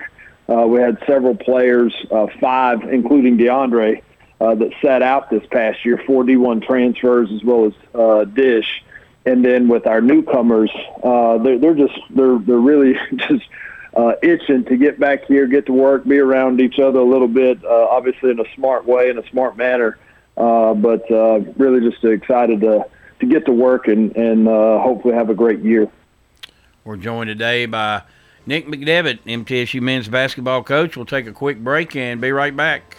Uh, 0.49 0.67
we 0.69 0.81
had 0.81 0.99
several 1.05 1.35
players, 1.35 1.93
uh, 2.13 2.29
five, 2.41 2.85
including 2.85 3.37
DeAndre, 3.39 4.03
uh, 4.41 4.55
that 4.55 4.71
sat 4.81 5.03
out 5.03 5.31
this 5.31 5.43
past 5.51 5.85
year, 5.85 6.01
four 6.07 6.23
D1 6.23 6.65
transfers 6.65 7.29
as 7.33 7.43
well 7.43 7.67
as 7.67 7.73
uh, 7.93 8.25
Dish. 8.25 8.85
And 9.29 9.45
then 9.45 9.69
with 9.69 9.87
our 9.87 10.01
newcomers, 10.01 10.71
uh, 11.03 11.37
they're, 11.37 11.59
they're 11.59 11.75
just, 11.75 12.01
they're, 12.09 12.39
they're 12.39 12.57
really 12.57 12.95
just 13.15 13.45
uh, 13.95 14.13
itching 14.23 14.65
to 14.65 14.77
get 14.79 14.99
back 14.99 15.27
here, 15.27 15.47
get 15.47 15.67
to 15.67 15.73
work, 15.73 16.07
be 16.07 16.19
around 16.19 16.63
each 16.63 16.79
other 16.79 16.99
a 17.01 17.05
little 17.05 17.29
bit, 17.29 17.63
uh, 17.63 17.89
obviously 17.91 18.31
in 18.31 18.41
a 18.41 18.55
smart 18.55 18.87
way, 18.87 19.11
in 19.11 19.19
a 19.19 19.29
smart 19.29 19.55
manner. 19.59 19.99
Uh, 20.39 20.73
but 20.73 21.11
uh, 21.11 21.41
really 21.59 21.87
just 21.87 22.03
excited 22.05 22.63
to, 22.63 22.87
to 23.21 23.27
get 23.27 23.45
to 23.45 23.53
work 23.53 23.87
and, 23.87 24.17
and 24.17 24.49
uh, 24.49 24.81
hopefully 24.81 25.13
have 25.13 25.29
a 25.29 25.35
great 25.35 25.61
year. 25.61 25.91
We're 26.85 26.97
joined 26.97 27.29
today 27.29 27.67
by 27.67 28.05
Nick 28.47 28.67
McDevitt, 28.67 29.19
MTSU 29.27 29.83
men's 29.83 30.09
basketball 30.09 30.63
coach. 30.63 30.97
We'll 30.97 31.05
take 31.05 31.27
a 31.27 31.33
quick 31.33 31.59
break 31.63 31.95
and 31.97 32.19
be 32.19 32.33
right 32.33 32.57
back. 32.57 32.97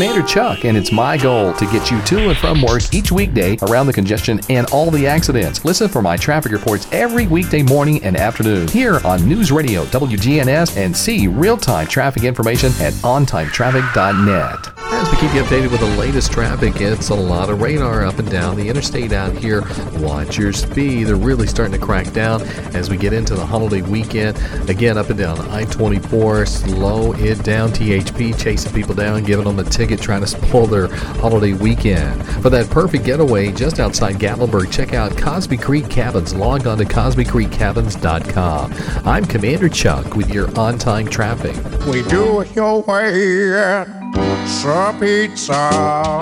Commander 0.00 0.26
Chuck, 0.26 0.64
and 0.64 0.78
it's 0.78 0.90
my 0.92 1.18
goal 1.18 1.52
to 1.52 1.66
get 1.66 1.90
you 1.90 2.00
to 2.04 2.30
and 2.30 2.38
from 2.38 2.62
work 2.62 2.80
each 2.94 3.12
weekday 3.12 3.58
around 3.68 3.86
the 3.86 3.92
congestion 3.92 4.40
and 4.48 4.66
all 4.70 4.90
the 4.90 5.06
accidents. 5.06 5.62
Listen 5.62 5.90
for 5.90 6.00
my 6.00 6.16
traffic 6.16 6.52
reports 6.52 6.86
every 6.90 7.26
weekday 7.26 7.62
morning 7.62 8.02
and 8.02 8.16
afternoon 8.16 8.66
here 8.68 8.98
on 9.04 9.28
News 9.28 9.52
Radio 9.52 9.84
WGNS 9.84 10.78
and 10.78 10.96
see 10.96 11.26
real 11.26 11.58
time 11.58 11.86
traffic 11.86 12.24
information 12.24 12.72
at 12.80 12.94
ontimetraffic.net. 12.94 14.69
As 15.00 15.10
we 15.10 15.16
keep 15.16 15.34
you 15.34 15.42
updated 15.42 15.70
with 15.70 15.80
the 15.80 15.96
latest 15.96 16.30
traffic, 16.30 16.78
it's 16.82 17.08
a 17.08 17.14
lot 17.14 17.48
of 17.48 17.62
radar 17.62 18.04
up 18.04 18.18
and 18.18 18.30
down 18.30 18.54
the 18.54 18.68
interstate 18.68 19.14
out 19.14 19.34
here. 19.34 19.62
Watch 19.94 20.36
your 20.36 20.52
speed. 20.52 21.04
They're 21.04 21.16
really 21.16 21.46
starting 21.46 21.72
to 21.72 21.78
crack 21.78 22.12
down 22.12 22.42
as 22.76 22.90
we 22.90 22.98
get 22.98 23.14
into 23.14 23.34
the 23.34 23.46
holiday 23.46 23.80
weekend. 23.80 24.36
Again, 24.68 24.98
up 24.98 25.08
and 25.08 25.18
down 25.18 25.38
I 25.48 25.64
24, 25.64 26.44
slow 26.44 27.14
it 27.14 27.42
down. 27.42 27.70
THP 27.70 28.38
chasing 28.38 28.74
people 28.74 28.94
down, 28.94 29.24
giving 29.24 29.46
them 29.46 29.58
a 29.58 29.64
ticket, 29.64 30.02
trying 30.02 30.20
to 30.20 30.26
spoil 30.26 30.66
their 30.66 30.88
holiday 30.88 31.54
weekend. 31.54 32.22
For 32.42 32.50
that 32.50 32.68
perfect 32.68 33.06
getaway 33.06 33.52
just 33.52 33.80
outside 33.80 34.16
Gatlinburg, 34.16 34.70
check 34.70 34.92
out 34.92 35.16
Cosby 35.16 35.56
Creek 35.56 35.88
Cabins. 35.88 36.34
Log 36.34 36.66
on 36.66 36.76
to 36.76 36.84
CosbyCreekCabins.com. 36.84 38.74
I'm 39.06 39.24
Commander 39.24 39.70
Chuck 39.70 40.14
with 40.14 40.28
your 40.28 40.54
on 40.58 40.76
time 40.76 41.08
traffic. 41.08 41.56
We 41.86 42.02
do 42.02 42.42
it 42.42 42.54
your 42.54 42.82
way 42.82 43.99
Sir 44.46 44.96
Pizza. 45.00 46.20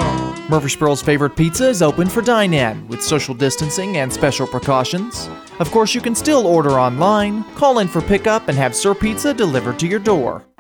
Murfreesboro's 0.49 1.03
favorite 1.03 1.37
pizza 1.37 1.69
is 1.69 1.83
open 1.83 2.09
for 2.09 2.23
dine 2.23 2.55
in 2.55 2.89
with 2.89 3.03
social 3.03 3.35
distancing 3.35 3.99
and 3.99 4.13
special 4.13 4.47
precautions. 4.47 5.29
Of 5.59 5.71
course, 5.71 5.95
you 5.95 6.01
can 6.01 6.15
still 6.15 6.47
order 6.47 6.81
online, 6.81 7.45
call 7.55 7.81
in 7.81 7.89
for 7.89 8.01
pickup, 8.01 8.49
and 8.49 8.57
have 8.57 8.75
Sir 8.75 8.95
Pizza 8.95 9.35
delivered 9.35 9.79
to 9.81 9.87
your 9.87 9.99
door. 9.99 10.48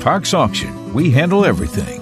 Parks 0.00 0.34
Auction. 0.34 0.92
We 0.94 1.10
handle 1.10 1.44
everything. 1.44 2.01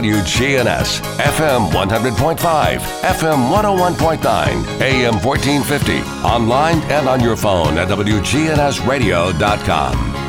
WGNS, 0.01 1.01
FM 1.17 1.69
100.5, 1.69 2.79
FM 3.01 3.51
101.9, 3.51 4.81
AM 4.81 5.13
1450, 5.23 5.99
online 6.25 6.81
and 6.91 7.07
on 7.07 7.19
your 7.19 7.35
phone 7.35 7.77
at 7.77 7.87
WGNSradio.com. 7.87 10.20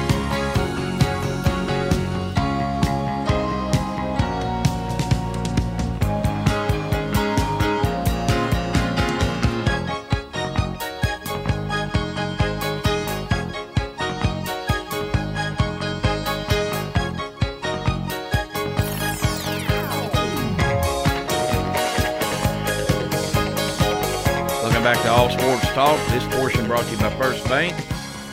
back 24.92 25.02
to 25.04 25.10
All 25.10 25.30
Sports 25.30 25.66
Talk. 25.68 25.98
This 26.08 26.36
portion 26.36 26.66
brought 26.66 26.84
to 26.84 26.90
you 26.90 26.98
by 26.98 27.08
First 27.16 27.48
Bank. 27.48 27.74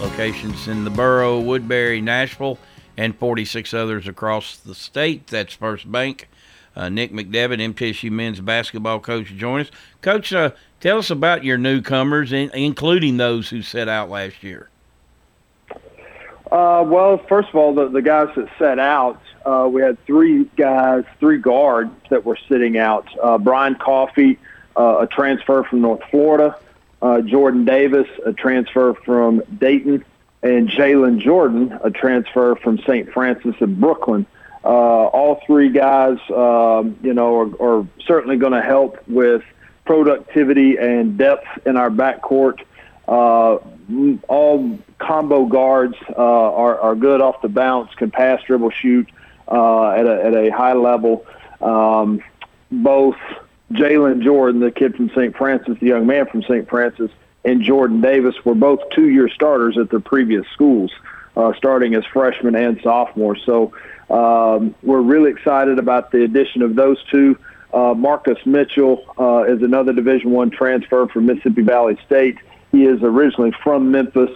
Locations 0.02 0.68
in 0.68 0.84
the 0.84 0.90
borough, 0.90 1.40
Woodbury, 1.40 2.02
Nashville, 2.02 2.60
and 2.98 3.16
46 3.16 3.74
others 3.74 4.10
across 4.10 4.58
the 4.58 4.76
state. 4.76 5.28
That's 5.28 5.54
First 5.54 5.90
Bank. 5.90 6.28
Uh, 6.76 6.90
Nick 6.90 7.14
McDevitt, 7.14 7.62
MTSU 7.74 8.12
men's 8.12 8.42
basketball 8.42 9.00
coach, 9.00 9.28
join 9.28 9.62
us. 9.62 9.72
Coach, 10.02 10.34
uh, 10.34 10.52
tell 10.82 10.98
us 10.98 11.10
about 11.10 11.46
your 11.46 11.58
newcomers, 11.58 12.34
in, 12.34 12.50
including 12.54 13.16
those 13.16 13.50
who 13.50 13.62
set 13.62 13.88
out 13.88 14.10
last 14.10 14.44
year. 14.44 14.68
Uh, 16.52 16.84
well, 16.86 17.22
first 17.30 17.48
of 17.48 17.56
all, 17.56 17.74
the, 17.74 17.88
the 17.88 18.02
guys 18.02 18.28
that 18.36 18.50
set 18.60 18.80
out, 18.80 19.22
uh, 19.46 19.70
we 19.72 19.82
had 19.82 19.98
three 20.06 20.44
guys, 20.58 21.06
three 21.22 21.38
guards 21.38 21.92
that 22.10 22.26
were 22.26 22.38
sitting 22.50 22.78
out. 22.78 23.08
Uh, 23.24 23.38
Brian 23.38 23.76
Coffey, 23.76 24.38
a 24.80 25.08
transfer 25.08 25.64
from 25.64 25.82
North 25.82 26.02
Florida. 26.10 26.58
Uh, 27.02 27.22
Jordan 27.22 27.66
Davis, 27.66 28.08
a 28.26 28.34
transfer 28.34 28.94
from 28.94 29.42
Dayton. 29.58 30.04
And 30.42 30.70
Jalen 30.70 31.20
Jordan, 31.20 31.78
a 31.84 31.92
transfer 31.92 32.56
from 32.56 32.78
St. 32.80 33.12
Francis 33.12 33.56
of 33.60 33.80
Brooklyn. 33.80 34.26
Uh, 34.64 34.68
all 34.68 35.42
three 35.46 35.70
guys, 35.70 36.18
um, 36.30 36.98
you 37.02 37.14
know, 37.14 37.40
are, 37.40 37.62
are 37.80 37.88
certainly 38.06 38.38
going 38.38 38.54
to 38.54 38.62
help 38.62 39.06
with 39.08 39.44
productivity 39.86 40.78
and 40.78 41.18
depth 41.18 41.48
in 41.66 41.76
our 41.76 41.90
backcourt. 41.90 42.62
Uh, 43.08 43.58
all 44.28 44.80
combo 45.00 45.46
guards 45.46 45.96
uh, 46.10 46.14
are, 46.16 46.80
are 46.80 46.96
good 46.96 47.22
off 47.22 47.42
the 47.42 47.50
bounce, 47.50 47.94
can 47.96 48.12
pass, 48.12 48.42
dribble, 48.44 48.70
shoot 48.70 49.10
uh, 49.48 49.92
at, 49.92 50.06
a, 50.06 50.26
at 50.26 50.36
a 50.36 50.50
high 50.52 50.74
level. 50.74 51.26
Um, 51.60 52.22
both 52.72 53.18
Jalen 53.72 54.24
Jordan, 54.24 54.62
the 54.62 54.72
kid 54.72 54.96
from 54.96 55.10
St. 55.10 55.36
Francis, 55.36 55.78
the 55.80 55.88
young 55.88 56.08
man 56.08 56.26
from 56.26 56.42
St. 56.44 56.68
Francis, 56.68 57.12
and 57.46 57.62
Jordan 57.62 58.02
Davis 58.02 58.36
were 58.44 58.56
both 58.56 58.80
two-year 58.92 59.30
starters 59.30 59.78
at 59.78 59.90
their 59.90 60.00
previous 60.00 60.46
schools, 60.54 60.92
uh, 61.38 61.54
starting 61.58 61.96
as 61.96 62.04
freshmen 62.12 62.56
and 62.56 62.80
sophomores. 62.82 63.42
So 63.46 63.74
um, 64.10 64.76
we're 64.82 65.02
really 65.02 65.30
excited 65.32 65.80
about 65.80 66.12
the 66.12 66.24
addition 66.24 66.62
of 66.62 66.76
those 66.76 67.02
two. 67.12 67.38
Uh, 67.74 67.94
Marcus 67.94 68.44
Mitchell 68.46 69.06
uh, 69.20 69.44
is 69.44 69.62
another 69.62 69.94
Division 69.94 70.32
One 70.32 70.50
transfer 70.50 71.08
from 71.08 71.28
Mississippi 71.28 71.62
Valley 71.62 71.98
State. 72.06 72.38
He 72.72 72.86
is 72.86 73.02
originally 73.04 73.54
from 73.64 73.92
Memphis 73.92 74.32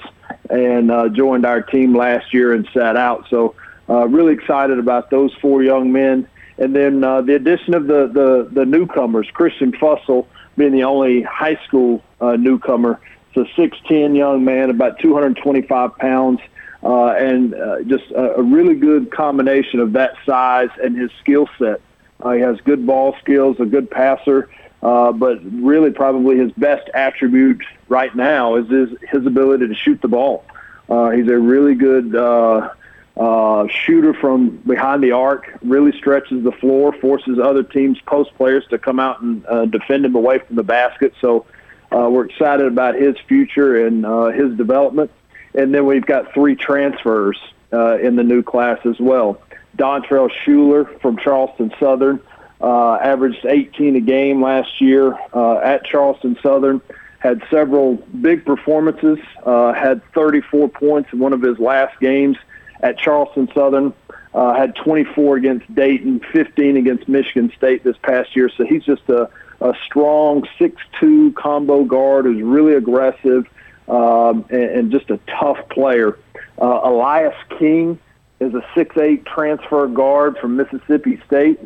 and 0.49 0.91
uh, 0.91 1.09
joined 1.09 1.45
our 1.45 1.61
team 1.61 1.95
last 1.95 2.33
year 2.33 2.53
and 2.53 2.67
sat 2.73 2.95
out. 2.95 3.25
So 3.29 3.55
uh, 3.89 4.07
really 4.07 4.33
excited 4.33 4.79
about 4.79 5.09
those 5.09 5.33
four 5.35 5.63
young 5.63 5.91
men. 5.91 6.27
And 6.57 6.75
then 6.75 7.03
uh, 7.03 7.21
the 7.21 7.35
addition 7.35 7.73
of 7.73 7.87
the, 7.87 8.07
the, 8.07 8.49
the 8.51 8.65
newcomers, 8.65 9.27
Christian 9.33 9.71
Fussell 9.71 10.27
being 10.55 10.71
the 10.71 10.83
only 10.83 11.21
high 11.23 11.59
school 11.65 12.03
uh, 12.21 12.35
newcomer. 12.35 12.99
It's 13.33 13.49
a 13.57 13.61
6'10 13.61 14.15
young 14.15 14.45
man, 14.45 14.69
about 14.69 14.99
225 14.99 15.97
pounds, 15.97 16.39
uh, 16.83 17.07
and 17.13 17.55
uh, 17.55 17.81
just 17.83 18.11
a, 18.11 18.35
a 18.35 18.41
really 18.41 18.75
good 18.75 19.11
combination 19.11 19.79
of 19.79 19.93
that 19.93 20.15
size 20.25 20.69
and 20.83 20.97
his 20.97 21.11
skill 21.19 21.49
set. 21.57 21.81
Uh, 22.21 22.31
he 22.31 22.41
has 22.41 22.59
good 22.61 22.85
ball 22.85 23.15
skills, 23.19 23.59
a 23.59 23.65
good 23.65 23.89
passer, 23.89 24.49
uh, 24.83 25.11
but 25.11 25.39
really 25.43 25.91
probably 25.91 26.37
his 26.37 26.51
best 26.53 26.89
attribute 26.93 27.63
right 27.87 28.15
now 28.15 28.55
is 28.55 28.69
his, 28.69 28.89
his 29.09 29.25
ability 29.25 29.67
to 29.67 29.75
shoot 29.75 30.01
the 30.01 30.07
ball. 30.07 30.45
Uh, 30.89 31.09
he's 31.09 31.27
a 31.27 31.37
really 31.37 31.73
good 31.73 32.15
uh, 32.15 32.69
uh, 33.15 33.67
shooter 33.67 34.13
from 34.13 34.57
behind 34.57 35.03
the 35.03 35.11
arc, 35.11 35.57
really 35.61 35.95
stretches 35.97 36.43
the 36.43 36.51
floor, 36.51 36.93
forces 36.93 37.37
other 37.39 37.63
teams' 37.63 37.99
post 38.01 38.33
players 38.35 38.65
to 38.69 38.77
come 38.77 38.99
out 38.99 39.21
and 39.21 39.45
uh, 39.45 39.65
defend 39.65 40.05
him 40.05 40.15
away 40.15 40.39
from 40.39 40.55
the 40.55 40.63
basket. 40.63 41.13
So 41.21 41.45
uh, 41.91 42.09
we're 42.09 42.25
excited 42.25 42.65
about 42.65 42.95
his 42.95 43.15
future 43.27 43.85
and 43.85 44.05
uh, 44.05 44.27
his 44.27 44.57
development. 44.57 45.11
And 45.53 45.73
then 45.73 45.85
we've 45.85 46.05
got 46.05 46.33
three 46.33 46.55
transfers 46.55 47.39
uh, 47.71 47.99
in 47.99 48.15
the 48.15 48.23
new 48.23 48.41
class 48.41 48.79
as 48.85 48.99
well. 48.99 49.39
Dontrell 49.77 50.31
Shuler 50.43 50.99
from 51.01 51.17
Charleston 51.17 51.71
Southern 51.79 52.19
uh, 52.61 52.95
averaged 52.95 53.45
18 53.45 53.95
a 53.95 53.99
game 53.99 54.41
last 54.41 54.81
year 54.81 55.17
uh, 55.33 55.57
at 55.57 55.85
Charleston 55.85 56.37
Southern. 56.41 56.81
Had 57.19 57.41
several 57.49 57.95
big 57.95 58.45
performances. 58.45 59.19
Uh, 59.45 59.73
had 59.73 60.01
34 60.13 60.69
points 60.69 61.13
in 61.13 61.19
one 61.19 61.31
of 61.31 61.41
his 61.41 61.57
last 61.59 61.97
games 61.99 62.37
at 62.83 62.99
Charleston 62.99 63.49
Southern. 63.55 63.93
Uh, 64.33 64.53
had 64.55 64.75
24 64.75 65.37
against 65.37 65.75
Dayton, 65.75 66.19
15 66.31 66.77
against 66.77 67.07
Michigan 67.07 67.51
State 67.55 67.83
this 67.83 67.95
past 68.01 68.35
year. 68.35 68.49
So 68.49 68.65
he's 68.65 68.83
just 68.83 69.07
a, 69.09 69.29
a 69.61 69.73
strong 69.85 70.47
6'2 70.59 71.35
combo 71.35 71.83
guard 71.83 72.25
who's 72.25 72.41
really 72.41 72.73
aggressive 72.73 73.47
um, 73.87 74.45
and, 74.49 74.63
and 74.63 74.91
just 74.91 75.09
a 75.11 75.19
tough 75.27 75.57
player. 75.69 76.17
Uh, 76.59 76.81
Elias 76.83 77.35
King 77.59 77.99
is 78.39 78.53
a 78.55 78.61
6'8 78.75 79.25
transfer 79.25 79.87
guard 79.87 80.37
from 80.39 80.55
Mississippi 80.57 81.21
State. 81.27 81.59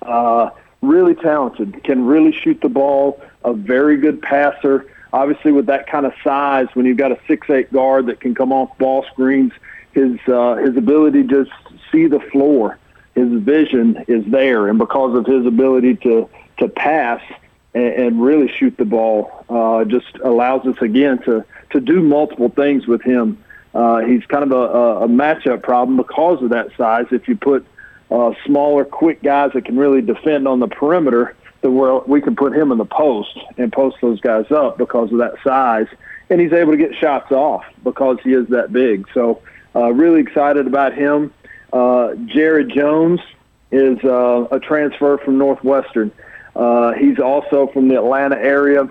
Uh, 0.00 0.50
really 0.80 1.14
talented, 1.14 1.82
can 1.84 2.06
really 2.06 2.32
shoot 2.32 2.60
the 2.62 2.68
ball, 2.68 3.20
a 3.44 3.52
very 3.52 3.98
good 3.98 4.22
passer. 4.22 4.86
Obviously, 5.12 5.52
with 5.52 5.66
that 5.66 5.86
kind 5.88 6.06
of 6.06 6.12
size, 6.24 6.68
when 6.74 6.86
you've 6.86 6.96
got 6.96 7.12
a 7.12 7.16
6'8 7.28 7.70
guard 7.72 8.06
that 8.06 8.20
can 8.20 8.34
come 8.34 8.52
off 8.52 8.76
ball 8.78 9.04
screens, 9.12 9.52
his 9.96 10.18
uh, 10.28 10.56
his 10.56 10.76
ability 10.76 11.26
to 11.26 11.46
see 11.90 12.06
the 12.06 12.20
floor, 12.20 12.78
his 13.14 13.28
vision 13.42 14.04
is 14.06 14.24
there, 14.26 14.68
and 14.68 14.78
because 14.78 15.16
of 15.16 15.26
his 15.26 15.46
ability 15.46 15.96
to 15.96 16.28
to 16.58 16.68
pass 16.68 17.22
and, 17.74 17.92
and 17.94 18.22
really 18.22 18.48
shoot 18.48 18.76
the 18.76 18.84
ball, 18.84 19.44
uh, 19.48 19.84
just 19.84 20.18
allows 20.22 20.66
us 20.66 20.76
again 20.80 21.18
to 21.24 21.44
to 21.70 21.80
do 21.80 22.02
multiple 22.02 22.50
things 22.50 22.86
with 22.86 23.02
him. 23.02 23.42
Uh, 23.74 23.98
he's 24.00 24.24
kind 24.26 24.44
of 24.44 24.52
a, 24.52 25.04
a 25.04 25.08
matchup 25.08 25.62
problem 25.62 25.96
because 25.96 26.42
of 26.42 26.50
that 26.50 26.68
size. 26.76 27.06
If 27.10 27.26
you 27.26 27.36
put 27.36 27.66
uh, 28.10 28.32
smaller, 28.44 28.84
quick 28.84 29.22
guys 29.22 29.52
that 29.54 29.64
can 29.64 29.76
really 29.76 30.02
defend 30.02 30.46
on 30.46 30.60
the 30.60 30.68
perimeter, 30.68 31.34
then 31.62 31.74
where 31.74 31.96
we 31.98 32.20
can 32.20 32.36
put 32.36 32.54
him 32.54 32.70
in 32.70 32.78
the 32.78 32.84
post 32.84 33.38
and 33.56 33.72
post 33.72 33.96
those 34.00 34.20
guys 34.20 34.50
up 34.50 34.78
because 34.78 35.10
of 35.12 35.18
that 35.18 35.34
size, 35.42 35.88
and 36.30 36.40
he's 36.40 36.52
able 36.52 36.72
to 36.72 36.78
get 36.78 36.94
shots 36.94 37.32
off 37.32 37.64
because 37.82 38.18
he 38.22 38.32
is 38.32 38.46
that 38.48 38.72
big. 38.72 39.06
So, 39.14 39.42
uh, 39.76 39.92
really 39.92 40.20
excited 40.20 40.66
about 40.66 40.94
him. 40.94 41.32
Uh, 41.72 42.14
Jared 42.24 42.70
Jones 42.70 43.20
is 43.70 44.02
uh, 44.04 44.48
a 44.50 44.58
transfer 44.58 45.18
from 45.18 45.36
Northwestern. 45.36 46.10
Uh, 46.54 46.92
he's 46.94 47.18
also 47.18 47.66
from 47.68 47.88
the 47.88 47.96
Atlanta 47.96 48.36
area. 48.36 48.88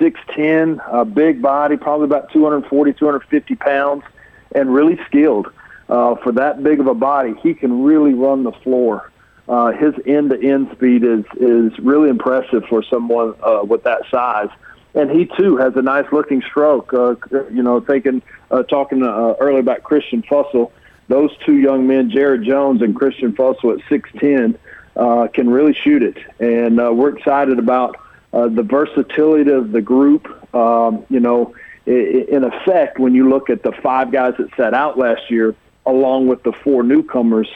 6'10", 0.00 0.80
a 0.92 1.04
big 1.04 1.40
body, 1.40 1.76
probably 1.76 2.06
about 2.06 2.32
240, 2.32 2.94
250 2.94 3.54
pounds, 3.54 4.02
and 4.52 4.74
really 4.74 4.98
skilled. 5.06 5.46
Uh, 5.88 6.16
for 6.16 6.32
that 6.32 6.62
big 6.64 6.80
of 6.80 6.88
a 6.88 6.94
body, 6.94 7.34
he 7.42 7.54
can 7.54 7.84
really 7.84 8.14
run 8.14 8.42
the 8.42 8.50
floor. 8.50 9.12
Uh, 9.46 9.70
his 9.72 9.94
end-to-end 10.06 10.70
speed 10.72 11.04
is 11.04 11.24
is 11.38 11.78
really 11.78 12.08
impressive 12.08 12.64
for 12.68 12.82
someone 12.82 13.34
with 13.68 13.84
that 13.84 14.00
size. 14.10 14.48
And 14.94 15.10
he 15.10 15.26
too 15.26 15.56
has 15.56 15.74
a 15.76 15.82
nice-looking 15.82 16.42
stroke. 16.42 16.94
Uh, 16.94 17.16
you 17.50 17.62
know, 17.62 17.80
thinking, 17.80 18.22
uh, 18.50 18.62
talking 18.62 19.02
uh, 19.02 19.34
earlier 19.40 19.58
about 19.58 19.82
Christian 19.82 20.22
Fussell, 20.22 20.70
those 21.08 21.30
two 21.44 21.56
young 21.56 21.86
men, 21.86 22.10
Jared 22.10 22.44
Jones 22.44 22.80
and 22.80 22.94
Christian 22.94 23.32
Fussell 23.32 23.78
at 23.78 23.84
6'10", 23.86 24.56
uh, 24.96 25.28
can 25.28 25.50
really 25.50 25.74
shoot 25.74 26.02
it. 26.02 26.16
And 26.38 26.80
uh, 26.80 26.92
we're 26.92 27.16
excited 27.16 27.58
about 27.58 27.96
uh, 28.32 28.48
the 28.48 28.62
versatility 28.62 29.50
of 29.50 29.72
the 29.72 29.82
group. 29.82 30.28
Um, 30.54 31.04
you 31.10 31.20
know, 31.20 31.54
in 31.86 32.44
effect, 32.44 32.98
when 32.98 33.14
you 33.14 33.28
look 33.28 33.50
at 33.50 33.62
the 33.62 33.72
five 33.72 34.10
guys 34.10 34.34
that 34.38 34.48
set 34.56 34.72
out 34.72 34.96
last 34.96 35.30
year, 35.30 35.54
along 35.84 36.28
with 36.28 36.42
the 36.42 36.52
four 36.52 36.82
newcomers, 36.82 37.48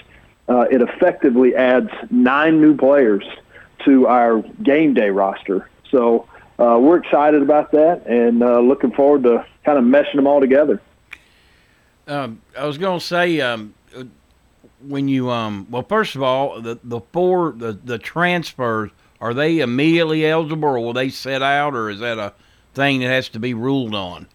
uh, 0.49 0.67
it 0.71 0.83
effectively 0.83 1.55
adds 1.55 1.91
nine 2.11 2.61
new 2.61 2.77
players 2.77 3.25
to 3.85 4.07
our 4.07 4.43
game 4.63 4.95
day 4.95 5.11
roster. 5.11 5.69
So 5.91 6.27
uh, 6.59 6.79
we're 6.81 6.97
excited 6.99 7.43
about 7.43 7.71
that 7.73 8.07
and 8.07 8.43
uh, 8.43 8.61
looking 8.61 8.93
forward 8.93 9.23
to 9.25 9.47
kind 9.65 9.79
of 9.79 9.85
meshing 9.85 10.17
them 10.17 10.27
all 10.27 10.41
together. 10.41 10.81
Um, 12.07 12.41
I 12.57 12.67
was 12.67 12.79
going 12.79 12.99
to 12.99 13.05
say, 13.05 13.41
um, 13.41 13.75
when 14.87 15.09
you 15.09 15.31
um, 15.31 15.67
well, 15.71 15.83
first 15.83 16.15
of 16.15 16.23
all, 16.23 16.61
the 16.61 16.79
the 16.83 17.01
four 17.13 17.53
the 17.53 17.73
the 17.73 17.99
transfers 17.99 18.91
are 19.21 19.35
they 19.35 19.59
immediately 19.59 20.25
eligible, 20.27 20.69
or 20.69 20.79
will 20.79 20.93
they 20.93 21.09
set 21.09 21.43
out, 21.43 21.75
or 21.75 21.91
is 21.91 22.01
that 22.01 22.19
a 22.19 22.33
thing 22.75 23.01
that 23.01 23.09
has 23.09 23.29
to 23.31 23.39
be 23.39 23.55
ruled 23.55 23.95
on? 23.95 24.27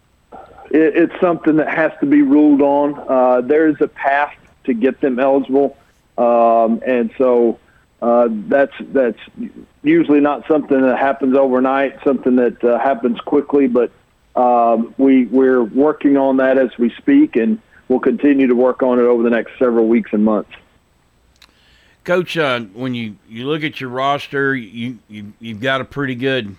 It, 0.70 0.96
it's 0.96 1.20
something 1.20 1.56
that 1.56 1.72
has 1.74 1.92
to 2.00 2.06
be 2.06 2.22
ruled 2.22 2.60
on. 2.60 3.02
Uh, 3.08 3.40
there 3.40 3.66
is 3.66 3.76
a 3.80 3.88
path 3.88 4.34
to 4.64 4.74
get 4.74 5.00
them 5.00 5.18
eligible, 5.18 5.76
um, 6.18 6.82
and 6.86 7.10
so 7.16 7.58
uh, 8.04 8.28
that's 8.30 8.74
that's 8.92 9.18
usually 9.82 10.20
not 10.20 10.46
something 10.46 10.78
that 10.78 10.98
happens 10.98 11.34
overnight. 11.34 12.04
Something 12.04 12.36
that 12.36 12.62
uh, 12.62 12.78
happens 12.78 13.18
quickly, 13.20 13.66
but 13.66 13.90
um, 14.36 14.94
we 14.98 15.24
we're 15.24 15.64
working 15.64 16.18
on 16.18 16.36
that 16.36 16.58
as 16.58 16.76
we 16.76 16.90
speak, 16.98 17.36
and 17.36 17.58
we'll 17.88 18.00
continue 18.00 18.46
to 18.46 18.54
work 18.54 18.82
on 18.82 18.98
it 18.98 19.04
over 19.04 19.22
the 19.22 19.30
next 19.30 19.58
several 19.58 19.88
weeks 19.88 20.12
and 20.12 20.22
months. 20.22 20.50
Coach, 22.04 22.36
uh, 22.36 22.60
when 22.60 22.94
you, 22.94 23.16
you 23.26 23.46
look 23.46 23.64
at 23.64 23.80
your 23.80 23.88
roster, 23.88 24.54
you, 24.54 24.98
you 25.08 25.32
you've 25.40 25.60
got 25.60 25.80
a 25.80 25.84
pretty 25.86 26.14
good. 26.14 26.56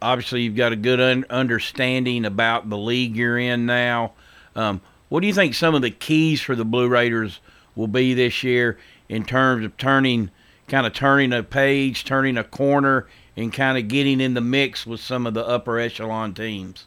Obviously, 0.00 0.40
you've 0.40 0.56
got 0.56 0.72
a 0.72 0.76
good 0.76 1.02
un- 1.02 1.26
understanding 1.28 2.24
about 2.24 2.70
the 2.70 2.78
league 2.78 3.14
you're 3.14 3.38
in 3.38 3.66
now. 3.66 4.12
Um, 4.54 4.80
what 5.10 5.20
do 5.20 5.26
you 5.26 5.34
think 5.34 5.52
some 5.52 5.74
of 5.74 5.82
the 5.82 5.90
keys 5.90 6.40
for 6.40 6.54
the 6.54 6.64
Blue 6.64 6.88
Raiders 6.88 7.40
will 7.74 7.88
be 7.88 8.14
this 8.14 8.42
year 8.42 8.78
in 9.08 9.24
terms 9.24 9.64
of 9.64 9.76
turning, 9.76 10.30
kind 10.68 10.86
of 10.86 10.92
turning 10.92 11.32
a 11.32 11.42
page, 11.42 12.04
turning 12.04 12.36
a 12.36 12.44
corner, 12.44 13.06
and 13.36 13.52
kind 13.52 13.78
of 13.78 13.88
getting 13.88 14.20
in 14.20 14.34
the 14.34 14.40
mix 14.40 14.86
with 14.86 15.00
some 15.00 15.26
of 15.26 15.34
the 15.34 15.46
upper 15.46 15.78
echelon 15.78 16.34
teams? 16.34 16.86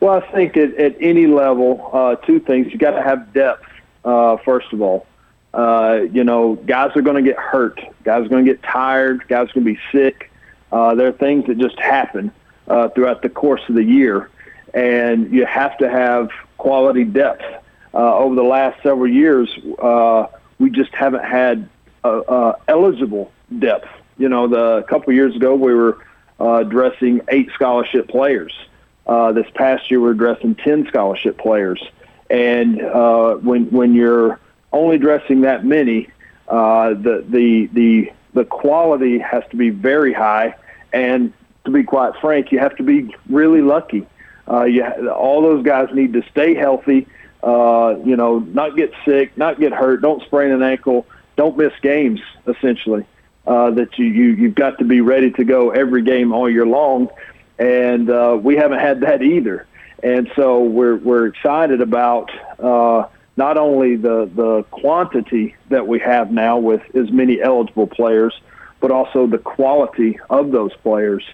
Well, 0.00 0.22
I 0.22 0.32
think 0.32 0.56
at, 0.56 0.74
at 0.74 0.96
any 1.00 1.26
level, 1.26 1.90
uh, 1.92 2.16
two 2.16 2.40
things. 2.40 2.72
You 2.72 2.78
got 2.78 2.92
to 2.92 3.02
have 3.02 3.32
depth, 3.32 3.66
uh, 4.04 4.38
first 4.38 4.72
of 4.72 4.80
all. 4.80 5.06
Uh, 5.52 6.06
you 6.12 6.24
know, 6.24 6.54
guys 6.54 6.92
are 6.96 7.02
going 7.02 7.22
to 7.22 7.28
get 7.28 7.38
hurt. 7.38 7.80
Guys 8.04 8.24
are 8.24 8.28
going 8.28 8.44
to 8.44 8.50
get 8.50 8.62
tired. 8.62 9.26
Guys 9.28 9.50
are 9.50 9.60
going 9.60 9.66
to 9.66 9.74
be 9.74 9.80
sick. 9.92 10.30
Uh, 10.72 10.94
there 10.94 11.08
are 11.08 11.12
things 11.12 11.46
that 11.48 11.58
just 11.58 11.78
happen 11.78 12.32
uh, 12.68 12.88
throughout 12.90 13.22
the 13.22 13.28
course 13.28 13.60
of 13.68 13.74
the 13.74 13.82
year, 13.82 14.30
and 14.72 15.32
you 15.32 15.44
have 15.44 15.76
to 15.78 15.90
have 15.90 16.30
quality 16.56 17.04
depth. 17.04 17.42
Uh, 17.92 18.16
over 18.16 18.36
the 18.36 18.42
last 18.42 18.80
several 18.84 19.10
years, 19.10 19.50
we 20.60 20.70
just 20.70 20.94
haven't 20.94 21.24
had 21.24 21.68
uh, 22.04 22.18
uh, 22.20 22.56
eligible 22.68 23.32
depth. 23.58 23.88
You 24.18 24.28
know, 24.28 24.48
the 24.48 24.78
a 24.78 24.82
couple 24.82 25.12
years 25.12 25.34
ago, 25.36 25.54
we 25.54 25.74
were 25.74 26.04
uh, 26.38 26.56
addressing 26.56 27.20
eight 27.28 27.50
scholarship 27.54 28.08
players. 28.08 28.52
Uh, 29.06 29.32
this 29.32 29.46
past 29.54 29.90
year, 29.90 30.00
we're 30.00 30.12
addressing 30.12 30.54
ten 30.54 30.86
scholarship 30.86 31.38
players, 31.38 31.82
and 32.28 32.76
when 33.42 33.70
when 33.70 33.94
you're 33.94 34.38
only 34.72 34.98
dressing 34.98 35.40
that 35.42 35.64
many, 35.64 36.08
the 36.48 37.24
the 37.28 37.68
the 37.72 38.12
the 38.34 38.44
quality 38.44 39.18
has 39.18 39.42
to 39.50 39.56
be 39.56 39.70
very 39.70 40.12
high, 40.12 40.54
and 40.92 41.32
to 41.64 41.70
be 41.70 41.82
quite 41.82 42.14
frank, 42.20 42.52
you 42.52 42.58
have 42.58 42.76
to 42.76 42.82
be 42.82 43.14
really 43.28 43.62
lucky. 43.62 44.06
Uh, 44.48 44.64
you 44.64 44.84
all 45.10 45.42
those 45.42 45.64
guys 45.64 45.88
need 45.92 46.12
to 46.12 46.22
stay 46.30 46.54
healthy. 46.54 47.06
Uh, 47.42 47.96
you 48.04 48.16
know, 48.16 48.40
not 48.40 48.76
get 48.76 48.92
sick, 49.04 49.36
not 49.36 49.58
get 49.58 49.72
hurt, 49.72 50.02
don't 50.02 50.22
sprain 50.24 50.50
an 50.50 50.62
ankle, 50.62 51.06
don't 51.40 51.56
miss 51.56 51.72
games. 51.80 52.20
Essentially, 52.46 53.06
uh, 53.46 53.70
that 53.70 53.98
you, 53.98 54.04
you 54.04 54.26
you've 54.40 54.54
got 54.54 54.78
to 54.78 54.84
be 54.84 55.00
ready 55.00 55.30
to 55.30 55.44
go 55.44 55.70
every 55.70 56.02
game 56.02 56.34
all 56.34 56.50
year 56.50 56.66
long, 56.66 57.08
and 57.58 58.10
uh, 58.10 58.38
we 58.40 58.56
haven't 58.56 58.80
had 58.80 59.00
that 59.00 59.22
either. 59.22 59.66
And 60.02 60.30
so 60.36 60.62
we're 60.62 60.96
we're 60.96 61.26
excited 61.26 61.80
about. 61.80 62.30
Uh, 62.58 63.08
not 63.36 63.56
only 63.56 63.96
the, 63.96 64.30
the 64.34 64.64
quantity 64.70 65.56
that 65.70 65.86
we 65.86 65.98
have 65.98 66.30
now 66.30 66.58
with 66.58 66.82
as 66.94 67.10
many 67.10 67.40
eligible 67.40 67.86
players, 67.86 68.38
but 68.80 68.90
also 68.90 69.26
the 69.26 69.38
quality 69.38 70.18
of 70.28 70.50
those 70.50 70.74
players. 70.82 71.24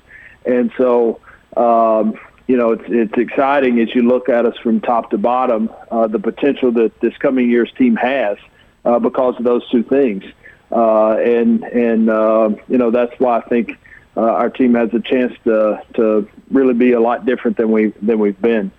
And 0.45 0.71
so, 0.77 1.21
um, 1.57 2.15
you 2.47 2.57
know, 2.57 2.71
it's, 2.73 2.85
it's 2.87 3.19
exciting 3.19 3.81
as 3.81 3.93
you 3.93 4.03
look 4.03 4.29
at 4.29 4.47
us 4.47 4.57
from 4.59 4.81
top 4.81 5.11
to 5.11 5.19
bottom, 5.19 5.69
uh, 5.91 6.07
the 6.07 6.21
potential 6.21 6.71
that 6.73 6.93
this 7.01 7.17
coming 7.17 7.51
year's 7.51 7.73
team 7.73 7.97
has 7.97 8.39
uh, 8.87 8.99
because 8.99 9.37
of 9.37 9.45
those 9.45 9.69
two 9.71 9.83
things. 9.83 10.25
Uh, 10.71 11.17
and, 11.17 11.63
and 11.65 12.09
uh, 12.09 12.51
you 12.69 12.79
know, 12.79 12.91
that's 12.91 13.19
why 13.21 13.39
I 13.39 13.41
think 13.43 13.73
uh, 14.17 14.21
our 14.21 14.49
team 14.49 14.75
has 14.75 14.95
a 14.95 15.01
chance 15.01 15.33
to, 15.45 15.83
to 15.95 16.29
really 16.51 16.75
be 16.75 16.93
a 16.93 17.01
lot 17.01 17.27
different 17.27 17.57
than, 17.57 17.71
we, 17.71 17.89
than 18.01 18.19
we've 18.19 18.41
been. 18.41 18.71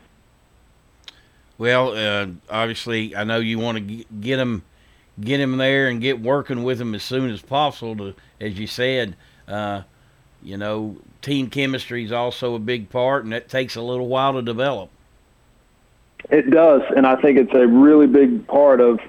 Well, 1.57 1.93
uh, 1.93 2.27
obviously, 2.49 3.15
I 3.15 3.23
know 3.23 3.37
you 3.37 3.59
want 3.59 3.77
to 3.77 4.05
get 4.21 4.39
him, 4.39 4.63
get 5.19 5.39
him 5.39 5.57
there 5.57 5.87
and 5.87 6.01
get 6.01 6.21
working 6.21 6.63
with 6.63 6.79
him 6.79 6.95
as 6.95 7.03
soon 7.03 7.29
as 7.29 7.41
possible. 7.41 7.95
To, 7.97 8.13
as 8.39 8.59
you 8.59 8.67
said, 8.67 9.15
uh, 9.47 9.81
you 10.43 10.57
know, 10.57 10.97
team 11.21 11.49
chemistry 11.49 12.03
is 12.03 12.11
also 12.11 12.53
a 12.55 12.59
big 12.59 12.89
part, 12.89 13.23
and 13.23 13.33
that 13.33 13.49
takes 13.49 13.75
a 13.75 13.81
little 13.81 14.07
while 14.07 14.33
to 14.33 14.41
develop. 14.41 14.89
It 16.29 16.51
does, 16.51 16.81
and 16.95 17.07
I 17.07 17.15
think 17.15 17.39
it's 17.39 17.53
a 17.53 17.67
really 17.67 18.07
big 18.07 18.45
part 18.47 18.81
of 18.81 18.99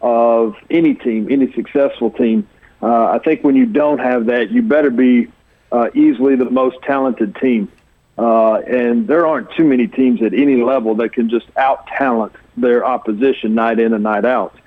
of 0.00 0.56
any 0.70 0.94
team, 0.94 1.28
any 1.30 1.52
successful 1.52 2.10
team. 2.10 2.48
Uh, 2.80 3.06
I 3.06 3.18
think 3.18 3.42
when 3.42 3.56
you 3.56 3.66
don't 3.66 3.98
have 3.98 4.26
that, 4.26 4.50
you 4.50 4.62
better 4.62 4.90
be 4.90 5.28
uh, 5.72 5.90
easily 5.94 6.36
the 6.36 6.48
most 6.50 6.76
talented 6.82 7.36
team. 7.36 7.70
Uh, 8.16 8.54
and 8.54 9.06
there 9.06 9.26
aren't 9.26 9.50
too 9.52 9.64
many 9.64 9.86
teams 9.86 10.22
at 10.22 10.34
any 10.34 10.56
level 10.62 10.96
that 10.96 11.12
can 11.12 11.30
just 11.30 11.46
out 11.56 11.86
talent 11.86 12.32
their 12.56 12.84
opposition 12.84 13.54
night 13.54 13.78
in 13.78 13.92
and 13.92 14.02
night 14.02 14.24
out. 14.24 14.58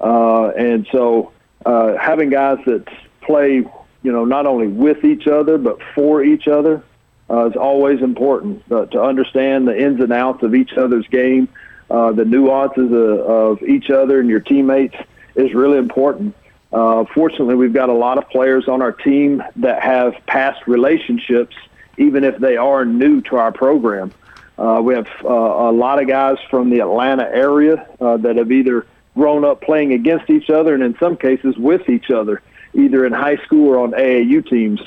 uh, 0.00 0.48
and 0.48 0.86
so 0.90 1.32
uh, 1.66 1.96
having 1.96 2.30
guys 2.30 2.58
that 2.66 2.86
play, 3.20 3.64
you 4.02 4.12
know, 4.12 4.24
not 4.24 4.46
only 4.46 4.66
with 4.66 5.04
each 5.04 5.26
other 5.26 5.58
but 5.58 5.78
for 5.94 6.24
each 6.24 6.48
other 6.48 6.82
uh, 7.30 7.46
is 7.46 7.56
always 7.56 8.00
important 8.02 8.66
to 8.68 9.02
understand 9.02 9.68
the 9.68 9.80
ins 9.80 10.00
and 10.00 10.12
outs 10.12 10.42
of 10.42 10.54
each 10.54 10.72
other's 10.72 11.06
game, 11.08 11.48
uh, 11.90 12.12
the 12.12 12.24
nuances 12.24 12.90
of, 12.92 13.20
of 13.20 13.62
each 13.62 13.90
other 13.90 14.20
and 14.20 14.28
your 14.28 14.40
teammates 14.40 14.96
is 15.34 15.54
really 15.54 15.78
important. 15.78 16.34
Uh, 16.72 17.04
fortunately, 17.14 17.54
we've 17.54 17.72
got 17.72 17.88
a 17.88 17.94
lot 17.94 18.18
of 18.18 18.28
players 18.28 18.68
on 18.68 18.82
our 18.82 18.92
team 18.92 19.42
that 19.56 19.82
have 19.82 20.14
past 20.26 20.66
relationships, 20.66 21.56
even 21.96 22.24
if 22.24 22.36
they 22.38 22.56
are 22.56 22.84
new 22.84 23.22
to 23.22 23.36
our 23.36 23.52
program. 23.52 24.12
Uh, 24.58 24.80
we 24.82 24.94
have 24.94 25.08
uh, 25.24 25.28
a 25.28 25.72
lot 25.72 26.02
of 26.02 26.08
guys 26.08 26.36
from 26.50 26.68
the 26.68 26.80
Atlanta 26.80 27.22
area 27.22 27.88
uh, 28.00 28.16
that 28.18 28.36
have 28.36 28.50
either 28.50 28.86
grown 29.14 29.44
up 29.44 29.62
playing 29.62 29.92
against 29.92 30.28
each 30.30 30.50
other 30.50 30.74
and 30.74 30.82
in 30.82 30.96
some 30.98 31.16
cases 31.16 31.56
with 31.56 31.88
each 31.88 32.10
other, 32.10 32.42
either 32.74 33.06
in 33.06 33.12
high 33.12 33.36
school 33.38 33.68
or 33.68 33.78
on 33.78 33.92
AAU 33.92 34.46
teams. 34.48 34.80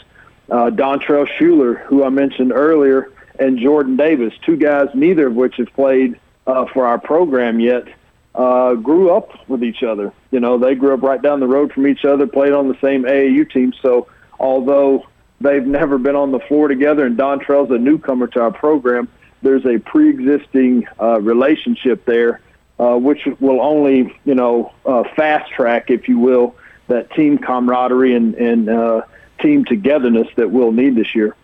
Uh, 0.50 0.70
Dontrell 0.70 1.28
Shuler, 1.40 1.82
who 1.86 2.04
I 2.04 2.10
mentioned 2.10 2.52
earlier, 2.52 3.12
and 3.40 3.58
Jordan 3.58 3.96
Davis, 3.96 4.34
two 4.46 4.58
guys, 4.58 4.90
neither 4.94 5.28
of 5.28 5.36
which 5.36 5.56
have 5.56 5.72
played 5.74 6.20
uh, 6.48 6.66
for 6.66 6.86
our 6.86 7.00
program 7.00 7.60
yet, 7.60 7.88
uh, 8.36 8.76
grew 8.76 9.12
up 9.12 9.48
with 9.50 9.64
each 9.64 9.84
other. 9.84 10.14
You 10.32 10.40
know, 10.40 10.58
they 10.58 10.76
grew 10.76 10.94
up 10.94 11.02
right 11.02 11.22
down 11.22 11.40
the 11.40 11.48
road 11.48 11.74
from 11.74 11.88
each 11.88 12.06
other, 12.06 12.28
played 12.28 12.54
on 12.54 12.68
the 12.68 12.78
same 12.82 13.04
AAU 13.04 13.50
team. 13.52 13.74
So 13.82 14.08
although 14.40 15.06
they've 15.40 15.66
never 15.66 15.98
been 15.98 16.16
on 16.16 16.32
the 16.32 16.40
floor 16.40 16.68
together, 16.68 17.06
and 17.06 17.18
Dontrell's 17.18 17.72
a 17.72 17.78
newcomer 17.78 18.28
to 18.28 18.42
our 18.42 18.52
program, 18.52 19.10
there's 19.42 19.66
a 19.66 19.80
pre-existing 19.80 20.88
uh, 21.00 21.20
relationship 21.20 22.06
there, 22.06 22.42
uh, 22.80 22.96
which 22.96 23.28
will 23.40 23.62
only, 23.62 24.16
you 24.24 24.36
know, 24.36 24.72
uh, 24.86 25.04
fast 25.16 25.52
track, 25.52 25.90
if 25.90 26.08
you 26.08 26.20
will, 26.20 26.56
that 26.88 27.12
team 27.12 27.38
camaraderie 27.38 28.16
and, 28.16 28.36
and 28.36 28.70
uh, 28.70 29.02
team 29.40 29.66
togetherness 29.66 30.28
that 30.36 30.52
we'll 30.52 30.72
need 30.72 30.96
this 30.96 31.16
year. 31.16 31.36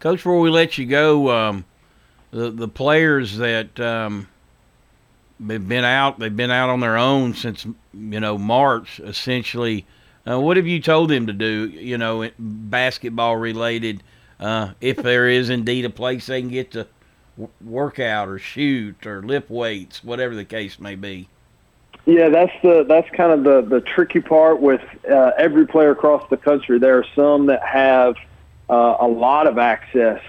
Coach, 0.00 0.18
before 0.18 0.40
we 0.40 0.50
let 0.50 0.78
you 0.78 0.86
go, 0.86 1.30
um, 1.30 1.64
the 2.32 2.50
the 2.50 2.68
players 2.68 3.36
that 3.36 3.78
um, 3.78 4.26
they've 5.38 5.66
been 5.66 5.84
out, 5.84 6.18
they've 6.18 6.34
been 6.34 6.50
out 6.50 6.70
on 6.70 6.80
their 6.80 6.96
own 6.96 7.34
since 7.34 7.64
you 7.64 8.20
know 8.20 8.36
March, 8.36 8.98
essentially. 9.00 9.86
Uh, 10.28 10.40
what 10.40 10.56
have 10.56 10.66
you 10.66 10.80
told 10.80 11.10
them 11.10 11.26
to 11.26 11.32
do? 11.32 11.68
You 11.68 11.98
know, 11.98 12.28
basketball 12.38 13.36
related, 13.36 14.02
uh, 14.40 14.72
if 14.80 14.96
there 14.96 15.28
is 15.28 15.50
indeed 15.50 15.84
a 15.84 15.90
place 15.90 16.26
they 16.26 16.40
can 16.40 16.50
get 16.50 16.72
to 16.72 16.86
work 17.60 17.98
out 17.98 18.28
or 18.28 18.38
shoot 18.38 19.06
or 19.06 19.22
lift 19.22 19.50
weights, 19.50 20.02
whatever 20.04 20.34
the 20.34 20.44
case 20.44 20.78
may 20.78 20.94
be. 20.94 21.28
Yeah, 22.04 22.28
that's 22.30 22.52
the 22.62 22.84
that's 22.88 23.08
kind 23.10 23.32
of 23.32 23.44
the 23.44 23.62
the 23.62 23.80
tricky 23.80 24.20
part 24.20 24.60
with 24.60 24.80
uh, 25.08 25.32
every 25.38 25.66
player 25.66 25.90
across 25.90 26.28
the 26.30 26.36
country. 26.36 26.78
There 26.78 26.98
are 26.98 27.06
some 27.14 27.46
that 27.46 27.62
have 27.62 28.16
uh, 28.70 28.96
a 29.00 29.06
lot 29.06 29.46
of 29.46 29.58
access 29.58 30.20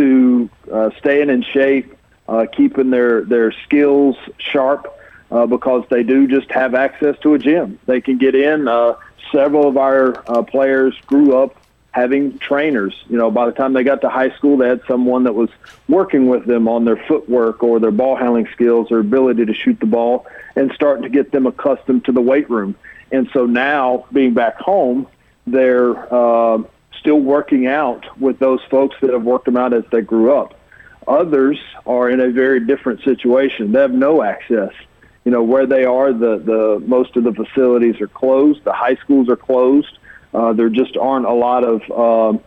to 0.00 0.50
uh, 0.72 0.90
staying 0.98 1.28
in 1.28 1.42
shape, 1.42 1.94
uh, 2.28 2.46
keeping 2.50 2.90
their 2.90 3.22
their 3.22 3.52
skills 3.64 4.16
sharp, 4.38 4.86
uh, 5.30 5.46
because 5.46 5.84
they 5.90 6.02
do 6.02 6.26
just 6.26 6.50
have 6.50 6.74
access 6.74 7.16
to 7.20 7.34
a 7.34 7.38
gym. 7.38 7.78
They 7.86 8.00
can 8.00 8.18
get 8.18 8.34
in. 8.34 8.66
Uh, 8.66 8.94
several 9.30 9.68
of 9.68 9.76
our 9.76 10.22
uh, 10.26 10.42
players 10.42 10.96
grew 11.06 11.36
up 11.38 11.56
having 11.92 12.38
trainers. 12.38 12.94
You 13.08 13.18
know, 13.18 13.30
by 13.30 13.46
the 13.46 13.52
time 13.52 13.72
they 13.72 13.84
got 13.84 14.00
to 14.02 14.08
high 14.08 14.30
school, 14.36 14.56
they 14.56 14.68
had 14.68 14.80
someone 14.88 15.24
that 15.24 15.34
was 15.34 15.50
working 15.88 16.28
with 16.28 16.46
them 16.46 16.68
on 16.68 16.84
their 16.84 16.96
footwork 16.96 17.62
or 17.62 17.80
their 17.80 17.90
ball 17.90 18.16
handling 18.16 18.48
skills 18.52 18.90
or 18.90 19.00
ability 19.00 19.44
to 19.46 19.54
shoot 19.54 19.78
the 19.80 19.86
ball 19.86 20.26
and 20.56 20.72
starting 20.74 21.02
to 21.02 21.08
get 21.08 21.32
them 21.32 21.46
accustomed 21.46 22.04
to 22.04 22.12
the 22.12 22.20
weight 22.20 22.48
room. 22.48 22.74
And 23.12 23.28
so 23.32 23.44
now, 23.44 24.06
being 24.12 24.34
back 24.34 24.56
home, 24.58 25.06
they're 25.46 25.96
uh, 26.14 26.62
still 27.00 27.18
working 27.18 27.66
out 27.66 28.04
with 28.20 28.38
those 28.38 28.60
folks 28.70 28.96
that 29.00 29.12
have 29.12 29.24
worked 29.24 29.46
them 29.46 29.56
out 29.56 29.72
as 29.72 29.84
they 29.90 30.02
grew 30.02 30.32
up. 30.32 30.54
Others 31.08 31.58
are 31.86 32.08
in 32.08 32.20
a 32.20 32.30
very 32.30 32.60
different 32.64 33.02
situation. 33.02 33.72
They 33.72 33.80
have 33.80 33.92
no 33.92 34.22
access. 34.22 34.72
You 35.24 35.32
know, 35.32 35.42
where 35.42 35.66
they 35.66 35.84
are, 35.84 36.12
the, 36.12 36.38
the 36.38 36.82
most 36.86 37.16
of 37.16 37.24
the 37.24 37.32
facilities 37.32 38.00
are 38.00 38.08
closed. 38.08 38.64
The 38.64 38.72
high 38.72 38.96
schools 38.96 39.28
are 39.28 39.36
closed. 39.36 39.98
Uh, 40.32 40.52
there 40.52 40.68
just 40.68 40.96
aren't 40.96 41.26
a 41.26 41.32
lot 41.32 41.64
of, 41.64 41.82
um, 41.90 42.40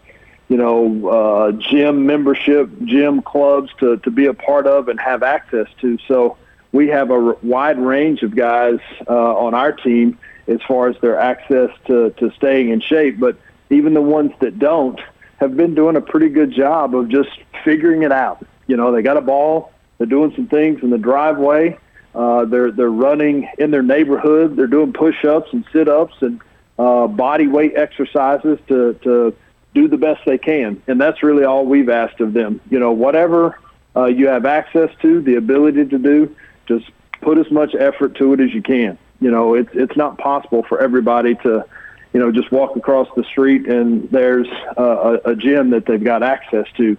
you 0.48 0.58
know, 0.58 1.08
uh, 1.08 1.52
gym 1.52 2.06
membership, 2.06 2.70
gym 2.84 3.22
clubs 3.22 3.70
to, 3.80 3.98
to 3.98 4.12
be 4.12 4.26
a 4.28 4.34
part 4.34 4.66
of 4.68 4.88
and 4.88 5.00
have 5.00 5.22
access 5.24 5.68
to. 5.82 5.98
So 6.08 6.38
we 6.72 6.88
have 6.88 7.12
a 7.12 7.16
r- 7.28 7.38
wide 7.44 7.80
range 7.80 8.24
of 8.24 8.36
guys 8.36 8.80
uh, 9.08 9.38
on 9.46 9.54
our 9.54 9.72
team 9.72 10.18
as 10.48 10.60
far 10.68 10.88
as 10.88 10.96
their 11.02 11.20
access 11.20 11.70
to, 11.88 12.12
to 12.12 12.32
staying 12.32 12.70
in 12.70 12.82
shape. 12.82 13.20
But 13.20 13.38
even 13.70 13.94
the 13.94 14.02
ones 14.02 14.32
that 14.40 14.60
don't 14.60 15.00
have 15.38 15.58
been 15.58 15.76
doing 15.76 15.96
a 15.96 16.02
pretty 16.02 16.30
good 16.30 16.52
job 16.52 16.96
of 16.96 17.10
just 17.10 17.30
figuring 17.64 18.04
it 18.04 18.12
out. 18.12 18.46
You 18.68 18.78
know, 18.78 18.92
they 18.92 19.02
got 19.02 19.18
a 19.18 19.22
ball, 19.22 19.72
they're 19.98 20.08
doing 20.08 20.34
some 20.36 20.48
things 20.48 20.82
in 20.84 20.90
the 20.90 20.98
driveway, 20.98 21.78
uh, 22.16 22.46
they're 22.46 22.72
they're 22.72 22.90
running 22.90 23.50
in 23.58 23.72
their 23.72 23.84
neighborhood, 23.84 24.56
they're 24.56 24.68
doing 24.68 24.94
push-ups 24.94 25.52
and 25.52 25.66
sit-ups 25.74 26.16
and 26.22 26.40
uh, 26.80 27.08
body 27.08 27.48
weight 27.48 27.74
exercises 27.76 28.60
to 28.68 28.94
to 29.04 29.36
do 29.74 29.88
the 29.88 29.98
best 29.98 30.22
they 30.26 30.38
can, 30.38 30.82
and 30.88 31.02
that's 31.02 31.24
really 31.24 31.44
all 31.44 31.66
we've 31.66 31.90
asked 31.90 32.22
of 32.22 32.34
them. 32.34 32.62
You 32.70 32.80
know, 32.80 32.92
whatever 32.92 33.60
uh, 33.96 34.06
you 34.06 34.28
have 34.28 34.46
access 34.46 34.90
to, 35.02 35.22
the 35.22 35.36
ability 35.36 35.86
to 35.86 35.98
do, 35.98 36.36
just 36.68 36.86
put 37.22 37.38
as 37.38 37.50
much 37.52 37.74
effort 37.76 38.16
to 38.16 38.34
it 38.34 38.40
as 38.40 38.54
you 38.54 38.62
can. 38.62 38.98
You 39.20 39.32
know, 39.32 39.56
it's 39.56 39.70
it's 39.74 39.98
not 39.98 40.18
possible 40.18 40.64
for 40.64 40.80
everybody 40.80 41.36
to 41.36 41.66
you 42.14 42.20
know, 42.20 42.32
just 42.32 42.52
walk 42.52 42.76
across 42.76 43.08
the 43.16 43.24
street 43.24 43.68
and 43.68 44.10
there's 44.12 44.48
uh, 44.78 45.18
a, 45.26 45.32
a 45.32 45.36
gym 45.36 45.72
that 45.72 45.86
they've 45.86 46.04
got 46.04 46.24
access 46.24 46.68
to. 46.78 46.96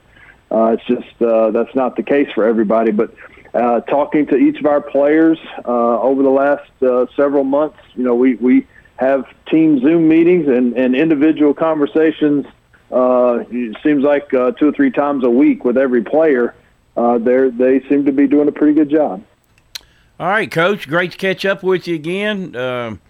Uh, 0.50 0.76
it's 0.76 0.84
just 0.86 1.22
uh, 1.22 1.50
that's 1.50 1.74
not 1.74 1.96
the 1.96 2.02
case 2.02 2.30
for 2.34 2.44
everybody. 2.44 2.90
But 2.90 3.14
uh, 3.54 3.80
talking 3.82 4.26
to 4.26 4.36
each 4.36 4.58
of 4.58 4.66
our 4.66 4.80
players 4.80 5.38
uh, 5.64 6.00
over 6.00 6.22
the 6.22 6.30
last 6.30 6.70
uh, 6.82 7.06
several 7.16 7.44
months, 7.44 7.78
you 7.94 8.04
know, 8.04 8.14
we 8.14 8.34
we 8.34 8.66
have 8.96 9.26
team 9.46 9.80
Zoom 9.80 10.08
meetings 10.08 10.48
and, 10.48 10.76
and 10.76 10.94
individual 10.94 11.54
conversations. 11.54 12.46
Uh, 12.90 13.44
it 13.50 13.76
seems 13.82 14.04
like 14.04 14.32
uh, 14.34 14.52
two 14.52 14.68
or 14.68 14.72
three 14.72 14.90
times 14.90 15.24
a 15.24 15.30
week 15.30 15.64
with 15.64 15.76
every 15.76 16.02
player. 16.02 16.54
Uh, 16.96 17.18
they 17.18 17.80
seem 17.88 18.04
to 18.04 18.12
be 18.12 18.28
doing 18.28 18.46
a 18.46 18.52
pretty 18.52 18.72
good 18.72 18.88
job. 18.88 19.24
All 20.20 20.28
right, 20.28 20.48
Coach. 20.48 20.86
Great 20.88 21.12
to 21.12 21.18
catch 21.18 21.44
up 21.44 21.64
with 21.64 21.88
you 21.88 21.96
again. 21.96 22.54
Um, 22.54 23.00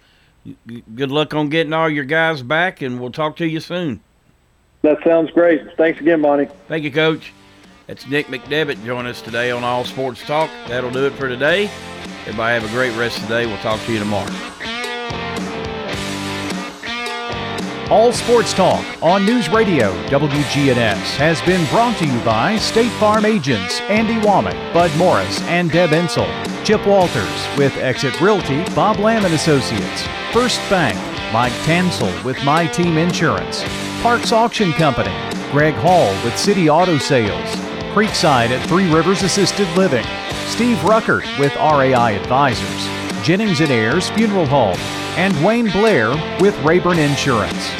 good 0.95 1.11
luck 1.11 1.33
on 1.33 1.49
getting 1.49 1.73
all 1.73 1.89
your 1.89 2.05
guys 2.05 2.41
back, 2.41 2.81
and 2.81 2.99
we'll 2.99 3.11
talk 3.11 3.35
to 3.37 3.47
you 3.47 3.59
soon. 3.59 4.01
That 4.81 5.03
sounds 5.03 5.31
great. 5.31 5.61
Thanks 5.77 5.99
again, 5.99 6.21
Monty. 6.21 6.47
Thank 6.67 6.83
you, 6.83 6.91
Coach. 6.91 7.33
That's 7.87 8.07
Nick 8.07 8.27
McDevitt 8.27 8.83
joining 8.85 9.09
us 9.09 9.21
today 9.21 9.51
on 9.51 9.63
All 9.63 9.85
Sports 9.85 10.25
Talk. 10.25 10.49
That'll 10.67 10.91
do 10.91 11.05
it 11.05 11.13
for 11.13 11.27
today. 11.27 11.69
Everybody 12.21 12.59
have 12.59 12.65
a 12.65 12.73
great 12.73 12.95
rest 12.97 13.17
of 13.17 13.27
the 13.27 13.35
day. 13.35 13.45
We'll 13.45 13.57
talk 13.57 13.79
to 13.81 13.93
you 13.93 13.99
tomorrow. 13.99 14.31
All 17.91 18.11
Sports 18.11 18.51
Talk 18.51 18.83
on 19.03 19.27
News 19.27 19.47
Radio 19.47 19.93
WGNS 20.07 21.17
has 21.17 21.39
been 21.43 21.63
brought 21.69 21.95
to 21.97 22.07
you 22.07 22.19
by 22.21 22.57
State 22.57 22.91
Farm 22.93 23.25
agents 23.25 23.79
Andy 23.81 24.15
Womack, 24.25 24.73
Bud 24.73 24.89
Morris, 24.97 25.39
and 25.43 25.69
Deb 25.69 25.91
Ensel. 25.91 26.27
Chip 26.65 26.83
Walters 26.87 27.57
with 27.59 27.77
Exit 27.77 28.19
Realty, 28.19 28.63
Bob 28.73 28.97
Lamb 28.97 29.23
and 29.23 29.35
Associates. 29.35 30.07
First 30.33 30.59
Bank, 30.67 30.97
Mike 31.31 31.53
Tansel 31.63 32.23
with 32.23 32.43
My 32.43 32.65
Team 32.65 32.97
Insurance. 32.97 33.63
Parks 34.01 34.31
Auction 34.31 34.71
Company, 34.73 35.13
Greg 35.51 35.75
Hall 35.75 36.11
with 36.23 36.35
City 36.39 36.67
Auto 36.67 36.97
Sales. 36.97 37.55
Creekside 37.93 38.49
at 38.49 38.67
Three 38.67 38.91
Rivers 38.91 39.21
Assisted 39.21 39.67
Living. 39.77 40.05
Steve 40.47 40.77
Ruckert 40.77 41.37
with 41.37 41.55
RAI 41.57 42.15
Advisors. 42.15 43.04
Jennings 43.25 43.59
and 43.59 43.71
Ayers 43.71 44.07
Funeral 44.09 44.45
Home. 44.45 44.77
And 45.17 45.33
Wayne 45.43 45.71
Blair 45.71 46.11
with 46.39 46.55
Rayburn 46.63 46.99
Insurance. 46.99 47.71